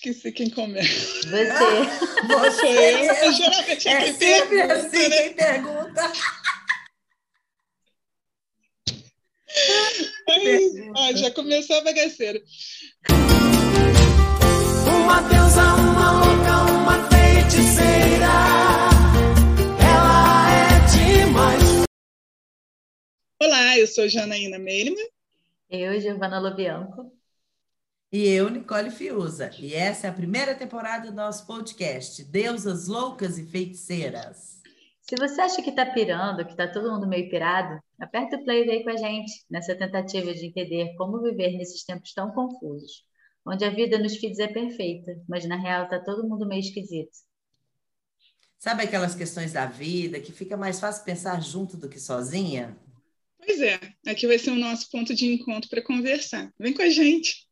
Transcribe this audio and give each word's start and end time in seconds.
Esqueci 0.00 0.32
quem 0.32 0.48
começa. 0.48 0.88
Você. 1.28 2.26
Você. 2.26 3.26
Eu, 3.26 3.32
geralmente 3.34 3.86
é 3.86 3.92
É 3.92 4.00
quem 4.00 4.14
sempre 4.14 4.56
pergunta, 4.56 4.74
assim 4.86 5.08
né? 5.08 5.16
quem 5.18 5.34
pergunta. 5.34 6.12
Ai, 10.26 10.90
ai, 10.96 11.16
já 11.16 11.30
começou 11.32 11.76
a 11.76 11.84
bagaceira. 11.84 12.40
Uma 14.88 15.20
deusa, 15.20 15.64
uma 15.74 16.12
louca, 16.12 16.72
uma 16.72 17.10
feiticeira. 17.10 18.32
Ela 19.84 20.50
é 20.50 21.26
demais. 21.26 21.84
Olá, 23.38 23.76
eu 23.78 23.86
sou 23.86 24.08
Janaína 24.08 24.58
Meilman. 24.58 25.06
Eu, 25.68 26.00
Giovana 26.00 26.38
Lobianco. 26.40 27.19
E 28.12 28.26
eu, 28.26 28.50
Nicole 28.50 28.90
Fiuza. 28.90 29.52
E 29.60 29.72
essa 29.72 30.08
é 30.08 30.10
a 30.10 30.12
primeira 30.12 30.52
temporada 30.52 31.08
do 31.08 31.14
nosso 31.14 31.46
podcast, 31.46 32.24
Deusas 32.24 32.88
Loucas 32.88 33.38
e 33.38 33.46
Feiticeiras. 33.46 34.60
Se 35.00 35.14
você 35.14 35.40
acha 35.40 35.62
que 35.62 35.70
tá 35.70 35.86
pirando, 35.86 36.44
que 36.44 36.56
tá 36.56 36.66
todo 36.66 36.90
mundo 36.90 37.06
meio 37.06 37.30
pirado, 37.30 37.80
aperta 38.00 38.36
o 38.36 38.42
play 38.44 38.64
e 38.64 38.66
vem 38.66 38.82
com 38.82 38.90
a 38.90 38.96
gente 38.96 39.30
nessa 39.48 39.76
tentativa 39.76 40.34
de 40.34 40.46
entender 40.46 40.92
como 40.96 41.22
viver 41.22 41.56
nesses 41.56 41.84
tempos 41.84 42.12
tão 42.12 42.32
confusos, 42.32 43.04
onde 43.46 43.64
a 43.64 43.70
vida 43.70 43.96
nos 43.96 44.16
feeds 44.16 44.40
é 44.40 44.48
perfeita, 44.48 45.12
mas 45.28 45.46
na 45.46 45.56
real 45.56 45.88
tá 45.88 46.00
todo 46.00 46.28
mundo 46.28 46.48
meio 46.48 46.60
esquisito. 46.60 47.16
Sabe 48.58 48.82
aquelas 48.82 49.14
questões 49.14 49.52
da 49.52 49.66
vida 49.66 50.18
que 50.18 50.32
fica 50.32 50.56
mais 50.56 50.80
fácil 50.80 51.04
pensar 51.04 51.40
junto 51.40 51.76
do 51.76 51.88
que 51.88 52.00
sozinha? 52.00 52.76
Pois 53.38 53.60
é, 53.60 53.78
aqui 54.04 54.26
vai 54.26 54.36
ser 54.36 54.50
o 54.50 54.56
nosso 54.56 54.90
ponto 54.90 55.14
de 55.14 55.32
encontro 55.32 55.70
para 55.70 55.80
conversar. 55.80 56.52
Vem 56.58 56.74
com 56.74 56.82
a 56.82 56.90
gente. 56.90 57.48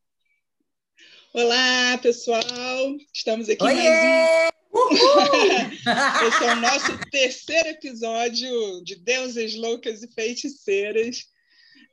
Olá, 1.41 1.97
pessoal. 1.99 2.97
Estamos 3.15 3.49
aqui 3.49 3.63
mais 3.63 3.79
um. 3.79 3.83
Oiê! 4.77 5.71
Esse 6.27 6.45
é 6.45 6.53
o 6.53 6.57
nosso 6.57 6.99
terceiro 7.13 7.69
episódio 7.69 8.83
de 8.83 8.97
Deusas 8.97 9.55
Loucas 9.55 10.03
e 10.03 10.13
Feiticeiras. 10.13 11.27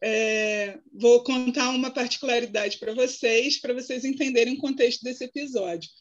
É, 0.03 0.79
vou 0.91 1.23
contar 1.23 1.69
uma 1.69 1.91
particularidade 1.91 2.79
para 2.79 2.95
vocês, 2.95 3.61
para 3.61 3.75
vocês 3.75 4.03
entenderem 4.03 4.55
o 4.55 4.57
contexto 4.57 5.03
desse 5.03 5.25
episódio. 5.25 5.91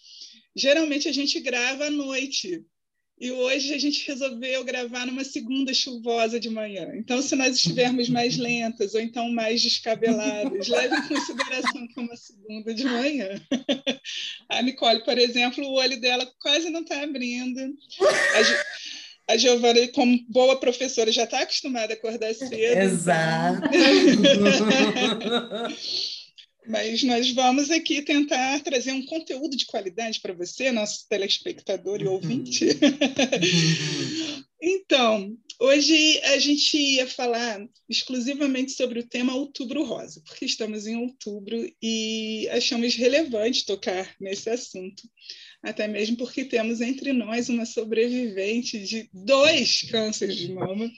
Geralmente 0.56 1.06
a 1.06 1.12
gente 1.12 1.38
grava 1.38 1.84
à 1.84 1.90
noite, 1.90 2.64
e 3.18 3.30
hoje 3.30 3.72
a 3.72 3.78
gente 3.78 4.06
resolveu 4.06 4.64
gravar 4.64 5.06
numa 5.06 5.24
segunda 5.24 5.72
chuvosa 5.72 6.38
de 6.40 6.50
manhã. 6.50 6.90
Então, 6.96 7.22
se 7.22 7.34
nós 7.36 7.56
estivermos 7.56 8.08
mais 8.08 8.36
lentas 8.36 8.94
ou 8.94 9.00
então 9.00 9.30
mais 9.30 9.62
descabeladas, 9.62 10.68
leve 10.68 10.96
em 10.96 11.08
consideração 11.08 11.86
que 11.88 11.98
é 11.98 12.02
uma 12.02 12.16
segunda 12.16 12.74
de 12.74 12.84
manhã. 12.84 13.40
A 14.48 14.60
Nicole, 14.62 15.04
por 15.04 15.16
exemplo, 15.16 15.64
o 15.64 15.74
olho 15.74 16.00
dela 16.00 16.28
quase 16.40 16.68
não 16.70 16.80
está 16.82 17.02
abrindo. 17.02 17.60
A, 18.34 18.42
Gi- 18.42 18.64
a 19.30 19.36
Giovana, 19.36 19.88
como 19.88 20.18
boa 20.28 20.58
professora, 20.60 21.10
já 21.12 21.24
está 21.24 21.40
acostumada 21.40 21.94
a 21.94 21.96
acordar 21.96 22.34
cedo. 22.34 22.52
Exato. 22.54 23.68
Mas 26.66 27.02
nós 27.02 27.30
vamos 27.30 27.70
aqui 27.70 28.02
tentar 28.02 28.60
trazer 28.60 28.92
um 28.92 29.04
conteúdo 29.04 29.56
de 29.56 29.66
qualidade 29.66 30.20
para 30.20 30.32
você, 30.32 30.72
nosso 30.72 31.06
telespectador 31.08 32.00
e 32.00 32.06
ouvinte. 32.06 32.66
Então, 34.66 35.36
hoje 35.60 36.18
a 36.22 36.38
gente 36.38 36.78
ia 36.78 37.06
falar 37.06 37.60
exclusivamente 37.86 38.72
sobre 38.72 38.98
o 38.98 39.06
tema 39.06 39.34
Outubro 39.34 39.84
Rosa, 39.84 40.22
porque 40.24 40.46
estamos 40.46 40.86
em 40.86 40.96
outubro 40.96 41.70
e 41.82 42.48
achamos 42.50 42.94
relevante 42.94 43.66
tocar 43.66 44.16
nesse 44.18 44.48
assunto, 44.48 45.02
até 45.62 45.86
mesmo 45.86 46.16
porque 46.16 46.46
temos 46.46 46.80
entre 46.80 47.12
nós 47.12 47.50
uma 47.50 47.66
sobrevivente 47.66 48.82
de 48.82 49.10
dois 49.12 49.82
cânceres 49.82 50.36
de 50.36 50.50
mama. 50.50 50.90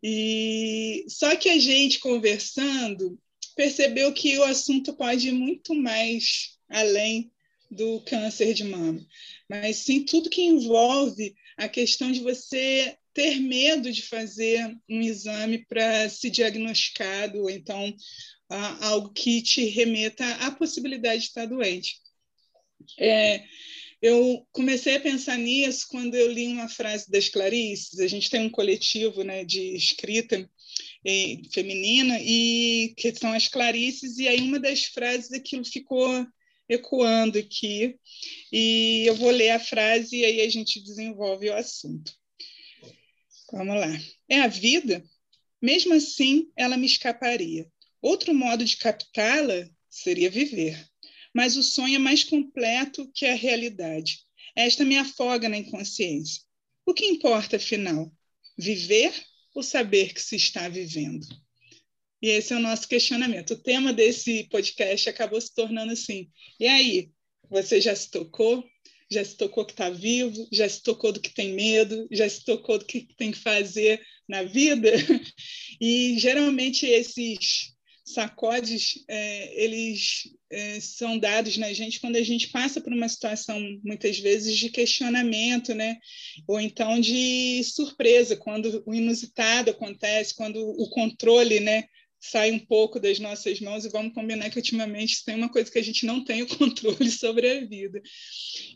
E 0.00 1.04
só 1.08 1.34
que 1.34 1.48
a 1.48 1.58
gente 1.58 1.98
conversando 1.98 3.18
percebeu 3.54 4.12
que 4.12 4.38
o 4.38 4.44
assunto 4.44 4.92
pode 4.94 5.28
ir 5.28 5.32
muito 5.32 5.74
mais 5.74 6.58
além 6.68 7.32
do 7.70 8.00
câncer 8.02 8.54
de 8.54 8.64
mama, 8.64 9.04
mas 9.48 9.76
sim 9.78 10.04
tudo 10.04 10.30
que 10.30 10.42
envolve 10.42 11.34
a 11.56 11.68
questão 11.68 12.10
de 12.12 12.20
você 12.20 12.96
ter 13.12 13.40
medo 13.40 13.92
de 13.92 14.02
fazer 14.02 14.76
um 14.88 15.00
exame 15.00 15.64
para 15.66 16.08
se 16.08 16.28
diagnosticado, 16.28 17.40
ou 17.40 17.50
então 17.50 17.94
algo 18.80 19.12
que 19.12 19.40
te 19.42 19.64
remeta 19.66 20.26
à 20.36 20.50
possibilidade 20.50 21.22
de 21.22 21.28
estar 21.28 21.46
doente. 21.46 21.96
É, 22.98 23.44
eu 24.02 24.46
comecei 24.52 24.96
a 24.96 25.00
pensar 25.00 25.38
nisso 25.38 25.86
quando 25.88 26.14
eu 26.14 26.30
li 26.30 26.46
uma 26.48 26.68
frase 26.68 27.10
das 27.10 27.28
Clarices. 27.28 28.00
A 28.00 28.06
gente 28.06 28.28
tem 28.28 28.42
um 28.42 28.50
coletivo 28.50 29.22
né, 29.22 29.44
de 29.44 29.74
escrita 29.74 30.48
eh, 31.04 31.42
feminina 31.52 32.18
e 32.20 32.94
que 32.96 33.14
são 33.14 33.32
as 33.32 33.48
Clarices, 33.48 34.18
e 34.18 34.28
aí 34.28 34.40
uma 34.40 34.58
das 34.58 34.84
frases 34.84 35.32
aquilo 35.32 35.64
ficou 35.64 36.26
ecoando 36.68 37.38
aqui, 37.38 37.96
e 38.52 39.04
eu 39.06 39.14
vou 39.14 39.30
ler 39.30 39.50
a 39.50 39.60
frase 39.60 40.16
e 40.16 40.24
aí 40.24 40.40
a 40.40 40.48
gente 40.48 40.80
desenvolve 40.80 41.50
o 41.50 41.54
assunto. 41.54 42.12
Vamos 43.52 43.76
lá. 43.76 44.00
É 44.28 44.40
a 44.40 44.48
vida? 44.48 45.04
Mesmo 45.60 45.94
assim, 45.94 46.50
ela 46.56 46.76
me 46.76 46.86
escaparia. 46.86 47.70
Outro 48.00 48.34
modo 48.34 48.64
de 48.64 48.76
captá-la 48.76 49.68
seria 49.88 50.30
viver. 50.30 50.84
Mas 51.32 51.56
o 51.56 51.62
sonho 51.62 51.96
é 51.96 51.98
mais 51.98 52.24
completo 52.24 53.10
que 53.14 53.26
a 53.26 53.34
realidade. 53.34 54.20
Esta 54.56 54.84
me 54.84 54.96
afoga 54.96 55.48
na 55.48 55.56
inconsciência. 55.56 56.42
O 56.86 56.92
que 56.92 57.06
importa, 57.06 57.56
afinal? 57.56 58.12
Viver 58.58 59.12
ou 59.54 59.62
saber 59.62 60.12
que 60.12 60.20
se 60.20 60.36
está 60.36 60.68
vivendo? 60.68 61.26
E 62.20 62.28
esse 62.28 62.52
é 62.52 62.56
o 62.56 62.60
nosso 62.60 62.88
questionamento. 62.88 63.52
O 63.52 63.62
tema 63.62 63.92
desse 63.92 64.44
podcast 64.48 65.08
acabou 65.08 65.40
se 65.40 65.54
tornando 65.54 65.92
assim. 65.92 66.30
E 66.58 66.66
aí, 66.66 67.10
você 67.50 67.80
já 67.80 67.94
se 67.94 68.10
tocou? 68.10 68.64
Já 69.10 69.24
se 69.24 69.36
tocou 69.36 69.64
que 69.64 69.72
está 69.72 69.90
vivo? 69.90 70.48
Já 70.50 70.68
se 70.68 70.82
tocou 70.82 71.12
do 71.12 71.20
que 71.20 71.32
tem 71.32 71.52
medo? 71.52 72.08
Já 72.10 72.28
se 72.28 72.44
tocou 72.44 72.78
do 72.78 72.84
que 72.84 73.06
tem 73.16 73.30
que 73.30 73.38
fazer 73.38 74.02
na 74.28 74.42
vida? 74.42 74.90
E 75.80 76.16
geralmente 76.20 76.86
esses 76.86 77.74
sacodes, 78.04 79.04
é, 79.08 79.64
eles 79.64 80.22
são 80.80 81.18
dados 81.18 81.56
na 81.56 81.72
gente 81.72 82.00
quando 82.00 82.16
a 82.16 82.22
gente 82.22 82.48
passa 82.48 82.80
por 82.80 82.92
uma 82.92 83.08
situação, 83.08 83.58
muitas 83.82 84.18
vezes, 84.18 84.56
de 84.56 84.68
questionamento, 84.70 85.74
né? 85.74 85.98
ou 86.46 86.60
então 86.60 87.00
de 87.00 87.62
surpresa, 87.64 88.36
quando 88.36 88.82
o 88.86 88.94
inusitado 88.94 89.70
acontece, 89.70 90.34
quando 90.34 90.58
o 90.58 90.88
controle 90.90 91.60
né, 91.60 91.84
sai 92.20 92.50
um 92.50 92.58
pouco 92.58 92.98
das 92.98 93.18
nossas 93.18 93.60
mãos, 93.60 93.84
e 93.84 93.90
vamos 93.90 94.14
combinar 94.14 94.50
que 94.50 94.56
ultimamente 94.56 95.24
tem 95.24 95.34
uma 95.34 95.50
coisa 95.50 95.70
que 95.70 95.78
a 95.78 95.84
gente 95.84 96.06
não 96.06 96.24
tem 96.24 96.42
o 96.42 96.46
controle 96.56 97.10
sobre 97.10 97.50
a 97.50 97.64
vida. 97.66 98.00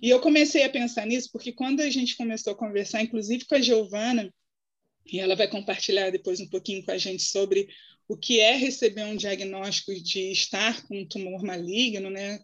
E 0.03 0.11
eu 0.11 0.21
comecei 0.21 0.65
a 0.65 0.71
pensar 0.71 1.07
nisso 1.07 1.31
porque 1.33 1.53
quando 1.53 1.81
a 1.81 1.91
gente 1.91 2.17
começou 2.17 2.53
a 2.53 2.57
conversar, 2.57 3.03
inclusive 3.03 3.47
com 3.47 3.55
a 3.55 3.61
Giovana, 3.61 4.33
e 5.11 5.19
ela 5.19 5.35
vai 5.35 5.49
compartilhar 5.49 6.11
depois 6.11 6.41
um 6.41 6.49
pouquinho 6.49 6.85
com 6.85 6.91
a 6.91 6.99
gente 6.99 7.23
sobre 7.23 7.69
o 8.09 8.17
que 8.17 8.41
é 8.41 8.57
receber 8.57 9.05
um 9.05 9.17
diagnóstico 9.17 9.95
de 9.95 10.33
estar 10.33 10.83
com 10.87 10.99
um 10.99 11.07
tumor 11.07 11.43
maligno, 11.43 12.09
né? 12.09 12.41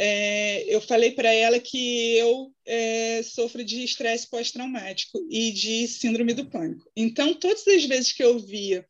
É, 0.00 0.62
eu 0.72 0.80
falei 0.80 1.10
para 1.10 1.32
ela 1.32 1.58
que 1.58 2.14
eu 2.16 2.54
é, 2.64 3.20
sofro 3.24 3.64
de 3.64 3.82
estresse 3.82 4.30
pós-traumático 4.30 5.18
e 5.28 5.50
de 5.50 5.88
síndrome 5.88 6.32
do 6.32 6.48
pânico. 6.48 6.88
Então, 6.96 7.34
todas 7.34 7.66
as 7.66 7.84
vezes 7.84 8.12
que 8.12 8.22
eu 8.22 8.38
via 8.38 8.86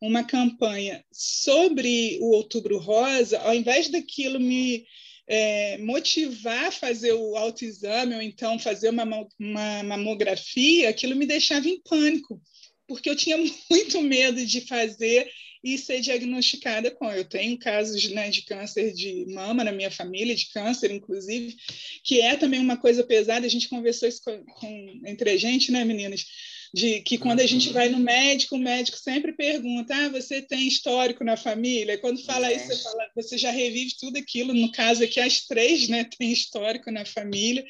uma 0.00 0.22
campanha 0.22 1.04
sobre 1.12 2.18
o 2.20 2.30
Outubro 2.30 2.78
Rosa, 2.78 3.38
ao 3.40 3.54
invés 3.54 3.88
daquilo 3.88 4.38
me 4.38 4.86
é, 5.26 5.78
motivar 5.78 6.66
a 6.66 6.72
fazer 6.72 7.14
o 7.14 7.36
autoexame 7.36 8.14
ou 8.14 8.22
então 8.22 8.58
fazer 8.58 8.90
uma, 8.90 9.04
uma 9.38 9.82
mamografia, 9.82 10.88
aquilo 10.88 11.16
me 11.16 11.26
deixava 11.26 11.68
em 11.68 11.80
pânico, 11.80 12.40
porque 12.86 13.08
eu 13.08 13.16
tinha 13.16 13.36
muito 13.70 14.00
medo 14.02 14.44
de 14.44 14.60
fazer 14.62 15.30
e 15.64 15.78
ser 15.78 16.00
diagnosticada 16.00 16.90
com. 16.90 17.10
Eu 17.10 17.24
tenho 17.24 17.58
casos 17.58 18.10
né, 18.10 18.28
de 18.28 18.42
câncer 18.42 18.92
de 18.92 19.24
mama 19.26 19.64
na 19.64 19.72
minha 19.72 19.90
família, 19.90 20.34
de 20.34 20.50
câncer, 20.50 20.90
inclusive, 20.90 21.56
que 22.04 22.20
é 22.20 22.36
também 22.36 22.60
uma 22.60 22.76
coisa 22.76 23.02
pesada. 23.02 23.46
A 23.46 23.48
gente 23.48 23.70
conversou 23.70 24.06
isso 24.06 24.20
com, 24.22 24.44
com, 24.44 25.00
entre 25.06 25.30
a 25.30 25.36
gente, 25.38 25.72
né, 25.72 25.82
meninas? 25.82 26.26
De 26.74 27.02
que 27.02 27.16
quando 27.18 27.38
a 27.38 27.46
gente 27.46 27.72
vai 27.72 27.88
no 27.88 28.00
médico, 28.00 28.56
o 28.56 28.58
médico 28.58 28.98
sempre 28.98 29.32
pergunta: 29.32 29.94
ah, 29.94 30.08
você 30.08 30.42
tem 30.42 30.66
histórico 30.66 31.22
na 31.22 31.36
família? 31.36 31.96
Quando 31.98 32.20
fala 32.24 32.52
isso, 32.52 32.66
você, 32.66 32.82
fala, 32.82 33.10
você 33.14 33.38
já 33.38 33.52
revive 33.52 33.94
tudo 33.96 34.18
aquilo. 34.18 34.52
No 34.52 34.72
caso 34.72 35.04
aqui, 35.04 35.20
as 35.20 35.46
três 35.46 35.88
né, 35.88 36.02
têm 36.18 36.32
histórico 36.32 36.90
na 36.90 37.04
família. 37.04 37.64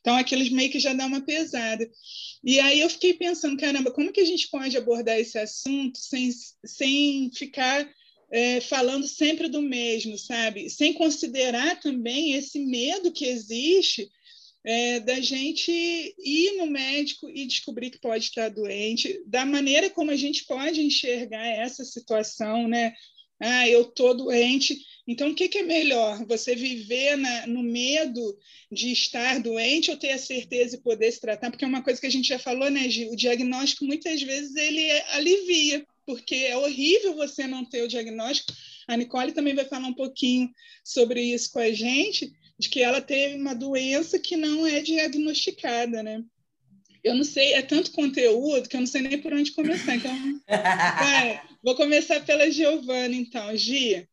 Então, 0.00 0.16
aqueles 0.16 0.48
meio 0.48 0.70
que 0.70 0.80
já 0.80 0.94
dá 0.94 1.04
uma 1.04 1.20
pesada. 1.20 1.86
E 2.42 2.58
aí 2.58 2.80
eu 2.80 2.88
fiquei 2.88 3.12
pensando, 3.12 3.60
caramba, 3.60 3.90
como 3.90 4.10
que 4.10 4.20
a 4.20 4.24
gente 4.24 4.48
pode 4.48 4.74
abordar 4.74 5.18
esse 5.18 5.38
assunto 5.38 5.98
sem, 5.98 6.30
sem 6.64 7.30
ficar 7.34 7.86
é, 8.32 8.62
falando 8.62 9.06
sempre 9.06 9.48
do 9.48 9.60
mesmo, 9.60 10.16
sabe? 10.16 10.70
Sem 10.70 10.94
considerar 10.94 11.78
também 11.78 12.32
esse 12.32 12.58
medo 12.60 13.12
que 13.12 13.26
existe 13.26 14.10
é, 14.66 14.98
da 14.98 15.20
gente 15.20 15.70
ir 15.70 16.56
no 16.56 16.66
médico 16.66 17.30
e 17.30 17.46
descobrir 17.46 17.90
que 17.90 18.00
pode 18.00 18.24
estar 18.24 18.48
doente, 18.48 19.22
da 19.24 19.46
maneira 19.46 19.88
como 19.88 20.10
a 20.10 20.16
gente 20.16 20.44
pode 20.44 20.82
enxergar 20.82 21.46
essa 21.46 21.84
situação, 21.84 22.66
né? 22.66 22.92
Ah, 23.38 23.68
eu 23.68 23.82
estou 23.82 24.16
doente. 24.16 24.76
Então, 25.06 25.30
o 25.30 25.34
que, 25.36 25.48
que, 25.48 25.58
é 25.58 25.62
melhor? 25.62 26.24
Você 26.26 26.56
viver 26.56 27.16
na, 27.16 27.46
no 27.46 27.62
medo 27.62 28.36
de 28.72 28.90
estar 28.90 29.38
doente 29.38 29.90
ou 29.90 29.96
ter 29.96 30.10
a 30.10 30.18
certeza 30.18 30.74
e 30.74 30.82
poder 30.82 31.12
se 31.12 31.20
tratar? 31.20 31.50
Porque 31.50 31.64
é 31.64 31.68
uma 31.68 31.82
coisa 31.82 32.00
que 32.00 32.06
a 32.06 32.10
gente 32.10 32.26
já 32.26 32.38
falou, 32.38 32.68
né, 32.68 32.88
Gil? 32.88 33.12
O 33.12 33.16
diagnóstico, 33.16 33.84
muitas 33.84 34.20
vezes, 34.20 34.56
ele 34.56 34.90
alivia, 35.12 35.86
porque 36.04 36.34
é 36.34 36.56
horrível 36.56 37.14
você 37.14 37.46
não 37.46 37.64
ter 37.64 37.82
o 37.82 37.88
diagnóstico. 37.88 38.52
A 38.88 38.96
Nicole 38.96 39.32
também 39.32 39.54
vai 39.54 39.66
falar 39.66 39.86
um 39.86 39.94
pouquinho 39.94 40.50
sobre 40.82 41.22
isso 41.22 41.52
com 41.52 41.60
a 41.60 41.70
gente, 41.70 42.32
de 42.58 42.68
que 42.68 42.82
ela 42.82 43.00
teve 43.00 43.36
uma 43.36 43.54
doença 43.54 44.18
que 44.18 44.36
não 44.36 44.66
é 44.66 44.80
diagnosticada, 44.80 46.02
né? 46.02 46.24
Eu 47.04 47.14
não 47.14 47.24
sei, 47.24 47.52
é 47.52 47.62
tanto 47.62 47.92
conteúdo 47.92 48.68
que 48.68 48.76
eu 48.76 48.80
não 48.80 48.86
sei 48.86 49.02
nem 49.02 49.20
por 49.20 49.32
onde 49.32 49.52
começar. 49.52 49.94
Então, 49.94 50.12
vai, 50.48 51.40
vou 51.62 51.76
começar 51.76 52.24
pela 52.24 52.50
Giovana, 52.50 53.14
então. 53.14 53.56
Gia, 53.56 54.08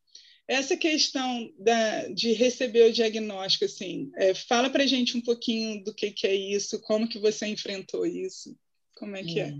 essa 0.48 0.76
questão 0.76 1.52
da, 1.58 2.08
de 2.10 2.34
receber 2.34 2.90
o 2.90 2.94
diagnóstico, 2.94 3.66
assim, 3.66 4.12
é, 4.16 4.34
fala 4.34 4.70
para 4.70 4.86
gente 4.86 5.18
um 5.18 5.22
pouquinho 5.22 5.84
do 5.84 5.94
que, 5.94 6.12
que, 6.12 6.28
é 6.28 6.36
isso, 6.36 6.82
como 6.82 7.08
que 7.08 7.18
você 7.18 7.48
enfrentou 7.48 8.06
isso, 8.06 8.56
como 8.96 9.16
é 9.16 9.24
que 9.24 9.40
é? 9.40 9.50
é? 9.50 9.58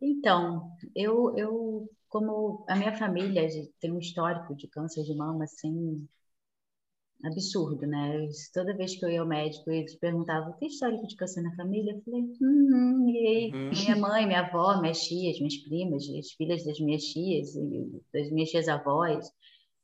Então, 0.00 0.70
eu, 0.94 1.36
eu, 1.36 1.90
como 2.08 2.64
a 2.68 2.74
minha 2.76 2.96
família 2.96 3.46
tem 3.78 3.92
um 3.92 3.98
histórico 3.98 4.54
de 4.56 4.66
câncer 4.66 5.04
de 5.04 5.14
mama, 5.14 5.44
assim, 5.44 6.08
absurdo, 7.24 7.86
né? 7.86 8.28
Toda 8.52 8.76
vez 8.76 8.96
que 8.96 9.04
eu 9.04 9.10
ia 9.10 9.20
ao 9.20 9.26
médico, 9.26 9.70
eles 9.70 9.94
perguntavam: 9.96 10.52
tem 10.54 10.68
histórico 10.68 11.06
de 11.06 11.16
câncer 11.16 11.42
na 11.42 11.54
família? 11.56 11.92
Eu 11.92 12.02
falei: 12.02 12.22
hum, 12.40 13.08
e 13.08 13.26
aí, 13.26 13.52
uhum. 13.52 13.70
minha 13.70 13.96
mãe, 13.96 14.26
minha 14.26 14.40
avó, 14.40 14.80
minhas 14.80 15.00
tias, 15.00 15.38
minhas 15.38 15.56
primas, 15.58 16.04
as 16.08 16.32
filhas 16.32 16.64
das 16.64 16.78
minhas 16.80 17.02
tias, 17.02 17.54
das 18.12 18.30
minhas 18.30 18.50
tias 18.50 18.68
avós, 18.68 19.30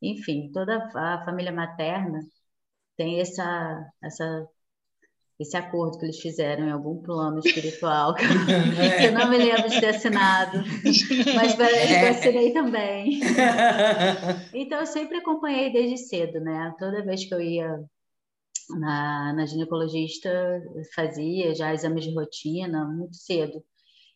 enfim, 0.00 0.50
toda 0.52 0.90
a 0.94 1.24
família 1.24 1.52
materna 1.52 2.20
tem 2.96 3.20
essa, 3.20 3.92
essa 4.02 4.48
esse 5.42 5.56
acordo 5.56 5.98
que 5.98 6.06
eles 6.06 6.18
fizeram 6.18 6.66
em 6.66 6.72
algum 6.72 7.02
plano 7.02 7.38
espiritual, 7.38 8.14
que 8.14 8.24
é. 8.80 9.08
eu 9.08 9.12
não 9.12 9.28
me 9.28 9.38
lembro 9.38 9.68
de 9.68 9.80
ter 9.80 9.88
assinado, 9.88 10.58
mas 11.34 11.58
é. 11.60 12.08
assinei 12.08 12.52
também. 12.52 13.20
Então, 14.54 14.80
eu 14.80 14.86
sempre 14.86 15.18
acompanhei 15.18 15.72
desde 15.72 15.98
cedo, 15.98 16.40
né? 16.40 16.74
Toda 16.78 17.04
vez 17.04 17.24
que 17.24 17.34
eu 17.34 17.40
ia 17.40 17.78
na, 18.70 19.32
na 19.34 19.46
ginecologista, 19.46 20.30
fazia 20.94 21.54
já 21.54 21.72
exames 21.72 22.04
de 22.04 22.14
rotina, 22.14 22.84
muito 22.84 23.16
cedo. 23.16 23.62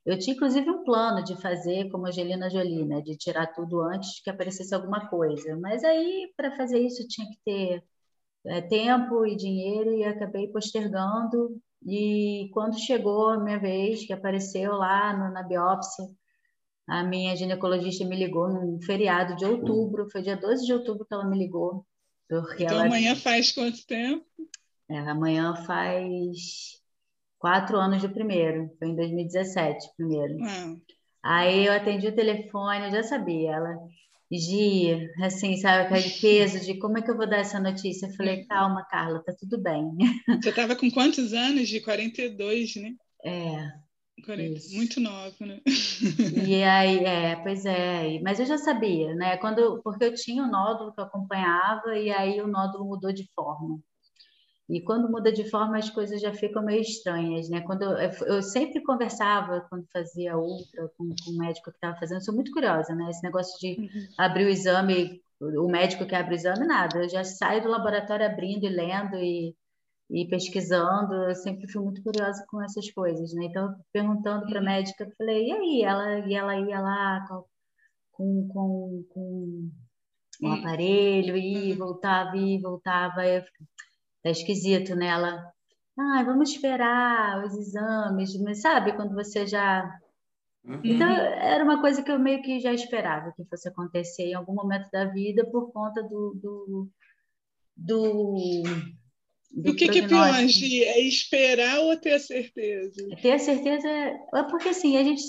Eu 0.04 0.16
tinha, 0.18 0.36
inclusive, 0.36 0.70
um 0.70 0.84
plano 0.84 1.22
de 1.24 1.34
fazer 1.40 1.90
como 1.90 2.06
a 2.06 2.08
Angelina 2.10 2.48
Jolie, 2.48 2.84
né? 2.84 3.00
De 3.00 3.16
tirar 3.16 3.48
tudo 3.48 3.82
antes 3.82 4.22
que 4.22 4.30
aparecesse 4.30 4.74
alguma 4.74 5.08
coisa. 5.08 5.56
Mas 5.56 5.82
aí, 5.82 6.32
para 6.36 6.56
fazer 6.56 6.78
isso, 6.78 7.06
tinha 7.08 7.26
que 7.28 7.38
ter 7.44 7.82
é, 8.48 8.60
tempo 8.60 9.26
e 9.26 9.36
dinheiro 9.36 9.92
e 9.92 10.04
acabei 10.04 10.48
postergando. 10.48 11.60
E 11.86 12.48
quando 12.52 12.78
chegou 12.78 13.30
a 13.30 13.42
minha 13.42 13.58
vez, 13.58 14.06
que 14.06 14.12
apareceu 14.12 14.72
lá 14.72 15.16
no, 15.16 15.32
na 15.32 15.42
biópsia, 15.42 16.04
a 16.88 17.02
minha 17.02 17.36
ginecologista 17.36 18.04
me 18.04 18.16
ligou 18.16 18.48
num 18.48 18.80
feriado 18.80 19.36
de 19.36 19.44
outubro, 19.44 20.08
foi 20.10 20.22
dia 20.22 20.36
12 20.36 20.64
de 20.64 20.72
outubro 20.72 21.04
que 21.04 21.14
ela 21.14 21.28
me 21.28 21.38
ligou. 21.38 21.84
Porque 22.28 22.64
então 22.64 22.76
ela... 22.76 22.86
amanhã 22.86 23.14
faz 23.14 23.52
quanto 23.52 23.86
tempo? 23.86 24.24
É, 24.88 24.98
amanhã 24.98 25.54
faz 25.64 26.80
quatro 27.38 27.76
anos 27.76 28.02
do 28.02 28.08
primeiro, 28.08 28.70
foi 28.78 28.88
em 28.88 28.96
2017 28.96 29.90
primeiro. 29.96 30.36
Aí 31.22 31.66
eu 31.66 31.72
atendi 31.72 32.06
o 32.06 32.14
telefone, 32.14 32.86
eu 32.86 32.90
já 32.92 33.02
sabia. 33.02 33.52
Ela, 33.52 33.76
Gia, 34.30 35.08
assim, 35.22 35.56
sabe, 35.56 35.84
aquele 35.84 36.10
peso 36.20 36.60
de 36.60 36.78
como 36.78 36.98
é 36.98 37.02
que 37.02 37.10
eu 37.10 37.16
vou 37.16 37.28
dar 37.28 37.38
essa 37.38 37.60
notícia? 37.60 38.06
Eu 38.06 38.12
falei, 38.14 38.44
calma, 38.46 38.84
Carla, 38.84 39.22
tá 39.24 39.32
tudo 39.38 39.62
bem. 39.62 39.96
Você 40.42 40.48
estava 40.48 40.74
com 40.74 40.90
quantos 40.90 41.32
anos? 41.32 41.68
De 41.68 41.80
42, 41.80 42.76
né? 42.76 42.94
É. 43.24 43.86
40, 44.24 44.60
muito 44.72 44.98
nova, 44.98 45.34
né? 45.40 45.60
E 46.34 46.62
aí, 46.64 47.04
é, 47.04 47.36
pois 47.36 47.64
é, 47.66 48.18
mas 48.20 48.40
eu 48.40 48.46
já 48.46 48.56
sabia, 48.58 49.14
né? 49.14 49.36
Quando, 49.36 49.80
porque 49.82 50.04
eu 50.04 50.14
tinha 50.14 50.42
um 50.42 50.50
nódulo 50.50 50.92
que 50.92 51.00
eu 51.00 51.04
acompanhava 51.04 51.96
e 51.96 52.10
aí 52.10 52.40
o 52.40 52.48
nódulo 52.48 52.86
mudou 52.86 53.12
de 53.12 53.28
forma. 53.34 53.78
E 54.68 54.80
quando 54.80 55.10
muda 55.10 55.32
de 55.32 55.48
forma, 55.48 55.78
as 55.78 55.88
coisas 55.90 56.20
já 56.20 56.32
ficam 56.32 56.64
meio 56.64 56.80
estranhas, 56.80 57.48
né? 57.48 57.60
Quando 57.60 57.82
eu, 57.82 58.10
eu 58.26 58.42
sempre 58.42 58.82
conversava, 58.82 59.64
quando 59.70 59.86
fazia 59.92 60.36
ultra, 60.36 60.88
com, 60.98 61.08
com 61.24 61.30
o 61.30 61.38
médico 61.38 61.70
que 61.70 61.76
estava 61.76 61.96
fazendo, 61.96 62.24
sou 62.24 62.34
muito 62.34 62.50
curiosa, 62.50 62.92
né? 62.92 63.08
Esse 63.08 63.22
negócio 63.22 63.56
de 63.60 63.80
uhum. 63.80 64.06
abrir 64.18 64.44
o 64.44 64.48
exame, 64.48 65.22
o 65.40 65.68
médico 65.68 66.04
que 66.04 66.16
abre 66.16 66.34
o 66.34 66.36
exame, 66.36 66.66
nada. 66.66 66.98
Eu 66.98 67.08
já 67.08 67.22
saio 67.22 67.62
do 67.62 67.68
laboratório 67.68 68.26
abrindo 68.26 68.64
e 68.64 68.68
lendo 68.68 69.16
e, 69.16 69.54
e 70.10 70.28
pesquisando. 70.28 71.14
Eu 71.14 71.34
sempre 71.36 71.70
fui 71.70 71.84
muito 71.84 72.02
curiosa 72.02 72.44
com 72.48 72.60
essas 72.60 72.90
coisas, 72.90 73.32
né? 73.34 73.44
Então, 73.44 73.72
perguntando 73.92 74.46
para 74.46 74.58
a 74.58 74.60
uhum. 74.60 74.66
médica, 74.66 75.04
eu 75.04 75.12
falei, 75.16 75.46
e 75.46 75.52
aí? 75.52 75.82
Ela, 75.82 76.18
e 76.26 76.34
ela 76.34 76.58
ia 76.58 76.80
lá 76.80 77.24
com, 78.10 78.48
com, 78.48 79.04
com 79.10 79.70
um 80.42 80.52
aparelho 80.52 81.36
e 81.36 81.70
uhum. 81.70 81.78
voltava 81.78 82.36
e 82.36 82.58
voltava. 82.60 83.24
Eu 83.24 83.44
tá 84.26 84.30
esquisito 84.30 84.94
nela. 84.94 85.52
Ah, 85.98 86.22
vamos 86.24 86.50
esperar 86.50 87.44
os 87.44 87.54
exames, 87.54 88.38
mas 88.40 88.60
sabe 88.60 88.94
quando 88.94 89.14
você 89.14 89.46
já. 89.46 89.98
Uhum. 90.64 90.80
Então, 90.84 91.08
era 91.08 91.64
uma 91.64 91.80
coisa 91.80 92.02
que 92.02 92.10
eu 92.10 92.18
meio 92.18 92.42
que 92.42 92.60
já 92.60 92.72
esperava 92.72 93.32
que 93.32 93.44
fosse 93.44 93.68
acontecer 93.68 94.24
em 94.24 94.34
algum 94.34 94.54
momento 94.54 94.90
da 94.90 95.06
vida 95.06 95.44
por 95.46 95.72
conta 95.72 96.02
do. 96.02 96.34
do, 96.34 96.90
do 97.76 98.32
do 99.48 99.70
o 99.70 99.76
que, 99.76 99.88
que 99.88 100.00
é 100.00 100.08
pior, 100.08 100.34
Gi? 100.48 100.84
É 100.84 101.00
esperar 101.00 101.78
ou 101.78 101.96
ter 101.96 102.14
a 102.14 102.18
certeza? 102.18 103.08
Ter 103.22 103.32
a 103.32 103.38
certeza 103.38 103.88
é 103.88 104.42
porque 104.50 104.70
assim, 104.70 104.96
a 104.96 105.04
gente 105.04 105.22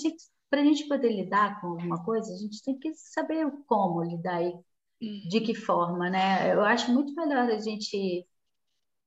para 0.50 0.60
a 0.60 0.64
gente 0.64 0.88
poder 0.88 1.12
lidar 1.12 1.60
com 1.60 1.68
alguma 1.68 2.02
coisa, 2.04 2.32
a 2.32 2.36
gente 2.36 2.62
tem 2.62 2.78
que 2.78 2.92
saber 2.94 3.46
como 3.66 4.02
lidar 4.02 4.42
e 4.42 4.52
uhum. 5.02 5.28
de 5.28 5.40
que 5.40 5.54
forma, 5.54 6.10
né? 6.10 6.52
Eu 6.52 6.62
acho 6.62 6.92
muito 6.92 7.14
melhor 7.14 7.50
a 7.50 7.58
gente 7.58 8.26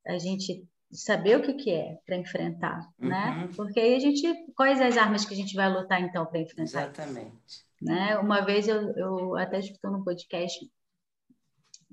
a 0.05 0.17
gente 0.17 0.65
saber 0.91 1.37
o 1.37 1.41
que, 1.41 1.53
que 1.53 1.71
é 1.71 1.97
para 2.05 2.17
enfrentar, 2.17 2.89
né? 2.99 3.29
uhum. 3.29 3.41
né? 3.41 3.49
Porque 3.55 3.79
aí 3.79 3.95
a 3.95 3.99
gente, 3.99 4.27
quais 4.55 4.81
as 4.81 4.97
armas 4.97 5.25
que 5.25 5.33
a 5.33 5.37
gente 5.37 5.55
vai 5.55 5.71
lutar 5.71 6.01
então 6.01 6.25
para 6.25 6.39
enfrentar? 6.39 6.63
Exatamente. 6.63 7.65
Né? 7.81 8.17
Uma 8.17 8.41
vez 8.41 8.67
eu, 8.67 8.91
eu 8.95 9.35
até 9.37 9.59
escutou 9.59 9.91
no 9.91 10.03
podcast 10.03 10.59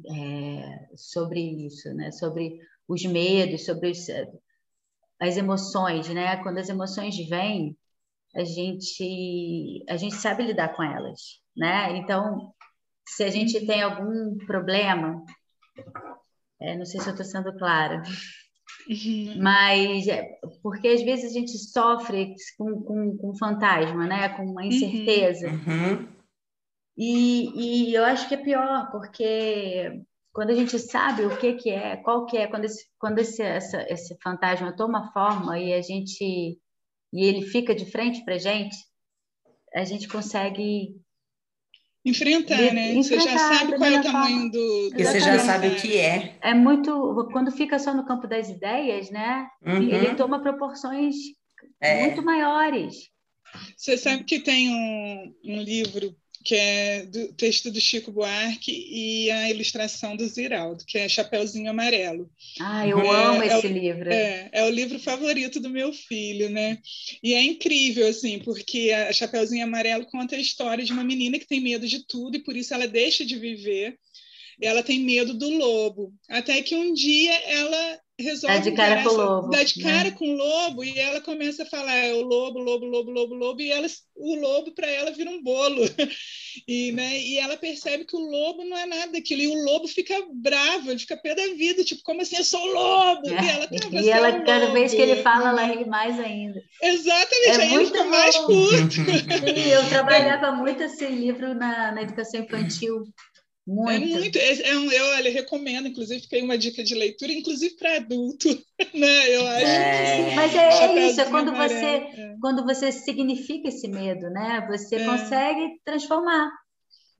é, 0.06 0.88
sobre 0.96 1.40
isso, 1.66 1.92
né? 1.94 2.10
Sobre 2.10 2.60
os 2.86 3.04
medos, 3.04 3.64
sobre 3.64 3.90
os, 3.90 4.06
as 5.20 5.36
emoções, 5.36 6.08
né? 6.08 6.36
Quando 6.42 6.58
as 6.58 6.68
emoções 6.68 7.16
vêm, 7.28 7.76
a 8.34 8.44
gente 8.44 9.84
a 9.88 9.96
gente 9.96 10.14
sabe 10.16 10.44
lidar 10.44 10.74
com 10.74 10.82
elas, 10.82 11.40
né? 11.56 11.96
Então, 11.96 12.52
se 13.08 13.24
a 13.24 13.30
gente 13.30 13.66
tem 13.66 13.82
algum 13.82 14.36
problema, 14.46 15.24
é, 16.60 16.76
não 16.76 16.84
sei 16.84 17.00
se 17.00 17.08
eu 17.08 17.12
estou 17.12 17.26
sendo 17.26 17.56
clara. 17.56 18.02
Uhum. 18.88 19.42
Mas 19.42 20.08
é, 20.08 20.24
porque 20.62 20.88
às 20.88 21.02
vezes 21.02 21.30
a 21.30 21.34
gente 21.34 21.56
sofre 21.58 22.34
com, 22.56 22.82
com, 22.82 23.16
com 23.16 23.36
fantasma, 23.36 24.06
né? 24.06 24.28
com 24.30 24.44
uma 24.44 24.64
incerteza. 24.64 25.48
Uhum. 25.48 25.92
uhum. 25.92 26.18
E, 27.00 27.90
e 27.90 27.94
eu 27.94 28.04
acho 28.04 28.26
que 28.28 28.34
é 28.34 28.42
pior, 28.42 28.90
porque 28.90 30.02
quando 30.32 30.50
a 30.50 30.54
gente 30.54 30.76
sabe 30.80 31.24
o 31.24 31.36
que, 31.38 31.54
que 31.54 31.70
é, 31.70 31.96
qual 31.96 32.26
que 32.26 32.36
é, 32.36 32.48
quando 32.48 32.64
esse, 32.64 32.86
quando 32.98 33.20
esse, 33.20 33.40
essa, 33.40 33.86
esse 33.88 34.18
fantasma 34.20 34.74
toma 34.74 35.12
forma 35.12 35.58
e 35.60 35.72
a 35.72 35.80
gente 35.80 36.58
e 37.12 37.24
ele 37.24 37.42
fica 37.42 37.74
de 37.74 37.86
frente 37.90 38.24
para 38.24 38.38
gente, 38.38 38.76
a 39.74 39.84
gente 39.84 40.08
consegue 40.08 41.00
Enfrentar, 42.08 42.72
né? 42.72 42.94
Enfrentar, 42.94 43.22
você 43.22 43.28
já 43.28 43.38
sabe 43.38 43.76
qual 43.76 43.90
é 43.90 44.00
o 44.00 44.02
tamanho 44.02 44.50
do. 44.50 44.86
Porque 44.88 45.04
você 45.04 45.20
já 45.20 45.38
sabe 45.38 45.68
o 45.68 45.76
que 45.76 45.96
é. 45.96 46.36
É 46.40 46.54
muito. 46.54 47.28
Quando 47.32 47.50
fica 47.50 47.78
só 47.78 47.94
no 47.94 48.06
campo 48.06 48.26
das 48.26 48.48
ideias, 48.48 49.10
né? 49.10 49.48
Uhum. 49.64 49.82
Ele 49.82 50.14
toma 50.14 50.40
proporções 50.40 51.14
é. 51.80 52.06
muito 52.06 52.22
maiores. 52.22 53.10
Você 53.76 53.96
sabe 53.96 54.24
que 54.24 54.40
tem 54.40 54.70
um, 54.70 55.34
um 55.44 55.62
livro 55.62 56.14
que 56.48 56.54
é 56.54 57.04
do 57.04 57.30
texto 57.34 57.70
do 57.70 57.78
Chico 57.78 58.10
Buarque 58.10 58.72
e 58.72 59.30
a 59.30 59.50
ilustração 59.50 60.16
do 60.16 60.26
Ziraldo, 60.26 60.82
que 60.86 60.96
é 60.96 61.06
Chapeuzinho 61.06 61.68
Amarelo. 61.68 62.30
Ah, 62.58 62.88
eu 62.88 62.98
é, 63.00 63.24
amo 63.26 63.42
é 63.42 63.46
esse 63.48 63.66
é, 63.66 63.70
livro. 63.70 64.10
É, 64.10 64.48
é 64.50 64.64
o 64.64 64.70
livro 64.70 64.98
favorito 64.98 65.60
do 65.60 65.68
meu 65.68 65.92
filho, 65.92 66.48
né? 66.48 66.78
E 67.22 67.34
é 67.34 67.42
incrível, 67.42 68.08
assim, 68.08 68.38
porque 68.38 68.90
a 68.92 69.12
Chapeuzinho 69.12 69.62
Amarelo 69.62 70.06
conta 70.06 70.36
a 70.36 70.40
história 70.40 70.82
de 70.82 70.90
uma 70.90 71.04
menina 71.04 71.38
que 71.38 71.46
tem 71.46 71.60
medo 71.60 71.86
de 71.86 72.06
tudo 72.06 72.38
e 72.38 72.42
por 72.42 72.56
isso 72.56 72.72
ela 72.72 72.88
deixa 72.88 73.26
de 73.26 73.36
viver. 73.38 73.98
Ela 74.58 74.82
tem 74.82 75.00
medo 75.00 75.34
do 75.34 75.50
lobo. 75.50 76.14
Até 76.30 76.62
que 76.62 76.74
um 76.74 76.94
dia 76.94 77.34
ela 77.44 78.00
resolve 78.18 78.56
dar 78.56 78.62
de 78.62 78.72
cara 78.72 79.02
com 79.02 79.08
o 79.08 79.16
lobo. 79.16 79.50
Dar 79.50 79.64
de 79.64 79.78
né? 79.78 79.90
cara 79.90 80.10
né? 80.10 80.16
com 80.16 80.24
o 80.24 80.36
lobo 80.36 80.84
e 80.84 80.98
ela 80.98 81.20
começa 81.20 81.62
a 81.62 81.66
falar 81.66 81.94
é, 81.94 82.12
o 82.14 82.22
lobo, 82.22 82.58
lobo, 82.58 82.84
lobo, 82.84 83.10
lobo, 83.10 83.34
lobo 83.34 83.60
e 83.60 83.70
ela, 83.70 83.86
o 84.16 84.34
lobo 84.34 84.72
para 84.72 84.88
ela 84.88 85.10
vira 85.12 85.30
um 85.30 85.42
bolo. 85.42 85.82
E, 86.66 86.90
né, 86.90 87.20
e 87.20 87.38
ela 87.38 87.56
percebe 87.56 88.04
que 88.04 88.16
o 88.16 88.20
lobo 88.20 88.64
não 88.64 88.76
é 88.76 88.84
nada 88.84 89.12
daquilo. 89.12 89.42
E 89.42 89.46
o 89.46 89.64
lobo 89.64 89.86
fica 89.86 90.14
bravo, 90.32 90.90
ele 90.90 90.98
fica 90.98 91.16
pé 91.16 91.34
da 91.34 91.54
vida, 91.54 91.84
tipo, 91.84 92.02
como 92.02 92.20
assim, 92.20 92.36
eu 92.36 92.42
sou 92.42 92.60
o 92.60 92.72
lobo? 92.72 93.28
É. 93.28 93.32
E 93.32 93.48
ela, 93.48 93.68
e 94.02 94.10
ela 94.10 94.28
é 94.28 94.44
cada 94.44 94.66
vez 94.72 94.92
que 94.92 95.00
ele 95.00 95.22
fala, 95.22 95.50
ela 95.50 95.62
ri 95.62 95.84
mais 95.84 96.18
ainda. 96.18 96.60
Exatamente, 96.82 97.60
é 97.60 97.62
aí 97.62 97.74
ele 97.74 97.86
fica 97.86 98.02
bom. 98.02 98.10
mais 98.10 98.36
curto. 98.36 98.90
Sim, 98.92 99.68
eu 99.70 99.86
trabalhava 99.88 100.52
muito 100.52 100.82
esse 100.82 101.06
livro 101.06 101.54
na, 101.54 101.92
na 101.92 102.02
educação 102.02 102.40
infantil. 102.40 103.04
Muito. 103.68 103.90
É 103.92 103.98
muito. 103.98 104.38
É, 104.38 104.62
é 104.62 104.78
um, 104.78 104.90
eu 104.90 105.04
olha, 105.16 105.30
recomendo, 105.30 105.88
inclusive, 105.88 106.26
aí 106.32 106.40
uma 106.40 106.56
dica 106.56 106.82
de 106.82 106.94
leitura, 106.94 107.30
inclusive 107.30 107.76
para 107.76 107.96
adulto, 107.96 108.48
né? 108.94 109.36
Eu 109.36 109.46
acho. 109.46 109.66
É. 109.66 110.34
Mas 110.34 110.54
é, 110.54 110.68
é 110.68 111.08
isso, 111.08 111.20
é 111.20 111.26
quando 111.26 111.54
você, 111.54 111.84
é. 111.84 112.36
quando 112.40 112.64
você 112.64 112.90
significa 112.90 113.68
esse 113.68 113.86
medo, 113.86 114.30
né? 114.30 114.66
Você 114.70 114.96
é. 114.96 115.04
consegue 115.04 115.80
transformar. 115.84 116.50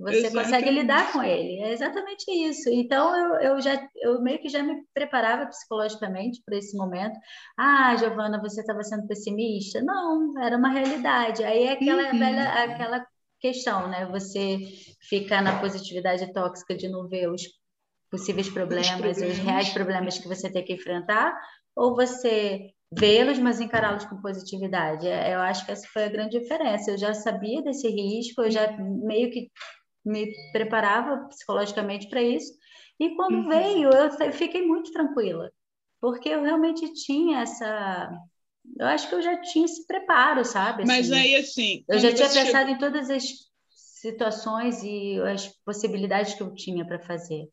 Você 0.01 0.19
exatamente. 0.19 0.45
consegue 0.45 0.71
lidar 0.71 1.13
com 1.13 1.23
ele. 1.23 1.61
É 1.61 1.73
exatamente 1.73 2.25
isso. 2.31 2.71
Então, 2.71 3.15
eu, 3.15 3.51
eu 3.51 3.61
já 3.61 3.87
eu 3.97 4.23
meio 4.23 4.39
que 4.41 4.49
já 4.49 4.63
me 4.63 4.77
preparava 4.95 5.47
psicologicamente 5.49 6.41
para 6.47 6.57
esse 6.57 6.75
momento. 6.77 7.19
Ah, 7.59 7.95
Giovana, 7.97 8.41
você 8.41 8.63
estava 8.63 8.83
sendo 8.85 9.07
pessimista? 9.07 9.83
Não, 9.83 10.41
era 10.41 10.57
uma 10.57 10.71
realidade. 10.71 11.45
Aí 11.45 11.65
é 11.65 11.73
aquela 11.73 12.13
uhum. 12.13 12.19
velha, 12.19 12.49
aquela 12.65 13.07
questão, 13.41 13.89
né? 13.89 14.07
Você 14.07 14.59
fica 15.09 15.41
na 15.41 15.61
positividade 15.61 16.33
tóxica 16.33 16.75
de 16.75 16.89
não 16.89 17.09
ver 17.09 17.31
os 17.31 17.43
possíveis 18.11 18.49
problemas, 18.49 18.89
os, 18.89 18.97
problemas. 18.97 19.39
os 19.39 19.39
reais 19.39 19.69
problemas 19.71 20.19
que 20.19 20.29
você 20.29 20.51
tem 20.51 20.65
que 20.65 20.73
enfrentar, 20.73 21.39
ou 21.77 21.95
você 21.95 22.71
vê-los, 22.91 23.39
mas 23.39 23.61
encará-los 23.61 24.07
com 24.07 24.21
positividade. 24.21 25.07
É, 25.07 25.35
eu 25.35 25.41
acho 25.41 25.65
que 25.65 25.73
essa 25.73 25.87
foi 25.89 26.05
a 26.05 26.09
grande 26.09 26.39
diferença. 26.39 26.91
Eu 26.91 26.99
já 26.99 27.13
sabia 27.13 27.63
desse 27.63 27.89
risco, 27.89 28.43
eu 28.43 28.51
já 28.51 28.77
meio 28.79 29.31
que 29.31 29.51
me 30.05 30.33
preparava 30.53 31.29
psicologicamente 31.29 32.09
para 32.09 32.23
isso, 32.23 32.53
e 32.99 33.15
quando 33.15 33.35
uhum. 33.35 33.49
veio, 33.49 33.91
eu 33.91 34.33
fiquei 34.33 34.67
muito 34.67 34.91
tranquila, 34.91 35.51
porque 36.01 36.29
eu 36.29 36.43
realmente 36.43 36.93
tinha 36.95 37.41
essa 37.41 38.11
eu 38.79 38.87
acho 38.87 39.09
que 39.09 39.15
eu 39.15 39.23
já 39.23 39.41
tinha 39.41 39.65
esse 39.65 39.87
preparo, 39.87 40.45
sabe? 40.45 40.83
Assim, 40.83 40.93
Mas 40.93 41.13
aí, 41.13 41.37
assim. 41.37 41.85
Eu 41.89 41.99
já 41.99 42.13
tinha 42.13 42.29
pensado 42.29 42.69
chegou... 42.69 42.75
em 42.75 42.79
todas 42.79 43.11
as 43.11 43.25
situações 43.75 44.83
e 44.83 45.21
as 45.23 45.49
possibilidades 45.65 46.35
que 46.35 46.43
eu 46.43 46.55
tinha 46.55 46.87
para 46.87 47.01
fazer. 47.01 47.49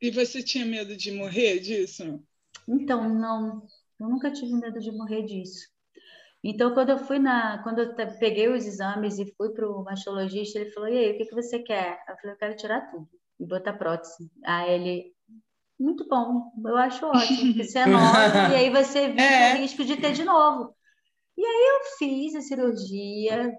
E 0.00 0.10
você 0.10 0.42
tinha 0.42 0.64
medo 0.64 0.96
de 0.96 1.10
morrer 1.12 1.58
disso? 1.58 2.22
Então, 2.68 3.08
não. 3.08 3.66
Eu 3.98 4.08
nunca 4.08 4.30
tive 4.30 4.52
medo 4.54 4.78
de 4.78 4.92
morrer 4.92 5.22
disso. 5.22 5.68
Então, 6.44 6.74
quando 6.74 6.90
eu 6.90 6.98
fui 6.98 7.18
na, 7.18 7.62
quando 7.62 7.80
eu 7.80 7.94
peguei 8.18 8.48
os 8.48 8.66
exames 8.66 9.18
e 9.18 9.34
fui 9.36 9.50
para 9.50 9.68
o 9.68 9.82
mastologista, 9.82 10.58
ele 10.58 10.70
falou: 10.70 10.88
"E 10.88 10.98
aí, 10.98 11.12
o 11.12 11.18
que 11.18 11.24
que 11.26 11.34
você 11.34 11.58
quer?" 11.60 11.98
Eu 12.08 12.16
falei: 12.16 12.34
"Eu 12.34 12.38
quero 12.38 12.56
tirar 12.56 12.90
tudo 12.90 13.08
e 13.40 13.46
botar 13.46 13.72
prótese." 13.72 14.30
Aí 14.44 14.70
ele: 14.72 15.14
muito 15.78 16.08
bom, 16.08 16.52
eu 16.64 16.76
acho 16.76 17.06
ótimo, 17.06 17.52
porque 17.52 17.64
você 17.64 17.80
é 17.80 17.86
nova 17.86 18.52
e 18.52 18.54
aí 18.54 18.70
você 18.70 19.08
vive 19.08 19.22
é. 19.22 19.54
o 19.54 19.58
risco 19.58 19.84
de 19.84 19.96
ter 19.96 20.12
de 20.12 20.24
novo. 20.24 20.74
E 21.36 21.44
aí 21.44 21.68
eu 21.68 21.98
fiz 21.98 22.34
a 22.34 22.40
cirurgia 22.40 23.52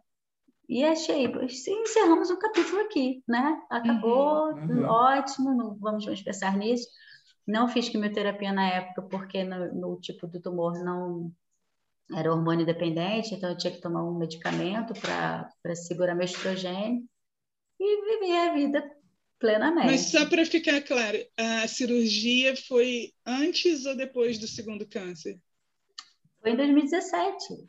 e 0.68 0.84
achei, 0.84 1.26
encerramos 1.26 2.30
o 2.30 2.40
capítulo 2.40 2.82
aqui, 2.82 3.24
né? 3.28 3.62
Acabou, 3.70 4.52
uhum, 4.54 4.82
uhum. 4.82 4.86
ótimo, 4.86 5.54
não 5.54 5.76
vamos 5.76 6.06
mais 6.06 6.22
pensar 6.22 6.58
nisso. 6.58 6.88
Não 7.46 7.70
fiz 7.70 7.88
quimioterapia 7.88 8.52
na 8.52 8.68
época 8.68 9.04
porque 9.04 9.44
no, 9.44 9.74
no 9.74 10.00
tipo 10.02 10.28
do 10.28 10.42
tumor 10.42 10.74
não 10.84 11.32
era 12.14 12.34
hormônio 12.34 12.66
dependente, 12.66 13.36
então 13.36 13.50
eu 13.50 13.58
tinha 13.58 13.72
que 13.72 13.82
tomar 13.82 14.04
um 14.04 14.18
medicamento 14.18 14.94
para 15.00 15.76
segurar 15.76 16.16
meu 16.16 16.26
estrogênio 16.26 17.04
e 17.80 18.20
viver 18.20 18.50
a 18.50 18.54
vida 18.54 18.97
Plenamente. 19.40 19.86
Mas 19.86 20.02
só 20.02 20.26
para 20.26 20.46
ficar 20.46 20.82
claro, 20.82 21.18
a 21.38 21.68
cirurgia 21.68 22.56
foi 22.56 23.12
antes 23.26 23.86
ou 23.86 23.96
depois 23.96 24.38
do 24.38 24.48
segundo 24.48 24.88
câncer? 24.88 25.38
Foi 26.42 26.52
em 26.52 26.56
2017. 26.56 27.68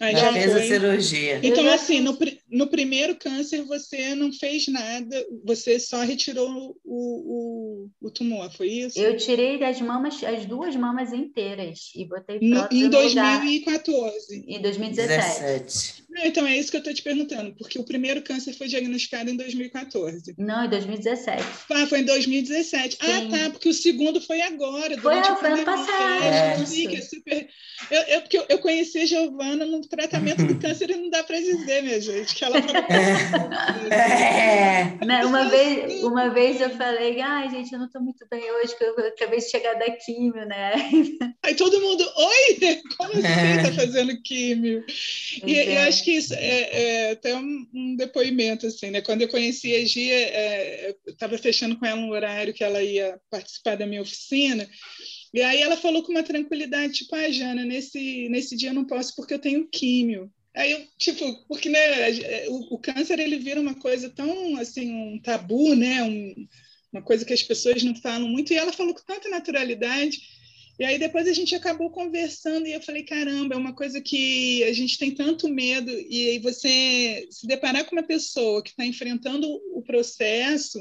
Aí 0.00 0.12
já, 0.12 0.26
já 0.26 0.32
fez 0.32 0.52
foi. 0.52 0.60
a 0.60 0.66
cirurgia. 0.66 1.40
Então, 1.42 1.68
assim, 1.68 2.00
no, 2.00 2.16
no 2.48 2.68
primeiro 2.68 3.16
câncer 3.16 3.62
você 3.64 4.14
não 4.14 4.32
fez 4.32 4.68
nada, 4.68 5.26
você 5.44 5.78
só 5.80 6.02
retirou 6.02 6.76
o, 6.84 6.84
o, 6.84 7.90
o 8.00 8.10
tumor, 8.10 8.50
foi 8.52 8.68
isso? 8.68 8.98
Eu 8.98 9.16
tirei 9.16 9.58
das 9.58 9.80
mamas, 9.80 10.22
as 10.22 10.46
duas 10.46 10.76
mamas 10.76 11.12
inteiras 11.12 11.90
e 11.96 12.04
botei 12.04 12.38
no, 12.40 12.68
Em 12.70 12.88
2014. 12.88 14.44
Em 14.46 14.62
2017. 14.62 15.40
17. 15.40 16.04
Não, 16.08 16.24
então 16.24 16.46
é 16.46 16.56
isso 16.56 16.70
que 16.70 16.76
eu 16.76 16.80
estou 16.80 16.94
te 16.94 17.02
perguntando, 17.02 17.54
porque 17.58 17.78
o 17.78 17.84
primeiro 17.84 18.22
câncer 18.22 18.54
foi 18.54 18.66
diagnosticado 18.66 19.30
em 19.30 19.36
2014. 19.36 20.34
Não, 20.38 20.64
em 20.64 20.68
2017. 20.70 21.44
Ah, 21.70 21.86
foi 21.86 22.00
em 22.00 22.04
2017. 22.04 22.96
Ah, 23.00 23.04
Sim. 23.04 23.12
Ah, 23.12 23.28
tá, 23.30 23.50
porque 23.50 23.68
o 23.68 23.74
segundo 23.74 24.20
foi 24.20 24.40
agora. 24.40 24.96
Foi, 24.98 25.22
foi 25.22 25.50
ano 25.50 25.64
passado. 25.64 26.24
É, 26.24 26.54
é 26.54 27.00
super... 27.02 27.48
eu, 27.90 28.02
eu, 28.02 28.20
porque 28.22 28.38
eu, 28.38 28.46
eu 28.48 28.58
conheci 28.58 29.00
a 29.00 29.06
Giovana 29.06 29.66
no 29.66 29.82
tratamento 29.82 30.44
do 30.44 30.56
câncer 30.60 30.90
e 30.90 30.96
não 30.96 31.10
dá 31.10 31.22
para 31.22 31.38
dizer, 31.38 31.82
minha 31.82 32.00
gente, 32.00 32.34
que 32.34 32.44
ela 32.44 32.56
é. 32.58 32.68
Né, 35.04 35.24
uma 35.24 35.48
vez 35.48 36.02
Uma 36.02 36.28
vez 36.30 36.60
eu 36.60 36.70
falei, 36.70 37.20
ai, 37.20 37.50
gente, 37.50 37.72
eu 37.72 37.78
não 37.78 37.86
estou 37.86 38.00
muito 38.00 38.26
bem 38.30 38.50
hoje, 38.52 38.74
porque 38.76 39.00
eu 39.00 39.08
acabei 39.08 39.38
de 39.40 39.50
chegar 39.50 39.74
da 39.74 39.90
químio, 39.90 40.44
né? 40.46 40.72
Aí 41.42 41.54
todo 41.54 41.80
mundo, 41.80 42.02
oi, 42.16 42.58
como 42.96 43.12
você 43.14 43.18
está 43.18 43.72
fazendo 43.80 44.20
químio? 44.22 44.84
E 45.44 45.54
é. 45.54 45.76
eu 45.76 45.88
acho 45.88 45.97
que 46.04 46.12
isso 46.12 46.34
é, 46.34 47.08
é 47.08 47.10
até 47.12 47.34
um, 47.34 47.66
um, 47.74 47.96
depoimento, 47.96 48.66
assim, 48.66 48.90
né? 48.90 49.00
Quando 49.00 49.22
eu 49.22 49.28
conheci 49.28 49.74
a 49.74 49.84
Gia, 49.84 50.14
é, 50.14 50.96
eu 51.06 51.12
estava 51.12 51.38
fechando 51.38 51.78
com 51.78 51.86
ela 51.86 52.00
um 52.00 52.10
horário 52.10 52.54
que 52.54 52.64
ela 52.64 52.82
ia 52.82 53.20
participar 53.30 53.76
da 53.76 53.86
minha 53.86 54.02
oficina, 54.02 54.68
e 55.32 55.42
aí 55.42 55.60
ela 55.60 55.76
falou 55.76 56.02
com 56.02 56.12
uma 56.12 56.22
tranquilidade, 56.22 56.94
tipo, 56.94 57.14
ah, 57.14 57.30
Jana, 57.30 57.64
nesse, 57.64 58.28
nesse 58.28 58.56
dia 58.56 58.70
eu 58.70 58.74
não 58.74 58.86
posso 58.86 59.14
porque 59.14 59.34
eu 59.34 59.38
tenho 59.38 59.68
químio. 59.68 60.32
Aí 60.54 60.72
eu, 60.72 60.86
tipo, 60.98 61.46
porque 61.46 61.68
né, 61.68 61.78
o, 62.48 62.74
o, 62.74 62.78
câncer 62.78 63.18
ele 63.18 63.38
vira 63.38 63.60
uma 63.60 63.74
coisa 63.74 64.08
tão, 64.10 64.56
assim, 64.56 64.90
um 64.90 65.20
tabu, 65.20 65.74
né? 65.74 66.02
Um, 66.02 66.48
uma 66.92 67.02
coisa 67.02 67.24
que 67.24 67.32
as 67.32 67.42
pessoas 67.42 67.82
não 67.82 67.94
falam 67.94 68.28
muito, 68.28 68.52
e 68.52 68.56
ela 68.56 68.72
falou 68.72 68.94
com 68.94 69.04
tanta 69.04 69.28
naturalidade. 69.28 70.18
E 70.78 70.84
aí 70.84 70.98
depois 70.98 71.26
a 71.26 71.32
gente 71.32 71.54
acabou 71.54 71.90
conversando 71.90 72.66
e 72.66 72.72
eu 72.72 72.80
falei, 72.80 73.02
caramba, 73.02 73.54
é 73.54 73.58
uma 73.58 73.74
coisa 73.74 74.00
que 74.00 74.62
a 74.62 74.72
gente 74.72 74.96
tem 74.96 75.12
tanto 75.12 75.48
medo, 75.48 75.90
e 75.90 76.30
aí 76.30 76.38
você 76.38 77.26
se 77.30 77.46
deparar 77.46 77.84
com 77.84 77.96
uma 77.96 78.02
pessoa 78.02 78.62
que 78.62 78.70
está 78.70 78.86
enfrentando 78.86 79.48
o 79.72 79.82
processo 79.82 80.80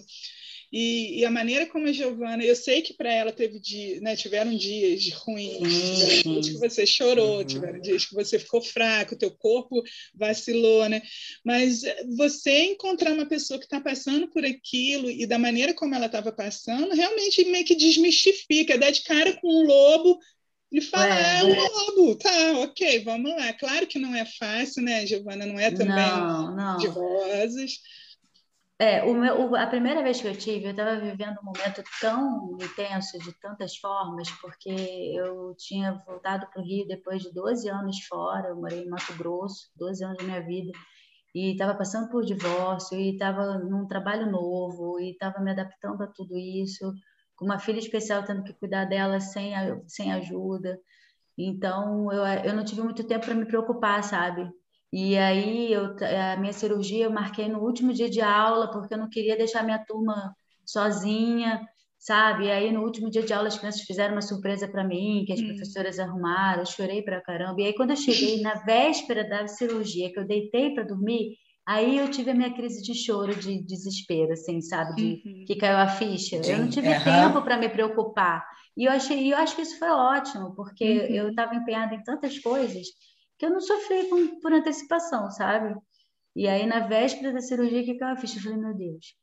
e, 0.72 1.20
e, 1.20 1.26
a 1.26 1.32
maneira 1.32 1.66
como 1.66 1.88
a 1.88 1.92
Giovana, 1.94 2.44
eu 2.44 2.56
sei 2.56 2.82
que 2.82 2.94
para 2.94 3.12
ela 3.12 3.32
teve 3.32 3.60
dia, 3.60 4.02
né, 4.02 4.16
tiveram 4.16 4.56
dias 4.56 5.10
ruins, 5.14 5.58
tiveram 5.60 6.42
dias 6.42 6.50
que 6.50 6.58
você 6.60 6.86
chorou, 6.86 7.38
uhum. 7.38 7.46
tiveram 7.46 7.80
dias 7.80 8.06
que 8.06 8.14
você 8.14 8.38
ficou 8.38 8.62
fraco, 8.62 9.16
teu 9.16 9.32
corpo 9.32 9.82
vacilou, 10.14 10.90
né? 10.90 11.02
Mas 11.44 11.84
você 12.18 12.66
encontrar 12.66 13.14
uma 13.14 13.26
pessoa 13.26 13.60
que 13.60 13.66
está 13.66 13.80
passando 13.80 14.28
por 14.28 14.44
aquilo 14.44 15.10
e 15.10 15.26
da 15.26 15.40
maneira 15.40 15.74
como 15.74 15.96
ela 15.96 16.08
estava 16.08 16.32
passando, 16.32 16.94
realmente 16.94 17.46
meio 17.46 17.66
que 17.66 17.76
desmistifica, 17.76 18.78
dá 18.78 18.92
de 18.92 19.04
cara 19.04 19.34
com 19.40 19.48
um 19.48 19.66
lobo 19.66 20.20
e 20.70 20.82
falar, 20.82 21.18
é, 21.18 21.40
é 21.40 21.44
um 21.46 21.56
lobo, 21.56 22.16
tá, 22.18 22.60
ok, 22.60 23.00
vamos 23.04 23.32
lá. 23.32 23.54
Claro 23.54 23.88
que 23.88 23.98
não 23.98 24.14
é 24.14 24.26
fácil, 24.26 24.84
né, 24.84 25.06
Giovana? 25.06 25.46
Não 25.46 25.58
é 25.58 25.72
também 25.72 25.96
não, 25.96 26.56
não. 26.56 26.78
de 26.78 26.88
rosas. 26.88 27.80
É, 28.80 29.04
o 29.04 29.14
meu, 29.16 29.56
a 29.56 29.66
primeira 29.66 30.04
vez 30.04 30.22
que 30.22 30.28
eu 30.28 30.38
tive, 30.38 30.66
eu 30.66 30.72
estava 30.72 31.00
vivendo 31.00 31.40
um 31.42 31.46
momento 31.46 31.84
tão 32.00 32.56
intenso, 32.62 33.18
de 33.18 33.34
tantas 33.40 33.76
formas, 33.78 34.30
porque 34.40 34.70
eu 34.70 35.56
tinha 35.58 35.94
voltado 36.06 36.46
para 36.48 36.62
o 36.62 36.64
Rio 36.64 36.88
depois 36.88 37.24
de 37.24 37.34
12 37.34 37.68
anos 37.70 38.06
fora, 38.06 38.50
eu 38.50 38.56
morei 38.56 38.84
em 38.84 38.90
Mato 38.90 39.18
Grosso, 39.18 39.72
12 39.76 40.04
anos 40.04 40.18
da 40.18 40.24
minha 40.24 40.46
vida, 40.46 40.72
e 41.34 41.54
estava 41.54 41.74
passando 41.74 42.08
por 42.10 42.24
divórcio, 42.24 43.00
e 43.00 43.14
estava 43.14 43.58
num 43.58 43.88
trabalho 43.88 44.30
novo, 44.30 45.00
e 45.00 45.12
estava 45.12 45.40
me 45.40 45.50
adaptando 45.50 46.04
a 46.04 46.08
tudo 46.08 46.38
isso, 46.38 46.94
com 47.36 47.46
uma 47.46 47.58
filha 47.58 47.80
especial 47.80 48.24
tendo 48.24 48.44
que 48.44 48.54
cuidar 48.54 48.86
dela 48.86 49.20
sem, 49.20 49.54
sem 49.88 50.14
ajuda. 50.14 50.80
Então, 51.36 52.12
eu, 52.12 52.24
eu 52.44 52.56
não 52.56 52.64
tive 52.64 52.82
muito 52.82 53.04
tempo 53.04 53.26
para 53.26 53.36
me 53.36 53.46
preocupar, 53.46 54.04
sabe? 54.04 54.48
E 54.92 55.18
aí 55.18 55.72
eu, 55.72 55.96
a 56.34 56.38
minha 56.38 56.54
cirurgia 56.54 57.06
eu 57.06 57.12
marquei 57.12 57.48
no 57.50 57.60
último 57.60 57.94
dia 57.94 58.10
de 58.10 58.22
aula, 58.22 58.72
porque 58.72 58.94
eu 58.94 58.98
não 58.98 59.10
queria 59.10 59.38
deixar 59.38 59.64
minha 59.64 59.84
turma 59.84 60.34
sozinha, 60.66 61.62
sabe? 62.00 62.46
E 62.46 62.52
aí 62.52 62.72
no 62.72 62.84
último 62.84 63.10
dia 63.10 63.24
de 63.24 63.34
aula 63.34 63.48
as 63.48 63.58
crianças 63.58 63.82
fizeram 63.82 64.14
uma 64.14 64.22
surpresa 64.22 64.68
para 64.68 64.84
mim, 64.84 65.24
que 65.26 65.34
as 65.34 65.42
hum. 65.42 65.48
professoras 65.48 66.00
arrumaram, 66.00 66.62
eu 66.62 66.66
chorei 66.66 67.02
pra 67.02 67.22
caramba. 67.22 67.62
E 67.62 67.66
aí 67.66 67.74
quando 67.74 67.92
eu 67.92 67.96
cheguei 67.98 68.42
na 68.42 68.56
véspera 68.64 69.28
da 69.28 69.48
cirurgia, 69.48 70.12
que 70.12 70.20
eu 70.20 70.26
deitei 70.26 70.74
para 70.74 70.84
dormir, 70.84 71.36
aí 71.66 71.98
eu 71.98 72.10
tive 72.10 72.32
a 72.32 72.36
minha 72.36 72.54
crise 72.54 72.82
de 72.82 72.94
choro, 72.94 73.36
de 73.36 73.62
desespero, 73.62 74.32
assim, 74.32 74.62
sabe? 74.62 74.96
De, 74.96 75.22
uhum. 75.26 75.46
Que 75.46 75.56
caiu 75.58 75.78
a 75.78 75.88
ficha. 75.88 76.42
Sim. 76.42 76.52
Eu 76.52 76.60
não 76.60 76.70
tive 76.70 76.88
uhum. 76.88 77.04
tempo 77.04 77.42
para 77.42 77.58
me 77.58 77.68
preocupar. 77.68 78.46
E 78.78 78.86
eu 78.86 78.92
achei, 78.92 79.34
eu 79.34 79.38
acho 79.38 79.56
que 79.56 79.64
isso 79.64 79.78
foi 79.78 79.90
ótimo, 79.90 80.56
porque 80.56 80.86
uhum. 80.86 81.16
eu 81.16 81.30
estava 81.30 81.56
empenhada 81.56 81.94
em 81.94 82.04
tantas 82.04 82.40
coisas 82.40 82.88
que 83.38 83.46
eu 83.46 83.50
não 83.52 83.62
sofri 83.62 84.10
com, 84.10 84.40
por 84.40 84.54
antecipação, 84.54 85.30
sabe? 85.32 85.76
E 86.36 86.48
aí, 86.48 86.66
na 86.66 86.88
véspera 86.88 87.34
da 87.34 87.42
cirurgia, 87.42 87.84
que 87.84 87.96
caiu 87.96 88.14
a 88.14 88.18
ficha? 88.18 88.38
Eu 88.38 88.44
falei, 88.44 88.58
meu 88.60 88.74
Deus, 88.76 89.16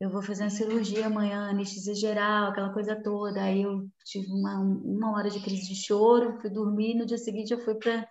eu 0.00 0.10
vou 0.10 0.22
fazer 0.22 0.44
uma 0.44 0.50
cirurgia 0.50 1.06
amanhã, 1.06 1.50
anestesia 1.50 1.94
geral, 1.94 2.50
aquela 2.50 2.72
coisa 2.72 2.94
toda. 3.02 3.42
Aí 3.42 3.62
eu 3.62 3.88
tive 4.04 4.30
uma, 4.30 4.58
uma 4.60 5.16
hora 5.16 5.30
de 5.30 5.40
crise 5.40 5.68
de 5.68 5.74
choro, 5.74 6.38
fui 6.40 6.50
dormir, 6.50 6.94
no 6.94 7.06
dia 7.06 7.18
seguinte 7.18 7.52
eu 7.52 7.58
fui 7.60 7.74
para 7.74 8.06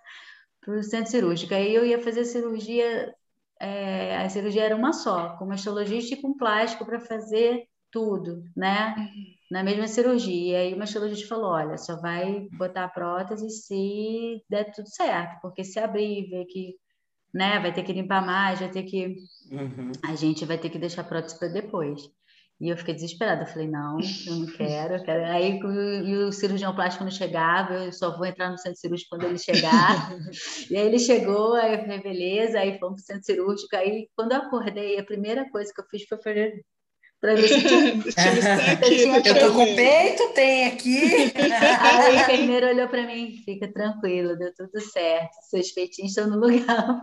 o 0.68 0.82
centro 0.82 1.10
cirúrgico. 1.10 1.54
Aí 1.54 1.74
eu 1.74 1.86
ia 1.86 2.02
fazer 2.02 2.20
a 2.20 2.24
cirurgia, 2.24 3.14
é, 3.60 4.16
a 4.18 4.28
cirurgia 4.28 4.64
era 4.64 4.76
uma 4.76 4.92
só, 4.92 5.36
com 5.38 5.46
mastologista 5.46 6.14
e 6.14 6.20
com 6.20 6.36
plástico 6.36 6.84
para 6.84 7.00
fazer 7.00 7.66
tudo, 7.90 8.44
né? 8.56 8.94
Na 9.50 9.62
mesma 9.62 9.88
cirurgia. 9.88 10.52
E 10.52 10.54
aí 10.56 10.74
o 10.74 10.78
mastologista 10.78 11.26
falou: 11.26 11.50
olha, 11.50 11.76
só 11.78 12.00
vai 12.00 12.48
botar 12.52 12.84
a 12.84 12.88
prótese 12.88 13.48
se 13.50 14.44
der 14.48 14.72
tudo 14.72 14.88
certo, 14.88 15.40
porque 15.40 15.64
se 15.64 15.78
abrir, 15.78 16.28
ver 16.28 16.44
que 16.46 16.74
né, 17.32 17.58
vai 17.60 17.72
ter 17.72 17.82
que 17.82 17.92
limpar 17.92 18.24
mais, 18.24 18.60
vai 18.60 18.70
ter 18.70 18.82
que. 18.82 19.16
Uhum. 19.50 19.92
A 20.04 20.14
gente 20.14 20.44
vai 20.44 20.58
ter 20.58 20.70
que 20.70 20.78
deixar 20.78 21.02
a 21.02 21.04
prótese 21.04 21.38
para 21.38 21.48
depois. 21.48 22.10
E 22.60 22.70
eu 22.70 22.76
fiquei 22.76 22.92
desesperada. 22.92 23.42
Eu 23.42 23.46
falei, 23.46 23.68
não, 23.68 23.98
eu 24.26 24.34
não 24.34 24.46
quero. 24.46 24.94
Eu 24.94 25.02
quero. 25.04 25.24
Aí 25.26 25.60
e 25.60 26.16
o 26.16 26.32
cirurgião 26.32 26.74
plástico 26.74 27.04
não 27.04 27.10
chegava, 27.10 27.74
eu 27.74 27.92
só 27.92 28.16
vou 28.16 28.26
entrar 28.26 28.50
no 28.50 28.58
centro 28.58 28.80
cirúrgico 28.80 29.10
quando 29.10 29.24
ele 29.24 29.38
chegar. 29.38 30.10
e 30.68 30.76
aí 30.76 30.86
ele 30.86 30.98
chegou, 30.98 31.54
aí 31.54 31.74
eu 31.74 31.80
falei, 31.80 32.02
beleza, 32.02 32.58
aí 32.58 32.78
fomos 32.78 33.02
pro 33.04 33.14
centro 33.14 33.24
cirúrgico. 33.24 33.76
Aí 33.76 34.08
quando 34.16 34.32
eu 34.32 34.38
acordei, 34.38 34.98
a 34.98 35.04
primeira 35.04 35.48
coisa 35.50 35.72
que 35.72 35.80
eu 35.80 35.86
fiz 35.88 36.04
foi 36.08 36.18
fazer 36.18 36.64
para 37.20 37.34
ver 37.34 37.48
se 37.48 37.60
tinha. 37.60 37.94
aqui, 38.72 39.02
eu, 39.02 39.14
eu 39.14 39.38
tô 39.40 39.52
com 39.54 39.64
peito, 39.74 40.28
tem 40.34 40.66
aqui. 40.68 41.32
Aí 41.36 42.16
a 42.16 42.22
enfermeira 42.22 42.68
olhou 42.68 42.88
para 42.88 43.06
mim, 43.06 43.42
fica 43.44 43.72
tranquilo, 43.72 44.36
deu 44.36 44.52
tudo 44.54 44.80
certo, 44.80 45.32
seus 45.50 45.70
peitinhos 45.72 46.10
estão 46.16 46.28
no 46.28 46.38
lugar. 46.38 47.02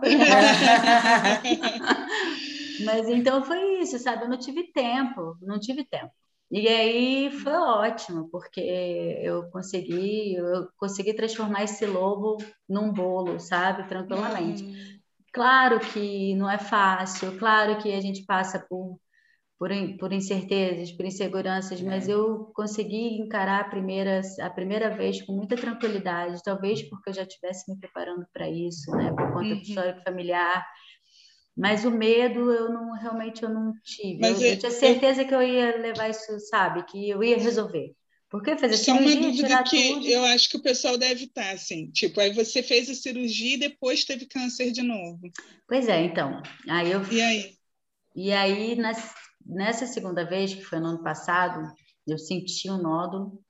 Mas 2.84 3.08
então 3.08 3.42
foi 3.44 3.80
isso, 3.80 3.98
sabe? 3.98 4.24
Eu 4.24 4.28
não 4.28 4.38
tive 4.38 4.70
tempo, 4.72 5.36
não 5.42 5.58
tive 5.58 5.84
tempo. 5.84 6.12
E 6.50 6.68
aí 6.68 7.30
foi 7.30 7.54
ótimo, 7.54 8.28
porque 8.30 8.60
eu 8.60 9.50
consegui, 9.50 10.34
eu 10.34 10.68
consegui 10.76 11.12
transformar 11.12 11.64
esse 11.64 11.84
lobo 11.86 12.36
num 12.68 12.92
bolo, 12.92 13.40
sabe? 13.40 13.88
Tranquilamente. 13.88 14.62
Hum. 14.62 14.96
Claro 15.32 15.80
que 15.80 16.34
não 16.36 16.48
é 16.48 16.58
fácil, 16.58 17.36
claro 17.38 17.76
que 17.78 17.92
a 17.92 18.00
gente 18.00 18.24
passa 18.24 18.58
por 18.58 18.98
por, 19.58 19.70
por 19.98 20.12
incertezas, 20.12 20.92
por 20.92 21.06
inseguranças, 21.06 21.80
mas 21.80 22.08
é. 22.08 22.12
eu 22.12 22.50
consegui 22.54 23.18
encarar 23.20 23.60
a 23.60 23.68
primeira, 23.68 24.20
a 24.40 24.50
primeira 24.50 24.94
vez 24.94 25.22
com 25.22 25.32
muita 25.32 25.56
tranquilidade, 25.56 26.42
talvez 26.44 26.82
porque 26.82 27.10
eu 27.10 27.14
já 27.14 27.22
estivesse 27.22 27.70
me 27.70 27.78
preparando 27.78 28.26
para 28.32 28.48
isso, 28.50 28.90
né, 28.92 29.10
por 29.10 29.32
conta 29.32 29.48
uhum. 29.48 29.56
do 29.56 29.62
histórico 29.62 30.02
familiar. 30.02 30.66
Mas 31.56 31.86
o 31.86 31.90
medo 31.90 32.52
eu 32.52 32.70
não 32.70 32.92
realmente 32.92 33.42
eu 33.42 33.48
não 33.48 33.72
tive. 33.82 34.18
Mas 34.20 34.42
eu, 34.42 34.48
eu, 34.48 34.58
tinha 34.58 34.70
certeza 34.70 35.22
eu... 35.22 35.26
que 35.26 35.34
eu 35.34 35.42
ia 35.42 35.78
levar 35.78 36.10
isso, 36.10 36.38
sabe, 36.40 36.84
que 36.84 37.08
eu 37.08 37.24
ia 37.24 37.38
resolver. 37.38 37.94
Porque 38.28 38.58
fazer 38.58 38.76
Só 38.76 38.92
cirurgia, 38.92 39.20
uma 39.20 39.30
dúvida 39.30 39.62
que 39.62 39.94
tudo... 39.94 40.06
eu 40.06 40.24
acho 40.26 40.50
que 40.50 40.56
o 40.58 40.62
pessoal 40.62 40.98
deve 40.98 41.24
estar 41.24 41.52
assim, 41.52 41.90
tipo, 41.92 42.20
aí 42.20 42.34
você 42.34 42.62
fez 42.62 42.90
a 42.90 42.94
cirurgia 42.94 43.54
e 43.54 43.60
depois 43.60 44.04
teve 44.04 44.26
câncer 44.26 44.70
de 44.70 44.82
novo. 44.82 45.30
Pois 45.66 45.88
é, 45.88 46.02
então. 46.02 46.42
Aí 46.68 46.90
eu 46.90 47.00
E 47.10 47.22
aí? 47.22 47.56
E 48.14 48.32
aí, 48.32 48.74
nas, 48.76 49.14
Nessa 49.46 49.86
segunda 49.86 50.24
vez, 50.24 50.54
que 50.54 50.62
foi 50.64 50.80
no 50.80 50.88
ano 50.88 51.02
passado, 51.02 51.72
eu 52.06 52.18
senti 52.18 52.70
um 52.70 52.82
nódulo. 52.82 53.40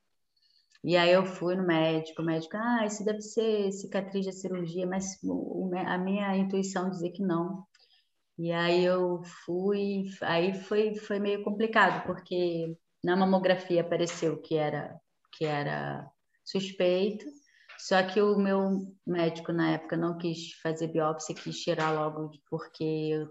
E 0.85 0.97
aí 0.97 1.11
eu 1.11 1.25
fui 1.25 1.57
no 1.57 1.67
médico, 1.67 2.23
o 2.23 2.25
médico, 2.25 2.57
ah, 2.57 2.85
isso 2.87 3.05
deve 3.05 3.21
ser 3.21 3.73
cicatriz 3.73 4.27
da 4.27 4.33
cirurgia, 4.33 4.87
mas 4.87 5.19
a 5.87 5.99
minha 5.99 6.37
intuição 6.37 6.91
dizia 6.91 7.13
que 7.13 7.23
não. 7.23 7.67
E 8.39 8.53
aí 8.53 8.85
eu 8.85 9.23
fui, 9.45 10.05
aí 10.23 10.55
foi, 10.55 10.95
foi 10.95 11.19
meio 11.19 11.43
complicado, 11.43 12.07
porque 12.07 12.77
na 13.03 13.17
mamografia 13.17 13.81
apareceu 13.81 14.41
que 14.41 14.57
era, 14.57 15.01
que 15.33 15.45
era 15.45 16.09
suspeito, 16.45 17.25
só 17.79 18.03
que 18.03 18.21
o 18.21 18.39
meu 18.39 18.95
médico 19.07 19.53
na 19.53 19.73
época 19.73 19.97
não 19.97 20.19
quis 20.19 20.53
fazer 20.63 20.89
biópsia, 20.89 21.35
quis 21.35 21.59
tirar 21.59 21.93
logo, 21.93 22.31
porque 22.49 23.27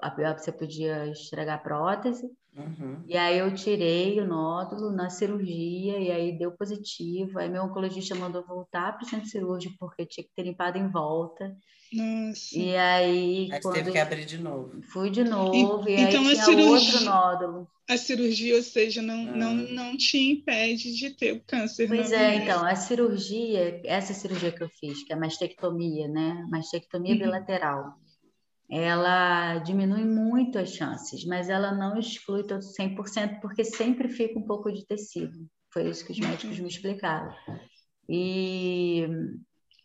a 0.00 0.10
biópsia 0.10 0.52
podia 0.52 1.06
estragar 1.08 1.56
a 1.56 1.62
prótese. 1.62 2.30
Uhum. 2.56 3.02
E 3.06 3.16
aí 3.16 3.38
eu 3.38 3.54
tirei 3.54 4.20
o 4.20 4.26
nódulo 4.26 4.90
na 4.90 5.08
cirurgia 5.08 5.98
e 5.98 6.10
aí 6.10 6.36
deu 6.36 6.52
positivo. 6.52 7.38
Aí 7.38 7.48
meu 7.48 7.62
oncologista 7.62 8.14
mandou 8.14 8.44
voltar 8.44 8.92
para 8.92 9.04
o 9.04 9.08
centro 9.08 9.28
cirúrgico 9.28 9.76
porque 9.78 10.04
tinha 10.04 10.24
que 10.24 10.34
ter 10.34 10.42
limpado 10.42 10.78
em 10.78 10.88
volta. 10.88 11.56
Nossa. 11.92 12.56
E 12.56 12.76
aí, 12.76 13.48
aí 13.52 13.60
quando 13.60 13.74
teve 13.74 13.92
que 13.92 13.98
abrir 13.98 14.24
de 14.24 14.38
novo. 14.38 14.80
Fui 14.82 15.10
de 15.10 15.24
novo 15.24 15.88
e, 15.88 15.96
e 15.96 16.00
então 16.00 16.22
aí 16.22 16.34
tinha 16.34 16.44
cirurgia, 16.44 16.92
outro 16.92 17.04
nódulo. 17.04 17.68
A 17.88 17.96
cirurgia, 17.96 18.56
ou 18.56 18.62
seja, 18.62 19.02
não, 19.02 19.28
ah. 19.28 19.36
não, 19.36 19.54
não 19.54 19.96
te 19.96 20.18
impede 20.18 20.94
de 20.94 21.10
ter 21.10 21.32
o 21.32 21.42
câncer. 21.44 21.88
Pois 21.88 22.12
é, 22.12 22.36
então, 22.36 22.64
a 22.64 22.76
cirurgia, 22.76 23.80
essa 23.84 24.14
cirurgia 24.14 24.52
que 24.52 24.62
eu 24.62 24.68
fiz, 24.68 25.02
que 25.02 25.12
é 25.12 25.16
a 25.16 25.18
mastectomia, 25.18 26.06
né? 26.06 26.46
Mastectomia 26.48 27.14
uhum. 27.14 27.18
bilateral 27.18 27.98
ela 28.70 29.58
diminui 29.58 30.04
muito 30.04 30.58
as 30.58 30.72
chances, 30.72 31.24
mas 31.24 31.48
ela 31.48 31.72
não 31.72 31.98
exclui 31.98 32.44
todo 32.44 32.60
100%, 32.60 33.40
porque 33.40 33.64
sempre 33.64 34.08
fica 34.08 34.38
um 34.38 34.46
pouco 34.46 34.70
de 34.72 34.86
tecido. 34.86 35.48
Foi 35.72 35.88
isso 35.88 36.04
que 36.04 36.12
os 36.12 36.18
médicos 36.20 36.58
me 36.58 36.68
explicaram. 36.68 37.34
E 38.08 39.06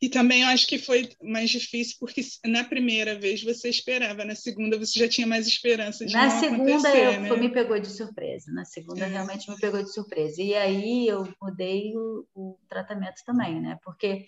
e 0.01 0.09
também 0.09 0.41
eu 0.41 0.49
acho 0.49 0.67
que 0.67 0.77
foi 0.77 1.09
mais 1.21 1.49
difícil 1.49 1.95
porque 1.99 2.21
na 2.45 2.63
primeira 2.63 3.17
vez 3.17 3.43
você 3.43 3.69
esperava, 3.69 4.25
na 4.25 4.35
segunda 4.35 4.77
você 4.77 4.99
já 4.99 5.07
tinha 5.07 5.25
mais 5.25 5.47
esperança 5.47 6.05
de 6.05 6.13
Na 6.13 6.29
segunda 6.29 6.95
eu, 6.95 7.21
né? 7.21 7.37
me 7.37 7.49
pegou 7.49 7.79
de 7.79 7.89
surpresa, 7.89 8.51
na 8.51 8.65
segunda 8.65 9.05
é. 9.05 9.07
realmente 9.07 9.49
me 9.49 9.57
pegou 9.57 9.81
de 9.81 9.91
surpresa. 9.91 10.41
E 10.41 10.53
aí 10.53 11.07
eu 11.07 11.27
mudei 11.41 11.95
o, 11.95 12.25
o 12.35 12.57
tratamento 12.67 13.23
também, 13.25 13.59
né? 13.61 13.79
Porque 13.83 14.25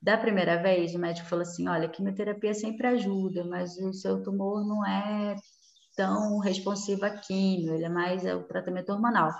da 0.00 0.16
primeira 0.16 0.62
vez, 0.62 0.94
o 0.94 0.98
médico 0.98 1.28
falou 1.28 1.42
assim: 1.42 1.68
olha, 1.68 1.88
quimioterapia 1.88 2.54
sempre 2.54 2.86
ajuda, 2.86 3.44
mas 3.44 3.76
o 3.78 3.92
seu 3.92 4.22
tumor 4.22 4.66
não 4.66 4.84
é 4.86 5.36
tão 5.96 6.38
responsivo 6.38 7.04
à 7.04 7.10
quimio, 7.10 7.74
ele 7.74 7.84
é 7.84 7.88
mais 7.88 8.24
o 8.24 8.42
tratamento 8.44 8.90
hormonal. 8.92 9.30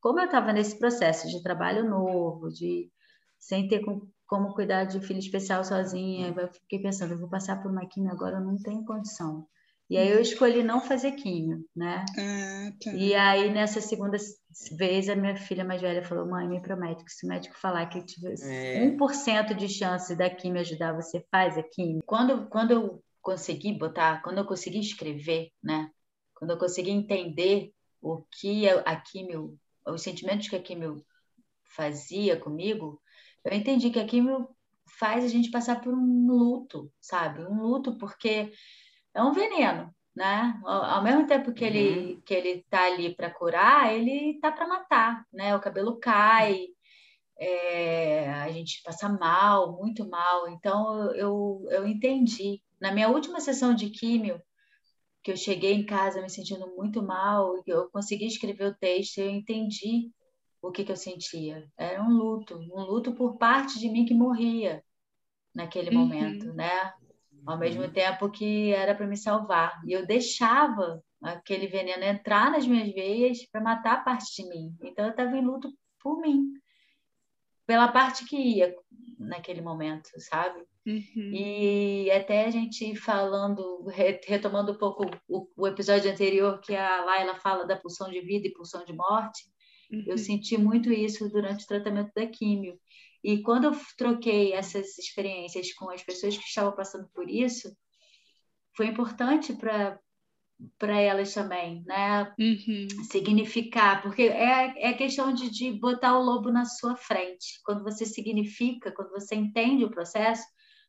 Como 0.00 0.20
eu 0.20 0.26
estava 0.26 0.52
nesse 0.52 0.78
processo 0.78 1.28
de 1.28 1.42
trabalho 1.42 1.88
novo, 1.88 2.48
de 2.50 2.90
sem 3.38 3.68
ter 3.68 3.80
com, 3.80 4.06
como 4.26 4.54
cuidar 4.54 4.84
de 4.84 5.00
filho 5.00 5.18
especial 5.18 5.64
sozinha, 5.64 6.34
eu 6.36 6.48
fiquei 6.48 6.80
pensando: 6.80 7.14
eu 7.14 7.18
vou 7.20 7.28
passar 7.28 7.62
por 7.62 7.70
uma 7.70 7.86
quimio 7.86 8.12
agora, 8.12 8.36
eu 8.36 8.44
não 8.44 8.56
tenho 8.62 8.84
condição. 8.84 9.46
E 9.90 9.98
aí 9.98 10.08
eu 10.08 10.20
escolhi 10.20 10.62
não 10.62 10.80
fazer 10.80 11.12
químio, 11.12 11.66
né? 11.74 12.04
Ah, 12.16 12.70
tá. 12.82 12.92
E 12.92 13.12
aí 13.12 13.50
nessa 13.50 13.80
segunda 13.80 14.16
vez 14.78 15.08
a 15.08 15.16
minha 15.16 15.34
filha 15.34 15.64
mais 15.64 15.82
velha 15.82 16.04
falou: 16.04 16.26
"Mãe, 16.26 16.46
me 16.46 16.62
promete 16.62 17.04
que 17.04 17.10
se 17.10 17.26
o 17.26 17.28
médico 17.28 17.58
falar 17.58 17.86
que 17.86 18.00
tivesse 18.04 18.44
é. 18.48 18.86
1% 18.86 19.52
de 19.52 19.68
chance 19.68 20.14
da 20.14 20.30
químio 20.30 20.60
ajudar, 20.60 20.94
você 20.94 21.26
faz 21.28 21.58
a 21.58 21.62
químio". 21.64 22.04
Quando 22.06 22.48
quando 22.48 22.70
eu 22.70 23.02
consegui 23.20 23.72
botar, 23.72 24.22
quando 24.22 24.38
eu 24.38 24.44
consegui 24.44 24.78
escrever, 24.78 25.50
né? 25.60 25.90
Quando 26.36 26.52
eu 26.52 26.58
consegui 26.58 26.90
entender 26.90 27.72
o 28.00 28.22
que 28.30 28.68
a 28.68 28.96
químio, 28.96 29.58
os 29.84 30.02
sentimentos 30.02 30.48
que 30.48 30.56
a 30.56 30.62
químio 30.62 31.04
fazia 31.64 32.36
comigo, 32.36 33.02
eu 33.44 33.52
entendi 33.52 33.90
que 33.90 33.98
a 33.98 34.06
químio 34.06 34.48
faz 34.98 35.24
a 35.24 35.28
gente 35.28 35.50
passar 35.50 35.80
por 35.80 35.92
um 35.92 36.26
luto, 36.26 36.90
sabe? 37.00 37.44
Um 37.44 37.60
luto 37.60 37.98
porque 37.98 38.52
é 39.14 39.22
um 39.22 39.32
veneno, 39.32 39.94
né? 40.14 40.60
Ao 40.64 41.02
mesmo 41.02 41.26
tempo 41.26 41.52
que 41.52 41.64
uhum. 41.64 41.70
ele 41.70 42.22
que 42.24 42.34
ele 42.34 42.64
tá 42.68 42.84
ali 42.86 43.14
para 43.14 43.30
curar, 43.30 43.92
ele 43.92 44.38
tá 44.40 44.52
para 44.52 44.66
matar, 44.66 45.24
né? 45.32 45.54
O 45.56 45.60
cabelo 45.60 45.98
cai, 45.98 46.66
é, 47.38 48.28
a 48.30 48.50
gente 48.50 48.82
passa 48.82 49.08
mal, 49.08 49.76
muito 49.76 50.08
mal. 50.08 50.48
Então 50.48 51.12
eu, 51.14 51.66
eu 51.70 51.86
entendi. 51.86 52.62
Na 52.80 52.92
minha 52.92 53.08
última 53.08 53.40
sessão 53.40 53.74
de 53.74 53.90
químio, 53.90 54.40
que 55.22 55.32
eu 55.32 55.36
cheguei 55.36 55.74
em 55.74 55.84
casa 55.84 56.22
me 56.22 56.30
sentindo 56.30 56.66
muito 56.76 57.02
mal, 57.02 57.62
eu 57.66 57.90
consegui 57.90 58.26
escrever 58.26 58.66
o 58.66 58.74
texto, 58.74 59.18
eu 59.18 59.28
entendi 59.30 60.10
o 60.62 60.70
que, 60.70 60.84
que 60.84 60.92
eu 60.92 60.96
sentia. 60.96 61.66
Era 61.76 62.02
um 62.02 62.10
luto, 62.10 62.56
um 62.56 62.82
luto 62.82 63.12
por 63.14 63.36
parte 63.36 63.78
de 63.78 63.88
mim 63.88 64.04
que 64.04 64.14
morria 64.14 64.82
naquele 65.54 65.90
uhum. 65.90 66.02
momento, 66.02 66.52
né? 66.54 66.92
Ao 67.46 67.58
mesmo 67.58 67.90
tempo 67.90 68.30
que 68.30 68.72
era 68.72 68.94
para 68.94 69.06
me 69.06 69.16
salvar. 69.16 69.80
E 69.86 69.92
eu 69.92 70.06
deixava 70.06 71.02
aquele 71.22 71.66
veneno 71.66 72.02
entrar 72.02 72.50
nas 72.50 72.66
minhas 72.66 72.92
veias 72.92 73.44
para 73.50 73.60
matar 73.60 74.04
parte 74.04 74.42
de 74.42 74.48
mim. 74.48 74.74
Então 74.82 75.04
eu 75.04 75.10
estava 75.10 75.36
em 75.36 75.44
luto 75.44 75.72
por 76.02 76.20
mim, 76.20 76.52
pela 77.66 77.88
parte 77.88 78.24
que 78.24 78.36
ia 78.36 78.74
naquele 79.18 79.60
momento, 79.60 80.08
sabe? 80.18 80.60
Uhum. 80.86 81.30
E 81.32 82.10
até 82.10 82.46
a 82.46 82.50
gente 82.50 82.96
falando, 82.96 83.84
retomando 84.24 84.72
um 84.72 84.78
pouco 84.78 85.04
o, 85.28 85.46
o, 85.56 85.66
episódio 85.66 86.10
anterior, 86.10 86.58
que 86.60 86.74
a 86.74 87.04
Laila 87.04 87.34
fala 87.36 87.66
da 87.66 87.76
pulsão 87.76 88.10
de 88.10 88.20
vida 88.22 88.48
e 88.48 88.52
pulsão 88.52 88.84
de 88.84 88.94
morte, 88.94 89.44
uhum. 89.92 90.04
eu 90.06 90.16
senti 90.16 90.56
muito 90.56 90.90
isso 90.90 91.28
durante 91.28 91.64
o 91.64 91.68
tratamento 91.68 92.10
da 92.14 92.26
químio. 92.26 92.78
E 93.22 93.42
quando 93.42 93.64
eu 93.64 93.72
troquei 93.96 94.52
essas 94.52 94.98
experiências 94.98 95.72
com 95.74 95.90
as 95.90 96.02
pessoas 96.02 96.36
que 96.36 96.44
estavam 96.44 96.72
passando 96.72 97.08
por 97.14 97.28
isso, 97.28 97.74
foi 98.74 98.86
importante 98.86 99.52
para 99.52 99.98
para 100.78 101.00
elas 101.00 101.32
também, 101.32 101.82
né? 101.86 102.34
Uhum. 102.38 102.86
Significar, 103.04 104.02
porque 104.02 104.24
é, 104.24 104.90
é 104.90 104.92
questão 104.92 105.32
de, 105.32 105.48
de 105.48 105.72
botar 105.72 106.18
o 106.18 106.22
lobo 106.22 106.50
na 106.50 106.66
sua 106.66 106.96
frente. 106.96 107.60
Quando 107.64 107.82
você 107.82 108.04
significa, 108.04 108.92
quando 108.92 109.10
você 109.10 109.34
entende 109.34 109.86
o 109.86 109.90
processo, 109.90 110.44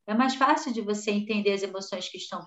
é 0.06 0.14
mais 0.14 0.36
fácil 0.36 0.74
de 0.74 0.82
você 0.82 1.12
entender 1.12 1.54
as 1.54 1.64
emoções 1.64 2.10
que 2.10 2.18
estão 2.18 2.46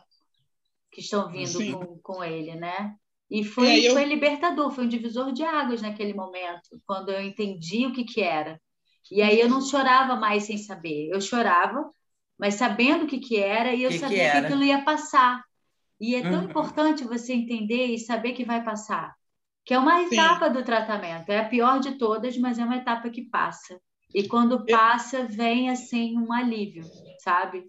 que 0.93 1.01
estão 1.01 1.29
vindo 1.29 1.59
com, 1.73 1.99
com 1.99 2.25
ele, 2.25 2.55
né? 2.55 2.95
E 3.29 3.43
foi, 3.43 3.69
é, 3.69 3.89
eu... 3.89 3.95
foi 3.95 4.05
libertador, 4.05 4.71
foi 4.71 4.85
um 4.85 4.89
divisor 4.89 5.33
de 5.33 5.43
águas 5.43 5.83
naquele 5.83 6.15
momento, 6.15 6.81
quando 6.87 7.11
eu 7.11 7.21
entendi 7.21 7.87
o 7.87 7.93
que 7.93 8.05
que 8.05 8.21
era. 8.21 8.61
E 9.11 9.23
aí 9.23 9.41
eu 9.41 9.49
não 9.49 9.61
chorava 9.61 10.17
mais 10.17 10.45
sem 10.45 10.59
saber. 10.59 11.09
Eu 11.11 11.21
chorava, 11.21 11.91
mas 12.39 12.55
sabendo 12.55 13.05
o 13.05 13.07
que, 13.07 13.19
que 13.19 13.37
era, 13.37 13.75
e 13.75 13.83
eu 13.83 13.91
que 13.91 13.99
sabia 13.99 14.25
que, 14.25 14.31
que 14.31 14.47
aquilo 14.47 14.65
ia 14.65 14.83
passar. 14.83 15.43
E 16.01 16.15
é 16.15 16.23
tão 16.23 16.41
uhum. 16.41 16.51
importante 16.51 17.05
você 17.05 17.33
entender 17.33 17.87
e 17.87 17.99
saber 17.99 18.33
que 18.33 18.45
vai 18.45 18.63
passar. 18.65 19.15
Que 19.65 19.73
é 19.73 19.79
uma 19.79 20.03
etapa 20.03 20.49
Sim. 20.49 20.53
do 20.53 20.63
tratamento. 20.63 21.31
É 21.31 21.39
a 21.39 21.49
pior 21.49 21.81
de 21.81 21.93
todas, 21.93 22.37
mas 22.37 22.59
é 22.59 22.65
uma 22.65 22.77
etapa 22.77 23.09
que 23.09 23.23
passa. 23.23 23.81
E 24.15 24.29
quando 24.29 24.65
passa, 24.67 25.25
vem 25.25 25.71
assim 25.71 26.17
um 26.19 26.33
alívio, 26.33 26.85
sabe? 27.19 27.65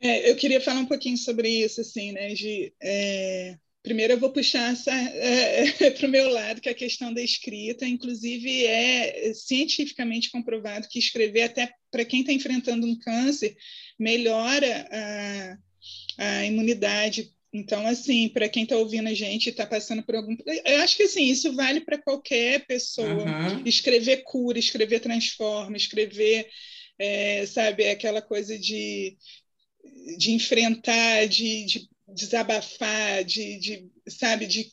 É, 0.00 0.30
eu 0.30 0.36
queria 0.36 0.60
falar 0.60 0.80
um 0.80 0.86
pouquinho 0.86 1.16
sobre 1.16 1.48
isso, 1.48 1.80
assim, 1.80 2.12
né, 2.12 2.34
de 2.34 2.74
é, 2.82 3.56
Primeiro, 3.84 4.14
eu 4.14 4.18
vou 4.18 4.32
puxar 4.32 4.74
é, 4.88 5.90
para 5.92 6.06
o 6.06 6.10
meu 6.10 6.30
lado, 6.30 6.58
que 6.58 6.70
é 6.70 6.72
a 6.72 6.74
questão 6.74 7.12
da 7.12 7.20
escrita. 7.20 7.86
Inclusive, 7.86 8.64
é 8.64 9.34
cientificamente 9.34 10.30
comprovado 10.30 10.88
que 10.88 10.98
escrever, 10.98 11.42
até 11.42 11.70
para 11.90 12.02
quem 12.02 12.20
está 12.20 12.32
enfrentando 12.32 12.86
um 12.86 12.98
câncer, 12.98 13.54
melhora 13.98 14.88
a, 14.90 15.58
a 16.16 16.46
imunidade. 16.46 17.30
Então, 17.52 17.86
assim, 17.86 18.30
para 18.30 18.48
quem 18.48 18.62
está 18.62 18.74
ouvindo 18.74 19.06
a 19.10 19.14
gente 19.14 19.46
e 19.46 19.50
está 19.50 19.66
passando 19.66 20.02
por 20.02 20.14
algum. 20.14 20.34
Eu 20.64 20.80
acho 20.80 20.96
que 20.96 21.02
assim, 21.02 21.26
isso 21.26 21.52
vale 21.52 21.82
para 21.82 22.00
qualquer 22.00 22.66
pessoa. 22.66 23.06
Uhum. 23.06 23.66
Escrever 23.66 24.22
cura, 24.24 24.58
escrever 24.58 25.00
transforma, 25.00 25.76
escrever, 25.76 26.48
é, 26.98 27.44
sabe, 27.44 27.86
aquela 27.86 28.22
coisa 28.22 28.58
de, 28.58 29.14
de 30.16 30.32
enfrentar, 30.32 31.28
de, 31.28 31.66
de 31.66 31.93
desabafar, 32.14 33.24
de, 33.24 33.58
de, 33.58 33.86
sabe, 34.08 34.46
de 34.46 34.70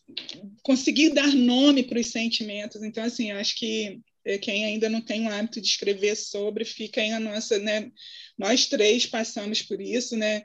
conseguir 0.64 1.10
dar 1.10 1.34
nome 1.34 1.84
para 1.84 2.00
os 2.00 2.08
sentimentos. 2.08 2.84
Então, 2.84 3.04
assim, 3.04 3.32
acho 3.32 3.58
que 3.58 4.00
é, 4.24 4.38
quem 4.38 4.66
ainda 4.66 4.90
não 4.90 5.02
tem 5.02 5.26
o 5.26 5.30
hábito 5.30 5.60
de 5.60 5.68
escrever 5.68 6.16
sobre, 6.16 6.64
fica 6.64 7.02
aí 7.02 7.12
a 7.12 7.20
nossa, 7.20 7.58
né? 7.58 7.92
Nós 8.38 8.68
três 8.68 9.06
passamos 9.06 9.62
por 9.62 9.82
isso, 9.82 10.16
né? 10.16 10.44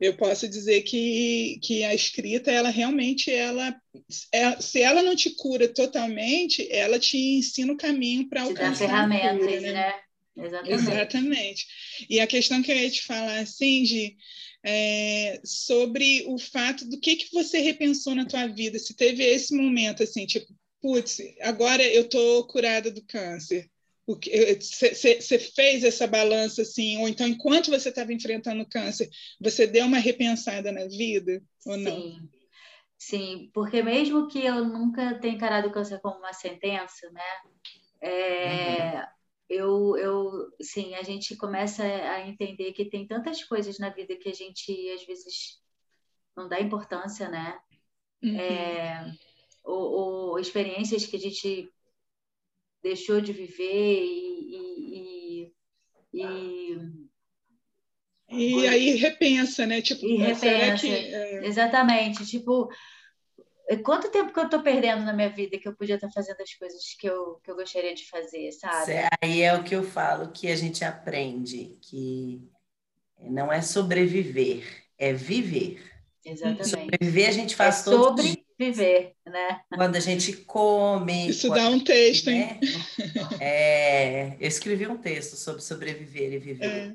Eu 0.00 0.16
posso 0.16 0.48
dizer 0.48 0.82
que, 0.82 1.60
que 1.62 1.84
a 1.84 1.94
escrita, 1.94 2.50
ela 2.50 2.70
realmente, 2.70 3.30
ela, 3.30 3.74
é, 4.32 4.60
se 4.60 4.80
ela 4.80 5.02
não 5.02 5.14
te 5.14 5.30
cura 5.30 5.68
totalmente, 5.68 6.66
ela 6.72 6.98
te 6.98 7.16
ensina 7.16 7.72
o 7.72 7.76
caminho 7.76 8.28
para 8.28 8.42
alcançar 8.42 8.72
te 8.74 8.80
dá 8.80 8.88
ferramentas, 8.88 9.38
cura, 9.38 9.60
né? 9.60 9.72
né? 9.72 9.94
Exatamente. 10.36 10.72
Exatamente. 10.72 11.66
E 12.08 12.18
a 12.18 12.26
questão 12.26 12.62
que 12.62 12.72
eu 12.72 12.76
ia 12.76 12.90
te 12.90 13.02
falar, 13.02 13.38
assim, 13.38 13.82
de 13.82 14.16
é, 14.64 15.40
sobre 15.44 16.24
o 16.28 16.38
fato 16.38 16.88
do 16.88 17.00
que, 17.00 17.16
que 17.16 17.32
você 17.32 17.58
repensou 17.58 18.14
na 18.14 18.26
tua 18.26 18.46
vida, 18.46 18.78
se 18.78 18.94
teve 18.94 19.24
esse 19.24 19.54
momento 19.54 20.02
assim, 20.02 20.24
tipo, 20.24 20.54
putz, 20.80 21.18
agora 21.40 21.82
eu 21.82 22.08
tô 22.08 22.46
curada 22.46 22.90
do 22.90 23.02
câncer. 23.04 23.68
Você 24.06 25.38
fez 25.38 25.84
essa 25.84 26.06
balança 26.06 26.62
assim, 26.62 26.98
ou 26.98 27.08
então 27.08 27.26
enquanto 27.26 27.70
você 27.70 27.88
estava 27.88 28.12
enfrentando 28.12 28.62
o 28.62 28.68
câncer, 28.68 29.08
você 29.40 29.66
deu 29.66 29.86
uma 29.86 29.98
repensada 29.98 30.72
na 30.72 30.86
vida 30.86 31.42
ou 31.66 31.76
não? 31.76 32.00
Sim. 32.00 32.28
Sim, 32.98 33.50
porque 33.52 33.82
mesmo 33.82 34.28
que 34.28 34.44
eu 34.44 34.64
nunca 34.64 35.18
tenha 35.18 35.34
encarado 35.34 35.66
o 35.66 35.72
câncer 35.72 36.00
como 36.00 36.18
uma 36.18 36.32
sentença, 36.32 37.10
né? 37.10 37.20
É, 38.00 38.94
uhum 38.94 39.02
eu, 39.52 39.96
eu, 39.98 40.41
sim, 40.62 40.94
a 40.94 41.02
gente 41.02 41.36
começa 41.36 41.82
a 41.82 42.26
entender 42.26 42.72
que 42.72 42.84
tem 42.84 43.06
tantas 43.06 43.42
coisas 43.44 43.78
na 43.78 43.90
vida 43.90 44.16
que 44.16 44.28
a 44.28 44.34
gente 44.34 44.90
às 44.90 45.04
vezes 45.04 45.60
não 46.36 46.48
dá 46.48 46.60
importância, 46.60 47.28
né? 47.28 47.58
Uhum. 48.22 48.38
É, 48.38 49.14
ou, 49.64 50.30
ou, 50.30 50.38
experiências 50.38 51.04
que 51.04 51.16
a 51.16 51.18
gente 51.18 51.68
deixou 52.82 53.20
de 53.20 53.32
viver 53.32 54.04
e, 54.04 54.56
e, 55.42 55.52
e 56.14 57.02
e 58.32 58.66
aí 58.66 58.96
repensa, 58.96 59.66
né? 59.66 59.82
Tipo, 59.82 60.06
e 60.06 60.16
repensa. 60.16 60.86
Que, 60.86 60.88
é... 60.88 61.46
Exatamente. 61.46 62.24
Tipo, 62.26 62.68
quanto 63.76 64.10
tempo 64.10 64.32
que 64.32 64.38
eu 64.38 64.44
estou 64.44 64.62
perdendo 64.62 65.04
na 65.04 65.12
minha 65.12 65.30
vida 65.30 65.58
que 65.58 65.68
eu 65.68 65.74
podia 65.74 65.94
estar 65.94 66.10
fazendo 66.10 66.40
as 66.40 66.54
coisas 66.54 66.82
que 66.98 67.06
eu, 67.06 67.40
que 67.42 67.50
eu 67.50 67.54
gostaria 67.54 67.94
de 67.94 68.08
fazer, 68.08 68.50
sabe? 68.52 68.92
Aí 69.22 69.42
é 69.42 69.54
o 69.54 69.62
que 69.62 69.74
eu 69.74 69.84
falo, 69.84 70.32
que 70.32 70.50
a 70.50 70.56
gente 70.56 70.84
aprende, 70.84 71.78
que 71.80 72.42
não 73.20 73.52
é 73.52 73.62
sobreviver, 73.62 74.64
é 74.98 75.12
viver. 75.12 75.82
Exatamente. 76.24 76.68
Sobreviver 76.68 77.28
a 77.28 77.32
gente 77.32 77.56
faz 77.56 77.80
é 77.80 77.84
todo 77.84 78.22
sobreviver, 78.22 79.12
né? 79.26 79.60
Quando 79.74 79.96
a 79.96 80.00
gente 80.00 80.32
come. 80.32 81.28
Isso 81.28 81.48
dá 81.50 81.68
um 81.68 81.80
texto, 81.80 82.26
né? 82.26 82.58
hein? 82.62 83.40
É, 83.40 84.36
eu 84.38 84.46
escrevi 84.48 84.86
um 84.86 84.96
texto 84.96 85.36
sobre 85.36 85.62
sobreviver 85.62 86.32
e 86.32 86.38
viver. 86.38 86.64
É. 86.64 86.94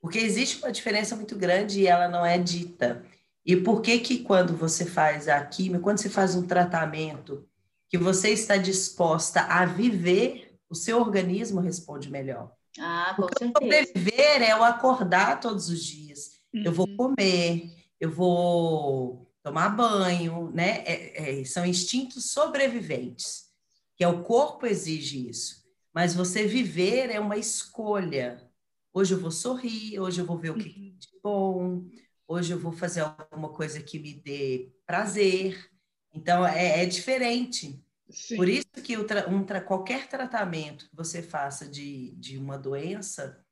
Porque 0.00 0.18
existe 0.18 0.58
uma 0.58 0.70
diferença 0.70 1.16
muito 1.16 1.36
grande 1.36 1.80
e 1.80 1.86
ela 1.86 2.08
não 2.08 2.24
é 2.24 2.38
dita. 2.38 3.04
E 3.48 3.56
por 3.56 3.80
que 3.80 3.98
que 4.00 4.18
quando 4.18 4.54
você 4.54 4.84
faz 4.84 5.26
a 5.26 5.42
química, 5.42 5.82
quando 5.82 5.96
você 5.96 6.10
faz 6.10 6.34
um 6.34 6.46
tratamento, 6.46 7.48
que 7.88 7.96
você 7.96 8.28
está 8.28 8.58
disposta 8.58 9.40
a 9.40 9.64
viver, 9.64 10.60
o 10.68 10.74
seu 10.74 11.00
organismo 11.00 11.58
responde 11.58 12.10
melhor. 12.10 12.52
Ah, 12.78 13.14
com 13.16 13.22
Porque 13.22 13.38
certeza. 13.38 13.86
Sobreviver 13.86 14.42
é 14.42 14.54
o 14.54 14.62
acordar 14.62 15.40
todos 15.40 15.70
os 15.70 15.82
dias. 15.82 16.32
Uhum. 16.52 16.62
Eu 16.62 16.72
vou 16.72 16.86
uhum. 16.86 16.96
comer, 16.98 17.70
eu 17.98 18.10
vou 18.10 19.32
tomar 19.42 19.70
banho, 19.70 20.50
né? 20.52 20.84
É, 20.84 21.40
é, 21.40 21.44
são 21.46 21.64
instintos 21.64 22.30
sobreviventes, 22.30 23.46
que 23.96 24.04
é 24.04 24.08
o 24.08 24.24
corpo 24.24 24.66
exige 24.66 25.26
isso. 25.26 25.64
Mas 25.94 26.14
você 26.14 26.46
viver 26.46 27.08
é 27.10 27.18
uma 27.18 27.38
escolha. 27.38 28.46
Hoje 28.92 29.14
eu 29.14 29.18
vou 29.18 29.30
sorrir, 29.30 29.98
hoje 29.98 30.20
eu 30.20 30.26
vou 30.26 30.36
ver 30.36 30.50
o 30.50 30.54
que 30.54 30.68
uhum. 30.68 30.92
é 30.94 30.98
de 30.98 31.08
bom, 31.22 31.84
hoje 32.28 32.52
eu 32.52 32.58
vou 32.58 32.72
fazer 32.72 33.00
alguma 33.00 33.48
coisa 33.48 33.82
que 33.82 33.98
me 33.98 34.12
dê 34.12 34.70
prazer. 34.86 35.70
Então, 36.14 36.46
é, 36.46 36.82
é 36.82 36.86
diferente. 36.86 37.82
Sim. 38.10 38.36
Por 38.36 38.48
isso 38.48 38.66
que 38.82 38.96
um 38.96 39.44
qualquer 39.66 40.06
tratamento 40.06 40.88
que 40.88 40.96
você 40.96 41.22
faça 41.22 41.66
de, 41.66 42.14
de 42.16 42.38
uma 42.38 42.58
doença, 42.58 43.42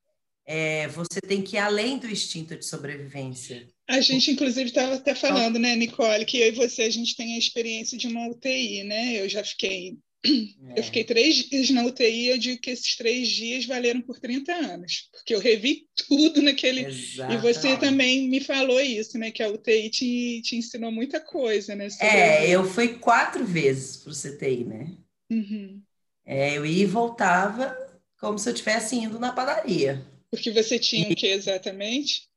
é, 0.45 0.87
você 0.89 1.21
tem 1.21 1.43
que 1.43 1.57
ir 1.57 1.59
além 1.59 1.99
do 1.99 2.09
instinto 2.09 2.57
de 2.57 2.65
sobrevivência. 2.65 3.67
A 3.89 4.01
gente, 4.01 4.31
inclusive, 4.31 4.69
estava 4.69 4.95
até 4.95 5.15
falando, 5.15 5.59
né, 5.59 5.75
Nicole, 5.75 6.25
que 6.25 6.39
eu 6.39 6.49
e 6.49 6.53
você, 6.53 6.83
a 6.83 6.91
gente 6.91 7.17
tem 7.17 7.35
a 7.35 7.39
experiência 7.39 7.99
de 7.99 8.07
uma 8.07 8.29
UTI, 8.29 8.85
né? 8.85 9.21
Eu 9.21 9.29
já 9.29 9.45
fiquei 9.45 9.99
é. 10.25 10.79
Eu 10.79 10.83
fiquei 10.83 11.05
três 11.05 11.37
dias 11.37 11.71
na 11.71 11.85
UTI, 11.85 12.29
eu 12.29 12.39
digo 12.39 12.61
que 12.61 12.71
esses 12.71 12.97
três 12.97 13.29
dias 13.29 13.67
valeram 13.67 14.01
por 14.01 14.19
30 14.19 14.53
anos, 14.53 15.09
porque 15.13 15.35
eu 15.35 15.41
revi 15.41 15.87
tudo 16.09 16.43
naquele. 16.43 16.87
Exato. 16.87 17.33
E 17.33 17.37
você 17.39 17.77
também 17.77 18.29
me 18.29 18.41
falou 18.41 18.81
isso, 18.81 19.19
né? 19.19 19.31
Que 19.31 19.43
a 19.43 19.49
UTI 19.49 19.91
te, 19.91 20.43
te 20.43 20.57
ensinou 20.57 20.91
muita 20.91 21.21
coisa, 21.21 21.75
né? 21.75 21.89
É, 22.01 22.49
eu 22.49 22.65
fui 22.65 22.99
quatro 22.99 23.45
vezes 23.45 23.97
para 23.99 24.11
o 24.11 24.15
CTI, 24.15 24.65
né? 24.65 24.97
Uhum. 25.31 25.83
É, 26.25 26.57
eu 26.57 26.67
ia 26.67 26.83
e 26.83 26.87
voltava 26.87 27.77
como 28.19 28.39
se 28.39 28.49
eu 28.49 28.53
estivesse 28.53 28.97
indo 28.97 29.19
na 29.19 29.33
padaria. 29.33 30.05
Porque 30.31 30.51
você 30.51 30.79
tinha 30.79 31.09
e... 31.09 31.13
o 31.13 31.17
que 31.17 31.27
exatamente? 31.27 32.29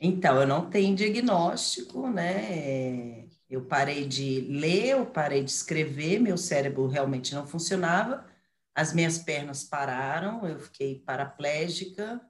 Então, 0.00 0.40
eu 0.40 0.46
não 0.46 0.70
tenho 0.70 0.94
diagnóstico, 0.94 2.08
né? 2.08 3.26
Eu 3.50 3.64
parei 3.66 4.06
de 4.08 4.42
ler, 4.42 4.90
eu 4.90 5.06
parei 5.06 5.44
de 5.44 5.50
escrever, 5.50 6.20
meu 6.20 6.38
cérebro 6.38 6.86
realmente 6.88 7.34
não 7.34 7.46
funcionava, 7.46 8.26
as 8.74 8.92
minhas 8.94 9.18
pernas 9.18 9.64
pararam, 9.64 10.46
eu 10.48 10.58
fiquei 10.60 11.00
paraplégica, 11.00 12.20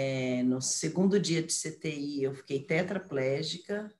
É, 0.00 0.42
no 0.44 0.60
segundo 0.60 1.20
dia 1.20 1.42
de 1.42 1.52
CTI, 1.52 2.22
eu 2.24 2.34
fiquei 2.34 2.60
tetraplégica. 2.64 3.92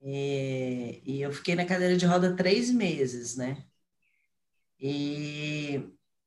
É, 0.00 1.00
e 1.04 1.22
eu 1.22 1.32
fiquei 1.32 1.54
na 1.54 1.64
cadeira 1.64 1.96
de 1.96 2.04
roda 2.06 2.36
três 2.36 2.70
meses, 2.70 3.36
né? 3.36 3.64
E, 4.78 5.82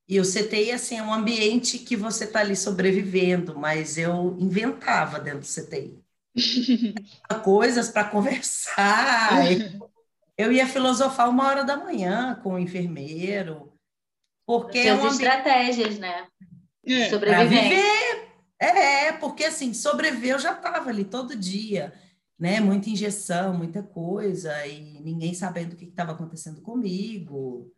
e 0.07 0.19
o 0.19 0.25
CTI, 0.25 0.71
assim, 0.71 0.97
é 0.97 1.03
um 1.03 1.13
ambiente 1.13 1.79
que 1.79 1.95
você 1.95 2.25
está 2.25 2.39
ali 2.41 2.55
sobrevivendo, 2.55 3.57
mas 3.57 3.97
eu 3.97 4.37
inventava 4.39 5.19
dentro 5.19 5.41
do 5.41 5.45
CTI. 5.45 6.03
Coisas 7.43 7.89
para 7.89 8.09
conversar. 8.09 9.31
eu 10.37 10.51
ia 10.51 10.67
filosofar 10.67 11.29
uma 11.29 11.47
hora 11.47 11.63
da 11.63 11.77
manhã 11.77 12.39
com 12.43 12.53
o 12.53 12.59
enfermeiro. 12.59 13.73
Porque 14.45 14.83
Suas 14.83 14.99
é 14.99 15.03
um 15.03 15.07
estratégias, 15.07 15.99
né? 15.99 16.27
É, 16.85 17.09
Sobreviver. 17.09 18.27
É, 18.59 19.11
porque 19.13 19.43
assim, 19.43 19.73
sobreviver 19.73 20.31
eu 20.31 20.39
já 20.39 20.53
estava 20.53 20.89
ali 20.89 21.03
todo 21.03 21.35
dia, 21.35 21.93
né? 22.39 22.59
Muita 22.59 22.89
injeção, 22.89 23.53
muita 23.53 23.83
coisa, 23.83 24.65
e 24.65 24.99
ninguém 25.01 25.33
sabendo 25.33 25.73
o 25.73 25.75
que 25.75 25.85
estava 25.85 26.13
acontecendo 26.13 26.61
comigo. 26.61 27.71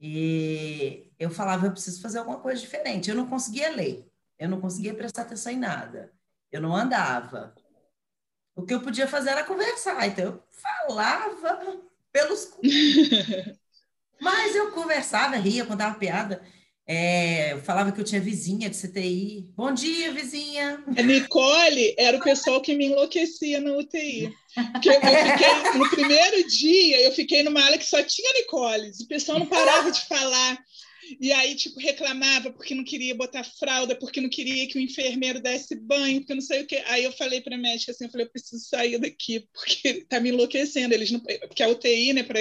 E 0.00 1.10
eu 1.18 1.30
falava, 1.30 1.66
eu 1.66 1.72
preciso 1.72 2.02
fazer 2.02 2.18
alguma 2.18 2.40
coisa 2.40 2.60
diferente. 2.60 3.08
Eu 3.08 3.16
não 3.16 3.26
conseguia 3.26 3.70
ler, 3.70 4.06
eu 4.38 4.48
não 4.48 4.60
conseguia 4.60 4.94
prestar 4.94 5.22
atenção 5.22 5.52
em 5.52 5.58
nada, 5.58 6.12
eu 6.50 6.60
não 6.60 6.74
andava. 6.74 7.54
O 8.56 8.64
que 8.64 8.72
eu 8.74 8.80
podia 8.80 9.06
fazer 9.06 9.30
era 9.30 9.44
conversar, 9.44 10.06
então 10.06 10.24
eu 10.24 10.42
falava 10.88 11.82
pelos. 12.12 12.52
Mas 14.20 14.54
eu 14.54 14.70
conversava, 14.70 15.36
ria, 15.36 15.66
contava 15.66 15.98
piada. 15.98 16.42
É, 16.86 17.54
eu 17.54 17.62
falava 17.62 17.90
que 17.90 18.00
eu 18.00 18.04
tinha 18.04 18.20
vizinha 18.20 18.68
de 18.68 18.76
CTI. 18.76 19.52
Bom 19.56 19.72
dia, 19.72 20.12
vizinha. 20.12 20.84
A 20.96 21.02
Nicole 21.02 21.94
era 21.98 22.16
o 22.18 22.22
pessoal 22.22 22.60
que 22.60 22.74
me 22.74 22.86
enlouquecia 22.86 23.58
na 23.60 23.72
UTI. 23.72 24.30
Porque 24.72 24.90
eu 24.90 25.00
fiquei, 25.00 25.78
no 25.78 25.90
primeiro 25.90 26.46
dia, 26.46 27.00
eu 27.00 27.12
fiquei 27.12 27.42
numa 27.42 27.62
área 27.62 27.78
que 27.78 27.86
só 27.86 28.02
tinha 28.02 28.32
Nicole. 28.34 28.92
O 29.02 29.08
pessoal 29.08 29.38
não 29.38 29.46
parava 29.46 29.90
de 29.90 30.06
falar. 30.06 30.58
E 31.20 31.32
aí, 31.32 31.54
tipo, 31.54 31.78
reclamava 31.80 32.52
porque 32.52 32.74
não 32.74 32.84
queria 32.84 33.14
botar 33.14 33.44
fralda, 33.44 33.96
porque 33.96 34.20
não 34.20 34.28
queria 34.28 34.66
que 34.68 34.78
o 34.78 34.80
enfermeiro 34.80 35.40
desse 35.40 35.74
banho, 35.74 36.20
porque 36.20 36.34
não 36.34 36.40
sei 36.40 36.62
o 36.62 36.66
quê. 36.66 36.82
Aí 36.86 37.04
eu 37.04 37.12
falei 37.12 37.40
para 37.40 37.54
a 37.56 37.58
médica 37.58 37.92
assim, 37.92 38.04
eu 38.04 38.10
falei, 38.10 38.26
eu 38.26 38.30
preciso 38.30 38.64
sair 38.64 38.98
daqui, 38.98 39.46
porque 39.52 40.04
tá 40.08 40.20
me 40.20 40.30
enlouquecendo. 40.30 40.94
Eles 40.94 41.10
não... 41.10 41.20
Porque 41.20 41.62
a 41.62 41.68
UTI, 41.68 42.12
né, 42.12 42.22
para 42.22 42.40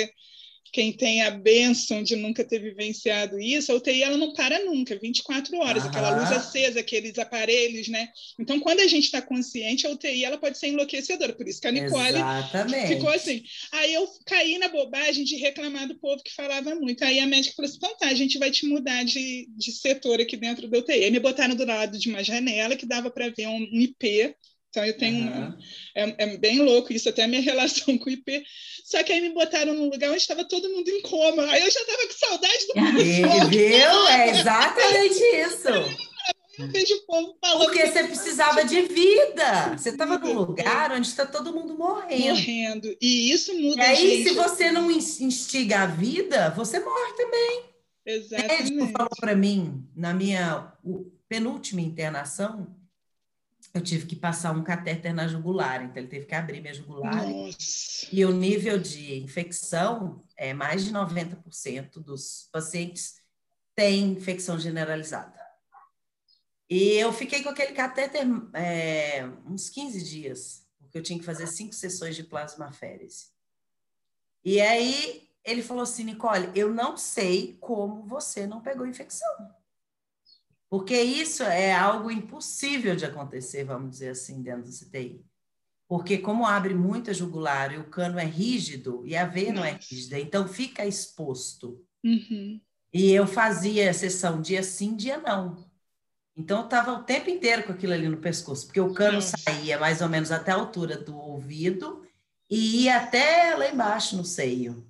quem 0.74 0.92
tem 0.92 1.22
a 1.22 1.30
bênção 1.30 2.02
de 2.02 2.16
nunca 2.16 2.44
ter 2.44 2.58
vivenciado 2.58 3.40
isso, 3.40 3.72
a 3.72 3.76
UTI 3.76 4.02
ela 4.02 4.18
não 4.18 4.34
para 4.34 4.66
nunca, 4.66 4.98
24 4.98 5.56
horas, 5.60 5.86
aquela 5.86 6.18
luz 6.18 6.32
acesa, 6.32 6.80
aqueles 6.80 7.20
aparelhos, 7.20 7.88
né? 7.88 8.10
Então, 8.40 8.60
quando 8.60 8.80
a 8.80 8.88
gente 8.88 9.06
está 9.06 9.22
consciente, 9.22 9.86
a 9.86 9.92
UTI 9.92 10.26
ela 10.26 10.40
pode 10.40 10.58
ser 10.58 10.70
enlouquecedora, 10.70 11.32
por 11.34 11.48
isso 11.48 11.62
que 11.62 11.68
a 11.68 11.72
Nicole 11.72 12.08
Exatamente. 12.08 12.88
ficou 12.88 13.10
assim. 13.10 13.44
Aí 13.72 13.94
eu 13.94 14.08
caí 14.26 14.58
na 14.58 14.68
bobagem 14.68 15.24
de 15.24 15.36
reclamar 15.36 15.88
do 15.88 16.00
povo 16.00 16.24
que 16.24 16.34
falava 16.34 16.74
muito. 16.74 17.04
Aí 17.04 17.20
a 17.20 17.28
médica 17.28 17.56
falou 17.56 17.70
assim: 17.70 17.78
então 17.78 17.96
tá, 17.96 18.08
a 18.08 18.16
gente 18.16 18.40
vai 18.40 18.50
te 18.50 18.66
mudar 18.66 19.04
de, 19.04 19.48
de 19.56 19.72
setor 19.72 20.20
aqui 20.20 20.36
dentro 20.36 20.68
da 20.68 20.80
UTI. 20.80 21.04
Aí 21.04 21.12
me 21.12 21.20
botaram 21.20 21.56
do 21.56 21.66
lado 21.66 22.00
de 22.00 22.10
uma 22.10 22.24
janela 22.24 22.76
que 22.76 22.88
dava 22.88 23.12
para 23.12 23.30
ver 23.30 23.48
um 23.48 23.62
IP 23.72 24.36
então, 24.74 24.84
eu 24.84 24.98
tenho. 24.98 25.28
Uhum. 25.28 25.38
Uma, 25.38 25.58
é, 25.94 26.16
é, 26.18 26.38
bem 26.38 26.60
louco 26.60 26.92
isso, 26.92 27.08
até 27.08 27.24
a 27.24 27.28
minha 27.28 27.42
relação 27.44 27.96
com 27.96 28.10
o 28.10 28.14
IP. 28.14 28.44
Só 28.84 29.04
que 29.04 29.14
aí 29.14 29.22
me 29.22 29.30
botaram 29.30 29.74
num 29.76 29.88
lugar 29.88 30.10
onde 30.10 30.18
estava 30.18 30.44
todo 30.44 30.70
mundo 30.70 30.90
em 30.90 31.02
coma. 31.04 31.46
Aí 31.46 31.62
eu 31.62 31.70
já 31.70 31.80
estava 31.80 32.08
com 32.08 32.14
saudade 32.14 32.68
do 32.68 32.74
professor. 32.74 33.50
Viu? 33.50 34.08
É 34.08 34.30
exatamente 34.34 35.20
isso. 35.22 35.70
Eu 36.60 36.68
vejo 36.70 36.96
o 36.96 37.06
povo 37.06 37.38
falando. 37.40 37.66
Porque 37.66 37.86
você 37.86 38.04
precisava 38.04 38.66
de 38.66 38.82
vida. 38.82 39.78
Você 39.78 39.90
estava 39.90 40.18
num 40.18 40.34
lugar 40.34 40.92
onde 40.92 41.08
está 41.08 41.26
todo 41.26 41.54
mundo 41.54 41.78
morrendo. 41.78 42.30
Morrendo. 42.30 42.98
E 43.00 43.32
isso 43.32 43.54
muda. 43.54 43.80
E 43.80 43.86
aí, 43.86 44.18
gente. 44.18 44.30
se 44.30 44.36
você 44.36 44.72
não 44.72 44.90
instiga 44.90 45.82
a 45.82 45.86
vida, 45.86 46.50
você 46.50 46.80
morre 46.80 47.14
também. 47.14 47.64
Exatamente. 48.06 48.72
O 48.72 48.76
médico 48.76 48.92
falou 48.92 49.16
para 49.20 49.36
mim, 49.36 49.88
na 49.96 50.14
minha 50.14 50.74
penúltima 51.30 51.82
internação, 51.82 52.68
eu 53.74 53.82
tive 53.82 54.06
que 54.06 54.16
passar 54.16 54.52
um 54.52 54.64
catéter 54.64 55.14
na 55.14 55.28
jugular, 55.28 55.84
então 55.84 55.98
ele 55.98 56.08
teve 56.08 56.26
que 56.26 56.36
abrir 56.36 56.62
minha 56.62 56.74
jugular. 56.74 57.28
Nossa. 57.28 58.08
E 58.12 58.24
o 58.24 58.32
nível 58.32 58.78
de 58.78 59.16
infecção 59.20 60.24
é 60.38 60.54
mais 60.54 60.86
de 60.86 60.92
90% 60.92 61.94
dos 62.00 62.50
pacientes 62.52 63.16
têm 63.76 64.12
infecção 64.12 64.60
generalizada. 64.60 65.42
E 66.70 66.94
eu 66.94 67.12
fiquei 67.12 67.42
com 67.44 67.50
aquele 67.50 67.74
catéter 67.74 68.26
é, 68.54 69.26
uns 69.46 69.70
15 69.70 70.04
dias, 70.04 70.68
porque 70.80 70.98
eu 70.98 71.04
tinha 71.04 71.18
que 71.18 71.26
fazer 71.26 71.48
cinco 71.48 71.74
sessões 71.74 72.16
de 72.16 72.24
plasmaférese. 72.24 73.28
E 74.46 74.62
aí 74.62 75.28
ele 75.44 75.64
falou 75.64 75.84
assim, 75.84 76.04
Nicole, 76.04 76.52
eu 76.56 76.72
não 76.72 76.96
sei 76.96 77.58
como 77.60 78.04
você 78.04 78.46
não 78.46 78.62
pegou 78.62 78.86
infecção. 78.86 79.28
Porque 80.74 81.00
isso 81.00 81.44
é 81.44 81.72
algo 81.72 82.10
impossível 82.10 82.96
de 82.96 83.06
acontecer, 83.06 83.64
vamos 83.64 83.92
dizer 83.92 84.10
assim, 84.10 84.42
dentro 84.42 84.64
do 84.64 84.76
CTI. 84.76 85.24
Porque 85.88 86.18
como 86.18 86.48
abre 86.48 86.74
muita 86.74 87.14
jugular 87.14 87.72
e 87.72 87.78
o 87.78 87.84
cano 87.84 88.18
é 88.18 88.26
rígido 88.26 89.04
e 89.06 89.16
a 89.16 89.24
veia 89.24 89.54
não 89.54 89.64
é 89.64 89.74
rígida, 89.74 90.20
então 90.20 90.48
fica 90.48 90.84
exposto. 90.84 91.86
Uhum. 92.04 92.60
E 92.92 93.12
eu 93.12 93.28
fazia 93.28 93.88
a 93.88 93.94
sessão 93.94 94.42
dia 94.42 94.64
sim, 94.64 94.96
dia 94.96 95.20
não. 95.20 95.64
Então 96.36 96.62
eu 96.62 96.66
estava 96.66 96.92
o 96.94 97.04
tempo 97.04 97.30
inteiro 97.30 97.66
com 97.66 97.74
aquilo 97.74 97.94
ali 97.94 98.10
no 98.10 98.18
pescoço, 98.18 98.66
porque 98.66 98.82
o 98.82 98.96
cano 98.96 99.18
Nossa. 99.18 99.38
saía 99.38 99.78
mais 99.78 100.02
ou 100.02 100.10
menos 100.10 100.32
até 100.32 100.54
a 100.54 100.56
altura 100.56 100.98
do 100.98 101.16
ouvido 101.16 102.04
e 102.50 102.86
ia 102.86 102.98
até 102.98 103.54
lá 103.56 103.70
embaixo 103.70 104.18
no 104.18 104.26
seio. 104.26 104.84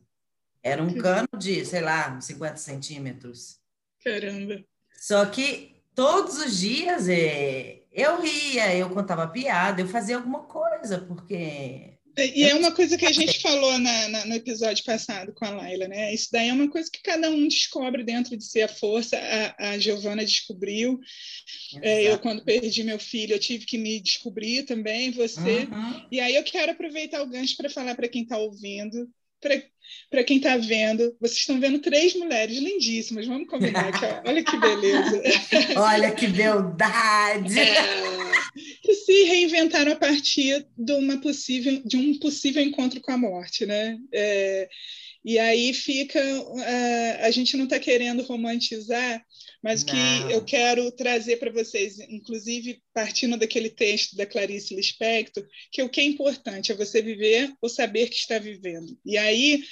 Era 0.64 0.82
um 0.82 0.94
cano 0.98 1.28
de, 1.38 1.66
sei 1.66 1.82
lá, 1.82 2.22
50 2.22 2.56
centímetros. 2.56 3.60
Caramba. 4.02 4.64
Só 4.96 5.26
que 5.26 5.73
todos 5.96 6.38
os 6.38 6.60
dias 6.60 7.08
é, 7.08 7.82
eu 7.92 8.22
ria, 8.22 8.76
eu 8.76 8.90
contava 8.90 9.28
piada, 9.28 9.82
eu 9.82 9.88
fazia 9.88 10.16
alguma 10.16 10.44
coisa, 10.44 11.00
porque. 11.00 11.94
E 12.16 12.44
é 12.44 12.54
uma 12.54 12.72
coisa 12.72 12.96
que 12.96 13.06
a 13.06 13.12
gente 13.12 13.40
falou 13.42 13.78
na, 13.80 14.08
na, 14.10 14.26
no 14.26 14.36
episódio 14.36 14.84
passado 14.84 15.34
com 15.34 15.46
a 15.46 15.50
Laila, 15.50 15.88
né? 15.88 16.14
Isso 16.14 16.30
daí 16.32 16.50
é 16.50 16.54
uma 16.54 16.70
coisa 16.70 16.90
que 16.92 17.02
cada 17.02 17.30
um 17.30 17.48
descobre 17.48 18.04
dentro 18.04 18.38
de 18.38 18.44
si 18.44 18.62
a 18.62 18.68
força. 18.68 19.18
A, 19.18 19.72
a 19.72 19.80
Giovana 19.80 20.24
descobriu. 20.24 21.00
É, 21.82 22.12
eu, 22.12 22.20
quando 22.20 22.44
perdi 22.44 22.84
meu 22.84 23.00
filho, 23.00 23.34
eu 23.34 23.40
tive 23.40 23.66
que 23.66 23.78
me 23.78 24.00
descobrir 24.00 24.64
também, 24.64 25.12
você. 25.12 25.68
Uhum. 25.72 26.06
E 26.12 26.20
aí 26.20 26.36
eu 26.36 26.44
quero 26.44 26.72
aproveitar 26.72 27.22
o 27.22 27.30
gancho 27.30 27.58
para 27.58 27.70
falar 27.70 27.96
para 27.96 28.08
quem 28.08 28.24
está 28.24 28.38
ouvindo 28.38 29.10
para 30.10 30.24
quem 30.24 30.38
está 30.38 30.58
vendo, 30.58 31.16
vocês 31.20 31.40
estão 31.40 31.60
vendo 31.60 31.80
três 31.80 32.16
mulheres 32.16 32.58
lindíssimas, 32.58 33.28
vamos 33.28 33.48
combinar 33.48 33.88
aqui, 33.88 34.06
olha 34.28 34.44
que 34.44 34.58
beleza. 34.58 35.24
Olha 35.76 36.12
que 36.12 36.28
beldade! 36.28 37.60
É, 37.60 38.32
que 38.82 38.94
se 38.94 39.24
reinventaram 39.24 39.92
a 39.92 39.96
partir 39.96 40.66
de, 40.78 40.94
uma 40.94 41.20
possível, 41.20 41.82
de 41.86 41.98
um 41.98 42.20
possível 42.20 42.64
encontro 42.64 43.02
com 43.02 43.12
a 43.12 43.18
morte, 43.18 43.66
né? 43.66 43.98
É, 44.14 44.70
e 45.24 45.40
aí 45.40 45.74
fica, 45.74 46.20
uh, 46.20 47.22
a 47.22 47.32
gente 47.32 47.56
não 47.56 47.64
está 47.64 47.80
querendo 47.80 48.24
romantizar, 48.24 49.24
mas 49.64 49.82
o 49.82 49.86
que 49.86 50.34
eu 50.34 50.44
quero 50.44 50.92
trazer 50.92 51.38
para 51.38 51.52
vocês, 51.52 51.98
inclusive 52.10 52.82
partindo 52.94 53.38
daquele 53.38 53.70
texto 53.70 54.16
da 54.18 54.26
Clarice 54.26 54.76
Lispector, 54.76 55.48
que 55.72 55.82
o 55.82 55.90
que 55.90 56.02
é 56.02 56.04
importante 56.04 56.72
é 56.72 56.76
você 56.76 57.02
viver 57.02 57.54
ou 57.62 57.70
saber 57.70 58.10
que 58.10 58.16
está 58.16 58.38
vivendo. 58.38 58.98
E 59.06 59.18
aí, 59.18 59.64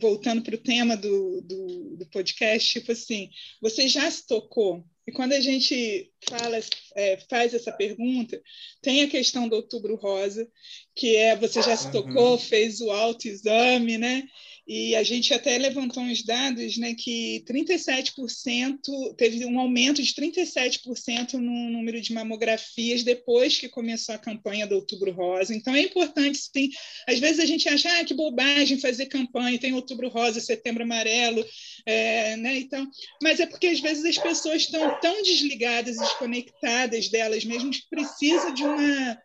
voltando 0.00 0.42
para 0.42 0.56
o 0.56 0.58
tema 0.58 0.96
do, 0.96 1.40
do, 1.42 1.96
do, 1.98 2.06
podcast, 2.10 2.68
tipo 2.68 2.90
assim, 2.90 3.30
você 3.60 3.86
já 3.86 4.10
se 4.10 4.26
tocou? 4.26 4.84
E 5.06 5.12
quando 5.12 5.32
a 5.32 5.40
gente 5.40 6.10
fala, 6.28 6.58
é, 6.94 7.18
faz 7.28 7.54
essa 7.54 7.72
pergunta, 7.72 8.40
tem 8.82 9.02
a 9.02 9.08
questão 9.08 9.48
do 9.48 9.56
Outubro 9.56 9.96
Rosa, 9.96 10.48
que 10.94 11.16
é 11.16 11.36
você 11.36 11.62
já 11.62 11.76
se 11.76 11.86
uhum. 11.86 11.92
tocou, 11.92 12.38
fez 12.38 12.80
o 12.80 12.90
autoexame, 12.90 13.98
né? 13.98 14.24
E 14.74 14.96
a 14.96 15.02
gente 15.02 15.34
até 15.34 15.58
levantou 15.58 16.02
uns 16.02 16.22
dados 16.22 16.78
né, 16.78 16.94
que 16.94 17.44
37% 17.46 18.78
teve 19.18 19.44
um 19.44 19.60
aumento 19.60 20.02
de 20.02 20.14
37% 20.14 21.34
no 21.34 21.68
número 21.68 22.00
de 22.00 22.10
mamografias 22.14 23.02
depois 23.02 23.58
que 23.58 23.68
começou 23.68 24.14
a 24.14 24.18
campanha 24.18 24.66
do 24.66 24.76
Outubro 24.76 25.12
Rosa. 25.12 25.54
Então 25.54 25.74
é 25.74 25.82
importante, 25.82 26.38
sim. 26.38 26.70
Às 27.06 27.18
vezes 27.18 27.40
a 27.40 27.44
gente 27.44 27.68
acha 27.68 27.86
ah, 28.00 28.02
que 28.02 28.14
bobagem 28.14 28.80
fazer 28.80 29.06
campanha, 29.06 29.58
tem 29.58 29.74
Outubro 29.74 30.08
Rosa, 30.08 30.40
Setembro 30.40 30.84
Amarelo, 30.84 31.44
é, 31.84 32.38
né? 32.38 32.56
Então, 32.56 32.88
mas 33.22 33.40
é 33.40 33.46
porque 33.46 33.66
às 33.66 33.80
vezes 33.80 34.06
as 34.06 34.16
pessoas 34.16 34.62
estão 34.62 34.98
tão 35.00 35.22
desligadas 35.22 35.98
desconectadas 35.98 37.10
delas 37.10 37.44
mesmas 37.44 37.76
que 37.76 37.90
precisam 37.90 38.54
de 38.54 38.64
uma 38.64 39.18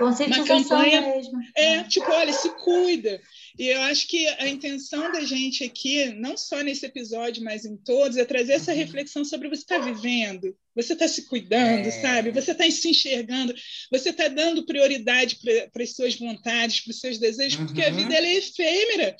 uma 0.00 0.44
campanha 0.44 1.00
mesmo. 1.00 1.40
É, 1.56 1.74
é, 1.76 1.84
tipo, 1.84 2.10
olha, 2.10 2.32
se 2.32 2.48
cuida. 2.50 3.20
E 3.58 3.66
eu 3.66 3.80
acho 3.82 4.06
que 4.06 4.26
a 4.28 4.48
intenção 4.48 5.10
da 5.12 5.22
gente 5.22 5.64
aqui, 5.64 6.06
não 6.14 6.36
só 6.36 6.62
nesse 6.62 6.86
episódio, 6.86 7.42
mas 7.42 7.64
em 7.64 7.76
todos, 7.76 8.16
é 8.16 8.24
trazer 8.24 8.54
essa 8.54 8.72
uhum. 8.72 8.78
reflexão 8.78 9.24
sobre 9.24 9.48
você 9.48 9.62
está 9.62 9.78
vivendo, 9.78 10.56
você 10.74 10.92
está 10.92 11.08
se 11.08 11.26
cuidando, 11.26 11.86
é. 11.86 11.90
sabe? 11.90 12.30
Você 12.30 12.52
está 12.52 12.70
se 12.70 12.88
enxergando, 12.88 13.54
você 13.90 14.10
está 14.10 14.28
dando 14.28 14.64
prioridade 14.64 15.38
para 15.72 15.82
as 15.82 15.94
suas 15.94 16.14
vontades, 16.14 16.80
para 16.80 16.90
os 16.90 17.00
seus 17.00 17.18
desejos, 17.18 17.58
uhum. 17.58 17.66
porque 17.66 17.82
a 17.82 17.88
uhum. 17.88 17.96
vida 17.96 18.14
é 18.14 18.34
efêmera. 18.34 19.16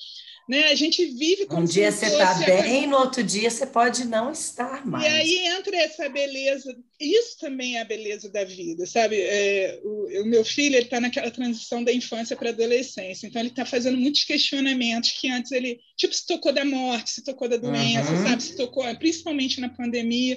Né? 0.49 0.65
A 0.65 0.75
gente 0.75 1.05
vive 1.07 1.47
como 1.47 1.63
Um 1.63 1.65
dia 1.65 1.93
você 1.93 2.07
está 2.07 2.35
bem, 2.35 2.85
a... 2.85 2.87
no 2.89 2.97
outro 2.99 3.23
dia 3.23 3.49
você 3.49 3.67
pode 3.67 4.05
não 4.05 4.33
estar 4.33 4.85
mais. 4.85 5.05
E 5.05 5.07
aí 5.07 5.47
entra 5.47 5.77
essa 5.77 6.09
beleza, 6.09 6.77
isso 6.99 7.39
também 7.39 7.77
é 7.77 7.83
a 7.83 7.85
beleza 7.85 8.29
da 8.29 8.45
vida, 8.45 8.85
sabe? 8.85 9.21
É, 9.21 9.79
o, 9.85 10.23
o, 10.23 10.27
meu 10.27 10.45
filho 10.45 10.75
ele 10.75 10.87
está 10.87 11.01
naquela 11.01 11.31
transição 11.31 11.85
da 11.85 11.93
infância 11.93 12.37
para 12.37 12.49
a 12.49 12.53
adolescência, 12.53 13.29
então 13.29 13.41
ele 13.41 13.51
está 13.51 13.65
fazendo 13.65 13.97
muitos 13.97 14.25
questionamentos 14.25 15.13
que 15.13 15.31
antes 15.31 15.53
ele, 15.53 15.79
tipo, 15.97 16.13
se 16.13 16.27
tocou 16.27 16.53
da 16.53 16.65
morte, 16.65 17.11
se 17.11 17.23
tocou 17.23 17.49
da 17.49 17.57
doença, 17.57 18.11
uhum. 18.11 18.27
sabe? 18.27 18.43
Se 18.43 18.57
tocou, 18.57 18.85
principalmente 18.97 19.61
na 19.61 19.69
pandemia. 19.69 20.37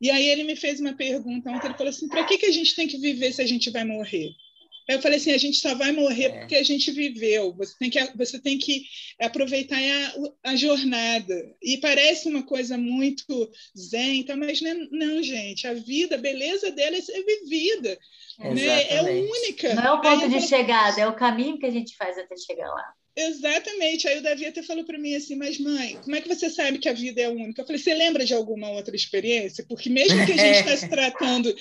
E 0.00 0.10
aí 0.10 0.28
ele 0.28 0.44
me 0.44 0.54
fez 0.54 0.78
uma 0.78 0.92
pergunta 0.92 1.50
ontem, 1.50 1.66
ele 1.66 1.76
falou 1.76 1.90
assim, 1.90 2.06
para 2.06 2.24
que, 2.24 2.38
que 2.38 2.46
a 2.46 2.52
gente 2.52 2.76
tem 2.76 2.86
que 2.86 2.98
viver 2.98 3.32
se 3.32 3.42
a 3.42 3.46
gente 3.46 3.70
vai 3.70 3.84
morrer? 3.84 4.30
Eu 4.88 5.02
falei 5.02 5.18
assim, 5.18 5.32
a 5.32 5.38
gente 5.38 5.58
só 5.58 5.74
vai 5.74 5.92
morrer 5.92 6.24
é. 6.24 6.38
porque 6.38 6.56
a 6.56 6.62
gente 6.62 6.90
viveu. 6.90 7.54
Você 7.58 7.74
tem 7.78 7.90
que, 7.90 8.16
você 8.16 8.38
tem 8.38 8.58
que 8.58 8.84
aproveitar 9.20 9.76
a, 9.76 10.50
a 10.50 10.56
jornada. 10.56 11.34
E 11.62 11.76
parece 11.76 12.26
uma 12.26 12.42
coisa 12.42 12.78
muito 12.78 13.50
zen, 13.76 14.20
então, 14.20 14.36
mas 14.36 14.62
não, 14.62 14.70
é, 14.70 14.88
não, 14.90 15.22
gente. 15.22 15.66
A 15.66 15.74
vida, 15.74 16.14
a 16.14 16.18
beleza 16.18 16.70
dela 16.70 16.96
é 16.96 17.02
ser 17.02 17.22
vivida. 17.22 17.98
Né? 18.38 18.88
É 18.88 19.02
única. 19.02 19.74
Não 19.74 19.84
é 19.84 19.92
o 19.92 20.00
ponto 20.00 20.24
Aí, 20.24 20.30
de 20.30 20.40
chegada, 20.40 21.00
é 21.00 21.06
o 21.06 21.14
caminho 21.14 21.58
que 21.58 21.66
a 21.66 21.70
gente 21.70 21.94
faz 21.94 22.16
até 22.16 22.34
chegar 22.36 22.68
lá. 22.68 22.94
Exatamente. 23.14 24.06
Aí 24.06 24.18
o 24.18 24.22
Davi 24.22 24.46
até 24.46 24.62
falou 24.62 24.84
para 24.84 24.96
mim 24.96 25.14
assim, 25.16 25.34
mas 25.34 25.58
mãe, 25.58 25.98
como 26.02 26.14
é 26.14 26.20
que 26.20 26.28
você 26.28 26.48
sabe 26.48 26.78
que 26.78 26.88
a 26.88 26.92
vida 26.92 27.20
é 27.20 27.28
única? 27.28 27.60
Eu 27.60 27.66
falei, 27.66 27.82
você 27.82 27.92
lembra 27.92 28.24
de 28.24 28.32
alguma 28.32 28.70
outra 28.70 28.94
experiência? 28.94 29.66
Porque 29.68 29.90
mesmo 29.90 30.24
que 30.24 30.32
a 30.32 30.36
gente 30.36 30.58
está 30.60 30.76
se 30.78 30.88
tratando 30.88 31.52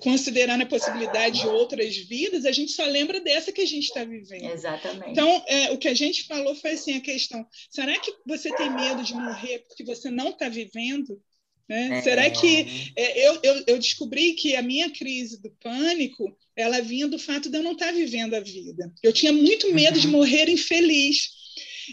considerando 0.00 0.62
a 0.62 0.66
possibilidade 0.66 1.40
de 1.40 1.46
outras 1.46 1.96
vidas, 1.96 2.46
a 2.46 2.52
gente 2.52 2.72
só 2.72 2.84
lembra 2.86 3.20
dessa 3.20 3.52
que 3.52 3.60
a 3.60 3.66
gente 3.66 3.84
está 3.84 4.04
vivendo. 4.04 4.50
Exatamente. 4.50 5.10
Então, 5.10 5.44
é, 5.46 5.70
o 5.70 5.78
que 5.78 5.88
a 5.88 5.94
gente 5.94 6.26
falou 6.26 6.54
foi 6.54 6.72
assim, 6.72 6.96
a 6.96 7.00
questão, 7.00 7.46
será 7.70 7.98
que 7.98 8.12
você 8.26 8.54
tem 8.56 8.70
medo 8.70 9.02
de 9.02 9.12
morrer 9.14 9.60
porque 9.68 9.84
você 9.84 10.10
não 10.10 10.30
está 10.30 10.48
vivendo? 10.48 11.20
Né? 11.68 11.98
É. 11.98 12.02
Será 12.02 12.30
que 12.30 12.92
é, 12.96 13.28
eu, 13.28 13.38
eu, 13.42 13.64
eu, 13.68 13.78
descobri 13.78 14.32
que 14.32 14.56
a 14.56 14.62
minha 14.62 14.90
crise 14.90 15.40
do 15.40 15.50
pânico 15.62 16.36
ela 16.56 16.80
vinha 16.80 17.06
do 17.06 17.18
fato 17.18 17.48
de 17.48 17.56
eu 17.56 17.62
não 17.62 17.72
estar 17.72 17.86
tá 17.86 17.92
vivendo 17.92 18.34
a 18.34 18.40
vida. 18.40 18.92
Eu 19.02 19.12
tinha 19.12 19.32
muito 19.32 19.72
medo 19.72 19.94
uhum. 19.94 20.00
de 20.00 20.08
morrer 20.08 20.48
infeliz. 20.48 21.30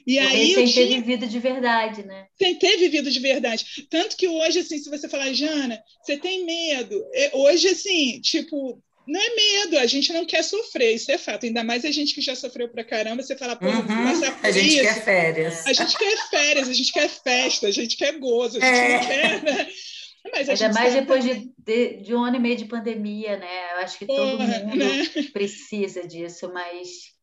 E 0.05 0.19
aí 0.19 0.53
sem 0.53 0.71
ter 0.71 0.87
vivido 0.87 1.27
de 1.27 1.39
verdade, 1.39 2.05
né? 2.05 2.27
Sem 2.37 2.55
ter 2.55 2.77
vivido 2.77 3.09
de 3.09 3.19
verdade. 3.19 3.65
Tanto 3.89 4.15
que 4.15 4.27
hoje, 4.27 4.59
assim, 4.59 4.77
se 4.77 4.89
você 4.89 5.07
falar, 5.07 5.33
Jana, 5.33 5.81
você 6.03 6.17
tem 6.17 6.45
medo. 6.45 7.03
É, 7.13 7.31
hoje, 7.33 7.69
assim, 7.69 8.19
tipo, 8.21 8.81
não 9.07 9.19
é 9.19 9.35
medo, 9.35 9.77
a 9.79 9.85
gente 9.85 10.11
não 10.11 10.25
quer 10.25 10.43
sofrer, 10.43 10.93
isso 10.95 11.09
é 11.11 11.17
fato. 11.17 11.45
Ainda 11.45 11.63
mais 11.63 11.85
a 11.85 11.91
gente 11.91 12.13
que 12.13 12.21
já 12.21 12.35
sofreu 12.35 12.67
pra 12.69 12.83
caramba, 12.83 13.23
você 13.23 13.37
fala, 13.37 13.55
pô, 13.55 13.65
uhum, 13.65 13.85
passar 13.85 14.37
por 14.37 14.45
A 14.45 14.51
gente 14.51 14.67
isso. 14.67 14.81
quer 14.81 15.03
férias. 15.03 15.65
A 15.65 15.73
gente 15.73 15.97
quer 15.97 16.29
férias, 16.29 16.69
a 16.69 16.73
gente 16.73 16.91
quer 16.91 17.09
festa, 17.09 17.67
a 17.67 17.71
gente 17.71 17.95
quer 17.95 18.19
gozo, 18.19 18.57
a 18.57 18.59
gente 18.59 18.77
é. 18.77 18.93
não 18.93 19.07
quer, 19.07 19.43
né? 19.43 19.67
Mas 20.33 20.49
Ainda 20.49 20.73
mais 20.73 20.93
depois 20.93 21.23
de, 21.23 21.49
de, 21.57 22.01
de, 22.01 22.13
um 22.13 22.21
ano 22.21 22.35
e 22.35 22.39
meio 22.39 22.57
de 22.57 22.65
pandemia, 22.65 23.37
né? 23.37 23.73
Eu 23.75 23.77
acho 23.77 23.97
que 23.97 24.05
todo 24.05 24.37
mundo 24.37 24.75
né? 24.75 25.05
precisa 25.31 26.05
disso, 26.05 26.51
mas 26.53 27.16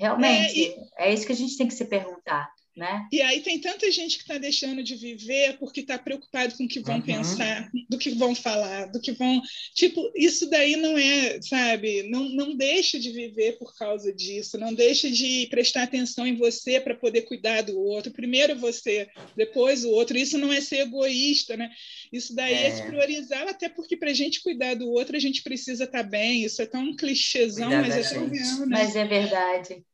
Realmente, 0.00 0.64
é, 0.64 1.04
e... 1.04 1.10
é 1.10 1.12
isso 1.12 1.26
que 1.26 1.32
a 1.32 1.36
gente 1.36 1.58
tem 1.58 1.68
que 1.68 1.74
se 1.74 1.84
perguntar. 1.84 2.50
Né? 2.76 3.06
E 3.12 3.20
aí 3.20 3.42
tem 3.42 3.60
tanta 3.60 3.90
gente 3.90 4.16
que 4.16 4.22
está 4.22 4.38
deixando 4.38 4.82
de 4.82 4.94
viver 4.94 5.58
porque 5.58 5.80
está 5.80 5.98
preocupado 5.98 6.56
com 6.56 6.64
o 6.64 6.68
que 6.68 6.80
vão 6.80 6.94
uhum. 6.94 7.02
pensar, 7.02 7.68
do 7.90 7.98
que 7.98 8.10
vão 8.10 8.34
falar, 8.34 8.86
do 8.86 9.00
que 9.00 9.12
vão. 9.12 9.42
Tipo, 9.74 10.10
isso 10.14 10.48
daí 10.48 10.76
não 10.76 10.96
é, 10.96 11.42
sabe? 11.42 12.04
Não, 12.04 12.28
não 12.30 12.56
deixa 12.56 12.98
de 12.98 13.10
viver 13.10 13.58
por 13.58 13.76
causa 13.76 14.10
disso, 14.14 14.56
não 14.56 14.72
deixa 14.72 15.10
de 15.10 15.46
prestar 15.50 15.82
atenção 15.82 16.26
em 16.26 16.36
você 16.36 16.80
para 16.80 16.94
poder 16.94 17.22
cuidar 17.22 17.62
do 17.62 17.78
outro. 17.78 18.12
Primeiro 18.12 18.56
você, 18.56 19.08
depois 19.36 19.84
o 19.84 19.90
outro. 19.90 20.16
Isso 20.16 20.38
não 20.38 20.52
é 20.52 20.60
ser 20.60 20.78
egoísta, 20.78 21.56
né? 21.56 21.70
Isso 22.10 22.34
daí 22.34 22.54
é, 22.54 22.66
é 22.68 22.70
se 22.70 22.82
priorizar, 22.84 23.46
até 23.48 23.68
porque 23.68 23.96
para 23.96 24.10
a 24.10 24.14
gente 24.14 24.40
cuidar 24.40 24.74
do 24.74 24.88
outro 24.90 25.16
a 25.16 25.20
gente 25.20 25.42
precisa 25.42 25.84
estar 25.84 26.04
tá 26.04 26.08
bem. 26.08 26.44
Isso 26.44 26.62
é 26.62 26.66
tão 26.66 26.94
clichêzão, 26.96 27.68
mas 27.68 27.94
é 27.94 28.14
tão 28.14 28.28
real, 28.28 28.60
né? 28.60 28.66
Mas 28.68 28.96
é 28.96 29.04
verdade. 29.04 29.84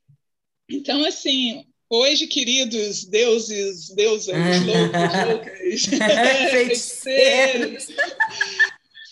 Então, 0.69 1.05
assim, 1.05 1.65
hoje, 1.89 2.27
queridos 2.27 3.05
deuses, 3.05 3.91
deusas, 3.91 4.37
loucos, 4.65 5.01
loucas, 5.27 5.87
feiticeiros, 6.51 7.87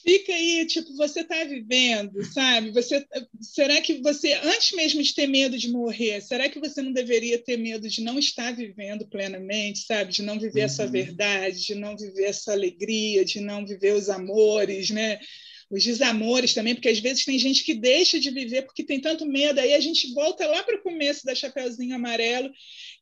fica 0.03 0.33
aí, 0.33 0.67
tipo, 0.67 0.95
você 0.97 1.21
está 1.21 1.45
vivendo, 1.45 2.25
sabe? 2.25 2.73
Você, 2.73 3.07
será 3.41 3.81
que 3.81 4.03
você, 4.03 4.33
antes 4.35 4.73
mesmo 4.73 5.03
de 5.03 5.15
ter 5.15 5.27
medo 5.27 5.57
de 5.57 5.71
morrer, 5.71 6.21
será 6.21 6.49
que 6.49 6.59
você 6.59 6.83
não 6.83 6.93
deveria 6.93 7.39
ter 7.39 7.57
medo 7.57 7.89
de 7.89 8.03
não 8.03 8.19
estar 8.19 8.55
vivendo 8.55 9.07
plenamente, 9.07 9.87
sabe? 9.87 10.13
De 10.13 10.23
não 10.23 10.39
viver 10.39 10.61
uhum. 10.61 10.67
essa 10.67 10.87
verdade, 10.87 11.65
de 11.65 11.75
não 11.75 11.97
viver 11.97 12.25
essa 12.25 12.53
alegria, 12.53 13.25
de 13.25 13.41
não 13.41 13.65
viver 13.65 13.95
os 13.95 14.09
amores, 14.09 14.91
né? 14.91 15.21
Os 15.75 15.83
desamores 15.83 16.55
também, 16.55 16.75
porque 16.75 16.89
às 16.89 17.01
vezes 17.01 17.25
tem 17.25 17.37
gente 17.37 17.65
que 17.65 17.75
deixa 17.75 18.21
de 18.21 18.31
viver 18.31 18.63
porque 18.63 18.85
tem 18.85 19.01
tanto 19.01 19.27
medo, 19.27 19.59
aí 19.59 19.75
a 19.75 19.81
gente 19.81 20.15
volta 20.15 20.47
lá 20.47 20.63
para 20.63 20.77
o 20.77 20.83
começo 20.83 21.27
da 21.27 21.35
Chapeuzinho 21.35 21.97
Amarelo 21.97 22.51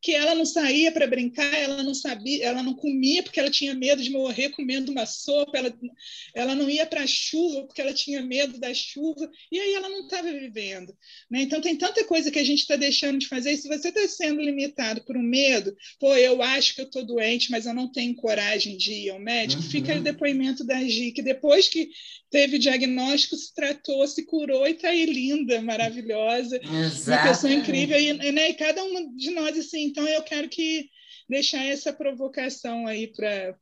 que 0.02 0.12
ela 0.12 0.34
não 0.34 0.44
saía 0.44 0.90
para 0.90 1.06
brincar, 1.06 1.54
ela 1.54 1.80
não 1.84 1.94
sabia, 1.94 2.44
ela 2.44 2.60
não 2.60 2.74
comia 2.74 3.22
porque 3.22 3.38
ela 3.38 3.48
tinha 3.48 3.72
medo 3.72 4.02
de 4.02 4.10
morrer 4.10 4.48
comendo 4.48 4.90
uma 4.90 5.06
sopa, 5.06 5.56
ela, 5.56 5.72
ela 6.34 6.56
não 6.56 6.68
ia 6.68 6.84
para 6.84 7.04
a 7.04 7.06
chuva 7.06 7.64
porque 7.64 7.80
ela 7.80 7.94
tinha 7.94 8.20
medo 8.20 8.58
da 8.58 8.74
chuva, 8.74 9.30
e 9.50 9.60
aí 9.60 9.74
ela 9.74 9.88
não 9.88 10.00
estava 10.00 10.32
vivendo. 10.32 10.92
Né? 11.30 11.42
Então 11.42 11.60
tem 11.60 11.76
tanta 11.76 12.02
coisa 12.04 12.32
que 12.32 12.38
a 12.40 12.44
gente 12.44 12.60
está 12.60 12.74
deixando 12.74 13.18
de 13.18 13.28
fazer, 13.28 13.52
e 13.52 13.56
se 13.56 13.68
você 13.68 13.90
está 13.90 14.06
sendo 14.08 14.42
limitado 14.42 15.04
por 15.04 15.16
um 15.16 15.22
medo, 15.22 15.72
pô, 16.00 16.16
eu 16.16 16.42
acho 16.42 16.74
que 16.74 16.80
eu 16.80 16.86
estou 16.86 17.04
doente, 17.04 17.52
mas 17.52 17.66
eu 17.66 17.72
não 17.72 17.90
tenho 17.90 18.16
coragem 18.16 18.76
de 18.76 18.92
ir 18.92 19.10
ao 19.10 19.20
médico, 19.20 19.62
uhum. 19.62 19.70
fica 19.70 19.94
o 19.94 20.02
depoimento 20.02 20.64
da 20.64 20.82
Gi, 20.82 21.12
que 21.12 21.22
depois 21.22 21.68
que 21.68 21.90
teve 22.28 22.56
o 22.56 22.58
diagnóstico, 22.58 23.36
se 23.36 23.54
tratou, 23.54 24.08
se 24.08 24.24
curou 24.24 24.66
e 24.66 24.72
está 24.72 24.88
aí 24.88 25.04
linda, 25.04 25.60
maravilhosa, 25.60 26.56
Exatamente. 26.56 27.08
uma 27.08 27.22
pessoa 27.22 27.52
incrível, 27.52 28.00
e, 28.00 28.32
né? 28.32 28.50
e 28.50 28.54
cada 28.54 28.82
uma 28.82 29.06
de 29.14 29.30
nós, 29.30 29.56
assim, 29.56 29.91
então, 29.92 30.08
eu 30.08 30.22
quero 30.22 30.48
que 30.48 30.88
deixar 31.28 31.64
essa 31.64 31.92
provocação 31.92 32.86
aí 32.86 33.06
para 33.06 33.56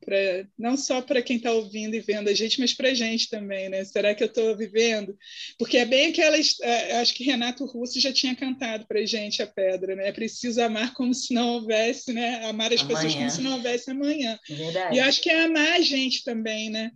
não 0.58 0.76
só 0.76 1.02
para 1.02 1.22
quem 1.22 1.36
está 1.36 1.52
ouvindo 1.52 1.94
e 1.94 2.00
vendo 2.00 2.28
a 2.28 2.34
gente, 2.34 2.60
mas 2.60 2.72
para 2.72 2.88
a 2.88 2.94
gente 2.94 3.28
também, 3.28 3.68
né? 3.68 3.84
Será 3.84 4.14
que 4.14 4.22
eu 4.22 4.28
estou 4.28 4.56
vivendo? 4.56 5.16
Porque 5.58 5.76
é 5.76 5.84
bem 5.84 6.08
aquela, 6.08 6.36
é, 6.36 7.00
acho 7.00 7.14
que 7.14 7.24
Renato 7.24 7.64
Russo 7.66 8.00
já 8.00 8.12
tinha 8.12 8.34
cantado 8.34 8.86
para 8.86 9.00
a 9.00 9.06
gente 9.06 9.42
a 9.42 9.46
pedra, 9.46 9.96
né? 9.96 10.08
É 10.08 10.12
preciso 10.12 10.60
amar 10.62 10.94
como 10.94 11.12
se 11.12 11.34
não 11.34 11.48
houvesse, 11.54 12.12
né? 12.12 12.44
Amar 12.46 12.72
as 12.72 12.80
amanhã. 12.80 12.96
pessoas 12.96 13.14
como 13.14 13.30
se 13.30 13.42
não 13.42 13.52
houvesse 13.54 13.90
amanhã. 13.90 14.38
Verdade. 14.48 14.96
E 14.96 15.00
acho 15.00 15.20
que 15.20 15.30
é 15.30 15.44
amar 15.44 15.72
a 15.72 15.80
gente 15.80 16.24
também, 16.24 16.70
né? 16.70 16.92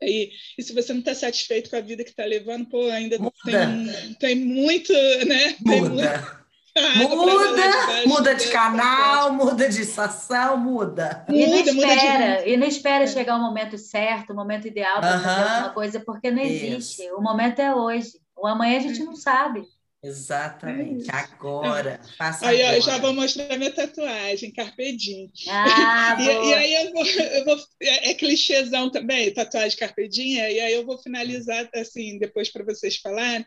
E, 0.00 0.30
e 0.58 0.62
se 0.62 0.72
você 0.72 0.92
não 0.92 1.00
está 1.00 1.14
satisfeito 1.14 1.70
com 1.70 1.76
a 1.76 1.80
vida 1.80 2.04
que 2.04 2.10
está 2.10 2.24
levando, 2.24 2.66
pô, 2.66 2.90
ainda 2.90 3.18
tem, 3.18 4.14
tem 4.18 4.34
muito, 4.34 4.92
né? 5.26 5.56
Muda. 5.60 5.70
Tem 5.70 5.80
muito 5.80 6.41
muda, 6.96 8.06
muda 8.06 8.34
de 8.34 8.48
canal, 8.48 9.32
muda 9.32 9.68
de 9.68 9.82
estação, 9.82 10.56
muda. 10.56 11.24
E 11.28 11.46
não 11.46 11.58
espera, 11.58 12.48
e 12.48 12.56
não 12.56 12.66
espera 12.66 13.06
chegar 13.06 13.36
o 13.36 13.42
momento 13.42 13.76
certo, 13.76 14.32
o 14.32 14.36
momento 14.36 14.66
ideal 14.66 15.00
para 15.00 15.20
fazer 15.20 15.50
alguma 15.50 15.70
coisa, 15.74 16.00
porque 16.00 16.30
não 16.30 16.42
existe. 16.42 17.02
Isso. 17.02 17.14
O 17.16 17.22
momento 17.22 17.60
é 17.60 17.74
hoje. 17.74 18.12
O 18.34 18.46
amanhã 18.46 18.78
a 18.78 18.80
gente 18.80 19.04
não 19.04 19.14
sabe. 19.14 19.64
Exatamente, 20.02 21.08
é 21.08 21.14
agora. 21.14 22.00
Faça 22.18 22.48
aí, 22.48 22.60
agora. 22.60 22.76
Eu 22.76 22.82
já 22.82 22.98
vou 22.98 23.12
mostrar 23.12 23.56
minha 23.56 23.70
tatuagem, 23.70 24.50
Carpedim. 24.50 25.30
Ah, 25.48 26.16
e, 26.18 26.24
e, 26.24 26.54
aí 26.54 26.74
eu 26.74 26.92
vou, 26.92 27.06
eu 27.06 27.44
vou, 27.44 27.56
é, 27.80 28.10
é 28.10 28.14
clichêzão 28.14 28.90
também, 28.90 29.32
tatuagem 29.32 29.78
Carpedim, 29.78 30.34
e 30.38 30.40
aí 30.40 30.72
eu 30.72 30.84
vou 30.84 30.98
finalizar 30.98 31.68
assim, 31.74 32.18
depois 32.18 32.50
para 32.50 32.64
vocês 32.64 32.96
falarem, 32.96 33.46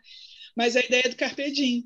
mas 0.56 0.76
a 0.76 0.80
ideia 0.80 1.02
é 1.04 1.08
do 1.10 1.16
Carpedim 1.16 1.84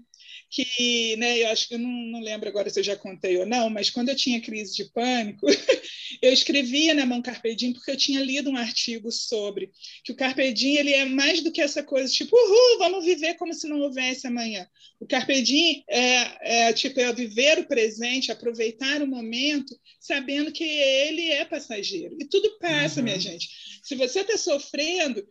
que, 0.50 1.16
né, 1.16 1.42
eu 1.42 1.48
acho 1.48 1.68
que 1.68 1.74
eu 1.74 1.78
não, 1.78 1.88
não, 1.88 2.20
lembro 2.20 2.48
agora 2.48 2.68
se 2.68 2.80
eu 2.80 2.84
já 2.84 2.96
contei 2.96 3.36
ou 3.38 3.46
não, 3.46 3.70
mas 3.70 3.88
quando 3.88 4.08
eu 4.08 4.16
tinha 4.16 4.40
crise 4.40 4.74
de 4.74 4.90
pânico, 4.92 5.46
eu 6.20 6.32
escrevia 6.32 6.92
na 6.92 7.06
mão 7.06 7.22
Carpe 7.22 7.54
Diem 7.54 7.72
porque 7.72 7.92
eu 7.92 7.96
tinha 7.96 8.20
lido 8.20 8.50
um 8.50 8.56
artigo 8.56 9.12
sobre 9.12 9.70
que 10.04 10.10
o 10.10 10.16
Carpe 10.16 10.52
Diem 10.52 10.76
ele 10.76 10.92
é 10.92 11.04
mais 11.04 11.40
do 11.40 11.52
que 11.52 11.60
essa 11.60 11.84
coisa 11.84 12.12
tipo, 12.12 12.36
uhul, 12.36 12.78
vamos 12.78 13.04
viver 13.04 13.34
como 13.34 13.54
se 13.54 13.68
não 13.68 13.79
houvesse 13.81 14.27
amanhã. 14.27 14.66
O 14.98 15.06
Carpe 15.06 15.40
Diem 15.40 15.85
é, 15.88 16.66
é 16.68 16.72
tipo 16.72 16.98
é 16.98 17.12
viver 17.12 17.60
o 17.60 17.68
presente, 17.68 18.33
aproveitar 18.33 19.02
o 19.02 19.06
momento, 19.06 19.79
sabendo 20.00 20.50
que 20.50 20.64
ele 20.64 21.31
é 21.31 21.44
passageiro 21.44 22.16
e 22.18 22.25
tudo 22.25 22.58
passa, 22.58 22.98
uhum. 22.98 23.04
minha 23.04 23.20
gente. 23.20 23.48
Se 23.85 23.94
você 23.94 24.20
está 24.20 24.37
sofrendo, 24.37 25.25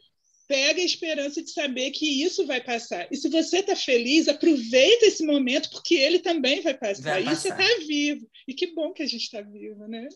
pega 0.50 0.82
a 0.82 0.84
esperança 0.84 1.44
de 1.44 1.52
saber 1.52 1.92
que 1.92 2.24
isso 2.24 2.48
vai 2.48 2.60
passar. 2.60 3.08
E 3.12 3.16
se 3.16 3.30
você 3.30 3.60
está 3.60 3.76
feliz, 3.76 4.28
aproveita 4.28 5.06
esse 5.06 5.24
momento, 5.24 5.70
porque 5.70 5.94
ele 5.94 6.18
também 6.18 6.60
vai 6.62 6.74
passar. 6.74 7.04
Vai 7.04 7.24
passar. 7.24 7.32
E 7.32 7.36
você 7.36 7.50
está 7.50 7.86
vivo. 7.86 8.28
E 8.48 8.54
que 8.56 8.74
bom 8.74 8.92
que 8.92 9.04
a 9.04 9.06
gente 9.06 9.22
está 9.22 9.42
vivo, 9.42 9.88
né? 9.88 10.10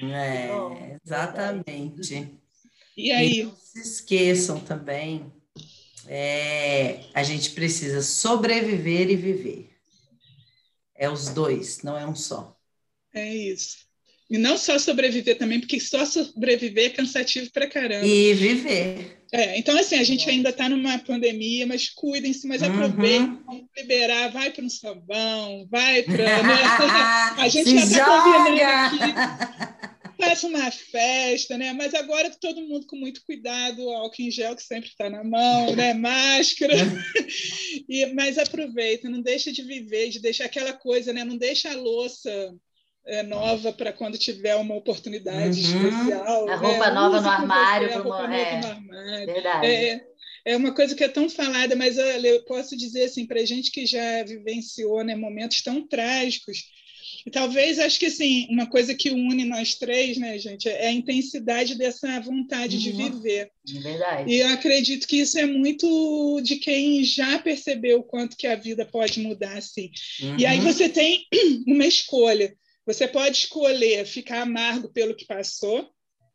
É, 0.00 0.98
exatamente. 1.04 2.30
E 2.96 3.12
aí? 3.12 3.40
E 3.40 3.44
não 3.44 3.56
se 3.56 3.80
esqueçam 3.80 4.58
também, 4.58 5.30
é, 6.08 7.00
a 7.12 7.22
gente 7.22 7.50
precisa 7.50 8.00
sobreviver 8.00 9.10
e 9.10 9.16
viver. 9.16 9.70
É 10.94 11.10
os 11.10 11.28
dois, 11.28 11.82
não 11.82 11.98
é 11.98 12.06
um 12.06 12.14
só. 12.14 12.56
É 13.12 13.34
isso. 13.34 13.84
E 14.30 14.38
não 14.38 14.56
só 14.56 14.78
sobreviver 14.78 15.36
também, 15.36 15.60
porque 15.60 15.78
só 15.78 16.06
sobreviver 16.06 16.86
é 16.86 16.90
cansativo 16.90 17.50
pra 17.50 17.68
caramba. 17.68 18.06
E 18.06 18.32
viver. 18.32 19.23
É, 19.34 19.58
então, 19.58 19.76
assim, 19.76 19.96
a 19.96 20.04
gente 20.04 20.30
ainda 20.30 20.50
está 20.50 20.68
numa 20.68 20.96
pandemia, 20.96 21.66
mas 21.66 21.88
cuidem-se, 21.88 22.46
mas 22.46 22.62
aproveitem, 22.62 23.36
uhum. 23.48 23.66
liberar, 23.76 24.30
vai 24.30 24.52
para 24.52 24.64
um 24.64 24.70
sabão, 24.70 25.66
vai 25.68 26.04
para. 26.04 26.40
Né? 26.40 26.54
a 27.42 27.48
gente 27.48 27.68
já 27.68 27.82
está 27.82 28.22
combinando 28.22 28.62
aqui. 28.62 29.84
Faça 30.20 30.46
uma 30.46 30.70
festa, 30.70 31.58
né? 31.58 31.72
Mas 31.72 31.94
agora 31.94 32.30
todo 32.40 32.62
mundo 32.62 32.86
com 32.86 32.94
muito 32.94 33.24
cuidado, 33.24 33.90
álcool 33.90 34.22
em 34.22 34.30
gel 34.30 34.54
que 34.54 34.62
sempre 34.62 34.90
está 34.90 35.10
na 35.10 35.24
mão, 35.24 35.74
né? 35.74 35.94
Máscara. 35.94 36.74
e, 37.90 38.06
mas 38.14 38.38
aproveita, 38.38 39.10
não 39.10 39.20
deixa 39.20 39.50
de 39.50 39.64
viver, 39.64 40.10
de 40.10 40.20
deixar 40.20 40.44
aquela 40.44 40.72
coisa, 40.72 41.12
né? 41.12 41.24
Não 41.24 41.36
deixa 41.36 41.72
a 41.72 41.76
louça 41.76 42.54
nova 43.24 43.72
para 43.72 43.92
quando 43.92 44.18
tiver 44.18 44.56
uma 44.56 44.74
oportunidade 44.74 45.60
uhum. 45.66 45.88
especial. 45.88 46.48
A 46.48 46.56
roupa 46.56 46.86
né? 46.86 46.94
nova 46.94 47.20
no 47.20 47.28
armário. 47.28 47.88
Você, 47.88 47.94
roupa 47.94 48.22
nova 48.22 48.34
é, 48.34 48.60
no 48.60 48.66
armário. 48.66 49.26
Verdade. 49.26 49.66
É, 49.66 50.06
é 50.46 50.56
uma 50.56 50.74
coisa 50.74 50.94
que 50.94 51.04
é 51.04 51.08
tão 51.08 51.28
falada, 51.28 51.74
mas 51.74 51.98
olha, 51.98 52.28
eu 52.28 52.44
posso 52.44 52.76
dizer 52.76 53.04
assim, 53.04 53.26
para 53.26 53.44
gente 53.44 53.70
que 53.70 53.86
já 53.86 54.22
vivenciou 54.24 55.02
né, 55.02 55.14
momentos 55.16 55.62
tão 55.62 55.86
trágicos, 55.86 56.58
e 57.26 57.30
talvez 57.30 57.78
acho 57.78 57.98
que 57.98 58.06
assim, 58.06 58.46
uma 58.50 58.66
coisa 58.66 58.94
que 58.94 59.10
une 59.10 59.44
nós 59.44 59.74
três, 59.74 60.18
né, 60.18 60.38
gente, 60.38 60.68
é 60.68 60.88
a 60.88 60.92
intensidade 60.92 61.74
dessa 61.74 62.20
vontade 62.20 62.76
uhum. 62.76 62.82
de 62.82 62.92
viver. 62.92 63.50
É 63.74 63.80
verdade. 63.80 64.30
E 64.30 64.40
eu 64.40 64.48
acredito 64.48 65.06
que 65.06 65.20
isso 65.20 65.38
é 65.38 65.46
muito 65.46 66.40
de 66.42 66.56
quem 66.56 67.02
já 67.02 67.38
percebeu 67.38 68.00
o 68.00 68.04
quanto 68.04 68.36
que 68.36 68.46
a 68.46 68.56
vida 68.56 68.84
pode 68.84 69.20
mudar 69.20 69.56
assim. 69.56 69.90
Uhum. 70.20 70.38
E 70.38 70.44
aí 70.44 70.58
uhum. 70.58 70.64
você 70.64 70.88
tem 70.88 71.26
uma 71.66 71.86
escolha. 71.86 72.54
Você 72.86 73.08
pode 73.08 73.36
escolher 73.36 74.04
ficar 74.06 74.42
amargo 74.42 74.92
pelo 74.92 75.14
que 75.14 75.24
passou, 75.24 75.94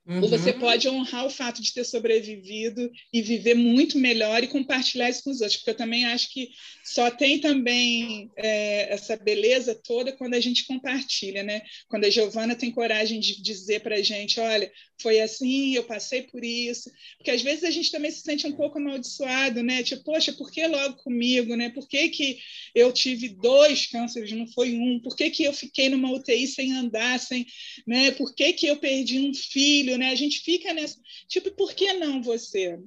Uhum. 0.10 0.24
Ou 0.24 0.28
você 0.28 0.52
pode 0.52 0.90
honrar 0.90 1.28
o 1.28 1.30
fato 1.30 1.62
de 1.62 1.72
ter 1.72 1.84
sobrevivido 1.84 2.92
e 3.14 3.22
viver 3.22 3.54
muito 3.54 3.96
melhor 4.00 4.44
e 4.44 4.48
compartilhar 4.48 5.08
isso 5.08 5.24
com 5.24 5.30
os 5.30 5.40
outros, 5.40 5.58
porque 5.58 5.70
eu 5.70 5.78
também 5.78 6.04
acho 6.06 6.34
que 6.34 6.50
só 6.84 7.12
tem 7.12 7.40
também 7.40 8.32
é, 8.36 8.92
essa 8.92 9.16
beleza 9.16 9.80
toda 9.84 10.12
quando 10.12 10.34
a 10.34 10.40
gente 10.40 10.66
compartilha, 10.66 11.44
né? 11.44 11.62
Quando 11.88 12.06
a 12.06 12.10
Giovana 12.10 12.56
tem 12.56 12.72
coragem 12.72 13.20
de 13.20 13.40
dizer 13.40 13.82
para 13.82 13.98
a 13.98 14.02
gente, 14.02 14.40
olha, 14.40 14.72
foi 15.02 15.20
assim, 15.20 15.76
eu 15.76 15.84
passei 15.84 16.24
por 16.24 16.44
isso, 16.44 16.92
porque 17.18 17.32
às 17.32 17.42
vezes 17.42 17.64
a 17.64 17.72
gente 17.72 17.92
também 17.92 18.12
se 18.12 18.22
sente 18.22 18.48
um 18.48 18.54
pouco 18.54 18.78
amaldiçoado, 18.78 19.62
né? 19.62 19.84
Tipo, 19.84 20.04
poxa, 20.04 20.34
por 20.34 20.52
que 20.52 20.66
logo 20.66 20.96
comigo, 20.98 21.56
né? 21.56 21.70
Por 21.70 21.88
que, 21.88 22.10
que 22.10 22.40
eu 22.74 22.92
tive 22.92 23.30
dois 23.30 23.88
cânceres, 23.88 24.32
não 24.32 24.48
foi 24.48 24.74
um? 24.74 25.00
Por 25.02 25.16
que, 25.16 25.30
que 25.30 25.44
eu 25.44 25.54
fiquei 25.54 25.90
numa 25.90 26.12
UTI 26.12 26.48
sem 26.48 26.74
andar, 26.74 27.20
sem, 27.20 27.46
né? 27.86 28.12
Por 28.12 28.34
que, 28.34 28.54
que 28.54 28.68
eu 28.68 28.78
perdi 28.78 29.20
um 29.20 29.34
filho? 29.34 29.90
né? 29.98 30.10
A 30.10 30.16
gente 30.16 30.40
fica 30.40 30.74
nessa, 30.74 30.98
tipo, 31.28 31.52
por 31.52 31.74
que 31.74 31.94
não 31.94 32.22
você? 32.22 32.78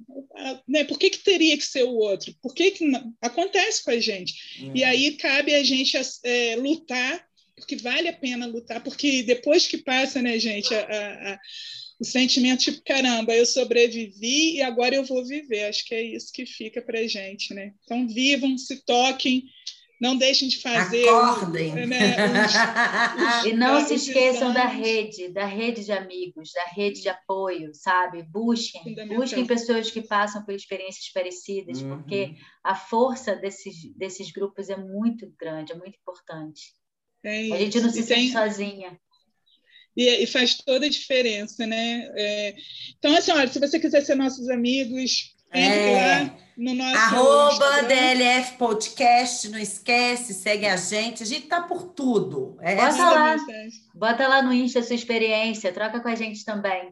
Né? 0.67 0.83
Por 0.83 0.97
que, 0.97 1.09
que 1.09 1.19
teria 1.19 1.57
que 1.57 1.65
ser 1.65 1.83
o 1.83 1.95
outro? 1.95 2.33
Por 2.41 2.53
que, 2.53 2.71
que 2.71 2.85
não? 2.85 3.13
acontece 3.21 3.83
com 3.83 3.91
a 3.91 3.99
gente? 3.99 4.33
E 4.73 4.83
aí 4.83 5.13
cabe 5.13 5.53
a 5.53 5.63
gente 5.63 5.97
é, 6.23 6.55
lutar, 6.55 7.25
porque 7.55 7.75
vale 7.75 8.07
a 8.07 8.13
pena 8.13 8.45
lutar, 8.45 8.83
porque 8.83 9.23
depois 9.23 9.67
que 9.67 9.77
passa, 9.77 10.21
né, 10.21 10.37
gente, 10.39 10.73
a, 10.73 11.33
a, 11.33 11.39
o 12.03 12.05
sentimento 12.05 12.59
tipo, 12.59 12.83
caramba, 12.83 13.33
eu 13.33 13.45
sobrevivi 13.45 14.57
e 14.57 14.61
agora 14.61 14.93
eu 14.93 15.05
vou 15.05 15.25
viver. 15.25 15.63
Acho 15.63 15.85
que 15.85 15.95
é 15.95 16.03
isso 16.03 16.33
que 16.33 16.45
fica 16.45 16.81
para 16.81 17.07
gente, 17.07 17.53
né? 17.53 17.73
Então 17.81 18.05
vivam, 18.05 18.57
se 18.57 18.83
toquem, 18.85 19.45
não 20.01 20.17
deixem 20.17 20.49
de 20.49 20.61
fazer. 20.61 21.07
Acordem. 21.07 21.73
Né, 21.73 22.17
os, 22.27 22.51
os, 23.39 23.45
e 23.45 23.53
não 23.53 23.79
se 23.79 23.93
esqueçam 23.93 24.51
da 24.51 24.65
rede, 24.65 25.29
da 25.29 25.45
rede 25.45 25.85
de 25.85 25.93
amigos, 25.93 26.51
da 26.51 26.65
rede 26.75 27.01
de 27.01 27.07
apoio, 27.07 27.71
sabe? 27.73 28.21
Busquem, 28.21 28.83
busquem 29.07 29.45
pessoas 29.45 29.89
que 29.89 30.01
passam 30.01 30.43
por 30.43 30.53
experiências 30.53 31.09
parecidas, 31.13 31.81
uhum. 31.81 32.01
porque 32.01 32.35
a 32.61 32.75
força 32.75 33.33
desses, 33.33 33.75
desses 33.95 34.29
grupos 34.29 34.67
é 34.67 34.75
muito 34.75 35.33
grande, 35.39 35.71
é 35.71 35.75
muito 35.75 35.97
importante. 35.97 36.73
É 37.23 37.53
a 37.53 37.57
gente 37.59 37.79
não 37.79 37.89
se 37.89 38.01
e 38.01 38.03
sente 38.03 38.19
tem... 38.19 38.31
sozinha. 38.33 38.99
E, 39.95 40.23
e, 40.23 40.27
faz 40.27 40.55
toda 40.55 40.85
a 40.85 40.89
diferença, 40.89 41.65
né? 41.67 42.09
É, 42.15 42.55
então, 42.97 43.15
assim, 43.15 43.31
olha, 43.31 43.47
se 43.47 43.59
você 43.59 43.79
quiser 43.79 44.01
ser 44.01 44.15
nossos 44.15 44.49
amigos, 44.49 45.33
é. 45.51 46.31
no 46.57 46.73
nosso 46.73 46.97
Arroba 46.97 47.83
DLF 47.83 48.57
Podcast, 48.57 49.49
não 49.49 49.59
esquece, 49.59 50.33
segue 50.33 50.65
a 50.65 50.75
gente. 50.75 51.21
A 51.21 51.25
gente 51.25 51.47
tá 51.47 51.61
por 51.61 51.83
tudo. 51.93 52.57
É 52.61 52.75
Bota 52.75 52.97
lá. 52.97 53.35
Bota 53.93 54.27
lá 54.27 54.41
no 54.41 54.51
Insta 54.51 54.79
a 54.79 54.83
sua 54.83 54.95
experiência, 54.95 55.71
troca 55.71 55.99
com 55.99 56.07
a 56.07 56.15
gente 56.15 56.43
também. 56.43 56.91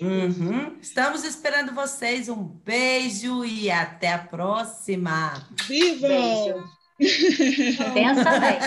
Uhum. 0.00 0.78
Estamos 0.80 1.24
esperando 1.24 1.74
vocês. 1.74 2.28
Um 2.28 2.42
beijo 2.42 3.44
e 3.44 3.70
até 3.70 4.12
a 4.12 4.18
próxima. 4.18 5.46
Vivam! 5.66 6.08
Beijo. 6.08 6.80
Pensa 7.94 8.38
bem. 8.38 8.58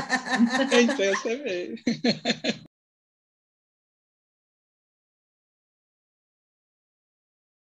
Pensa 0.98 1.38
bem. 1.44 2.64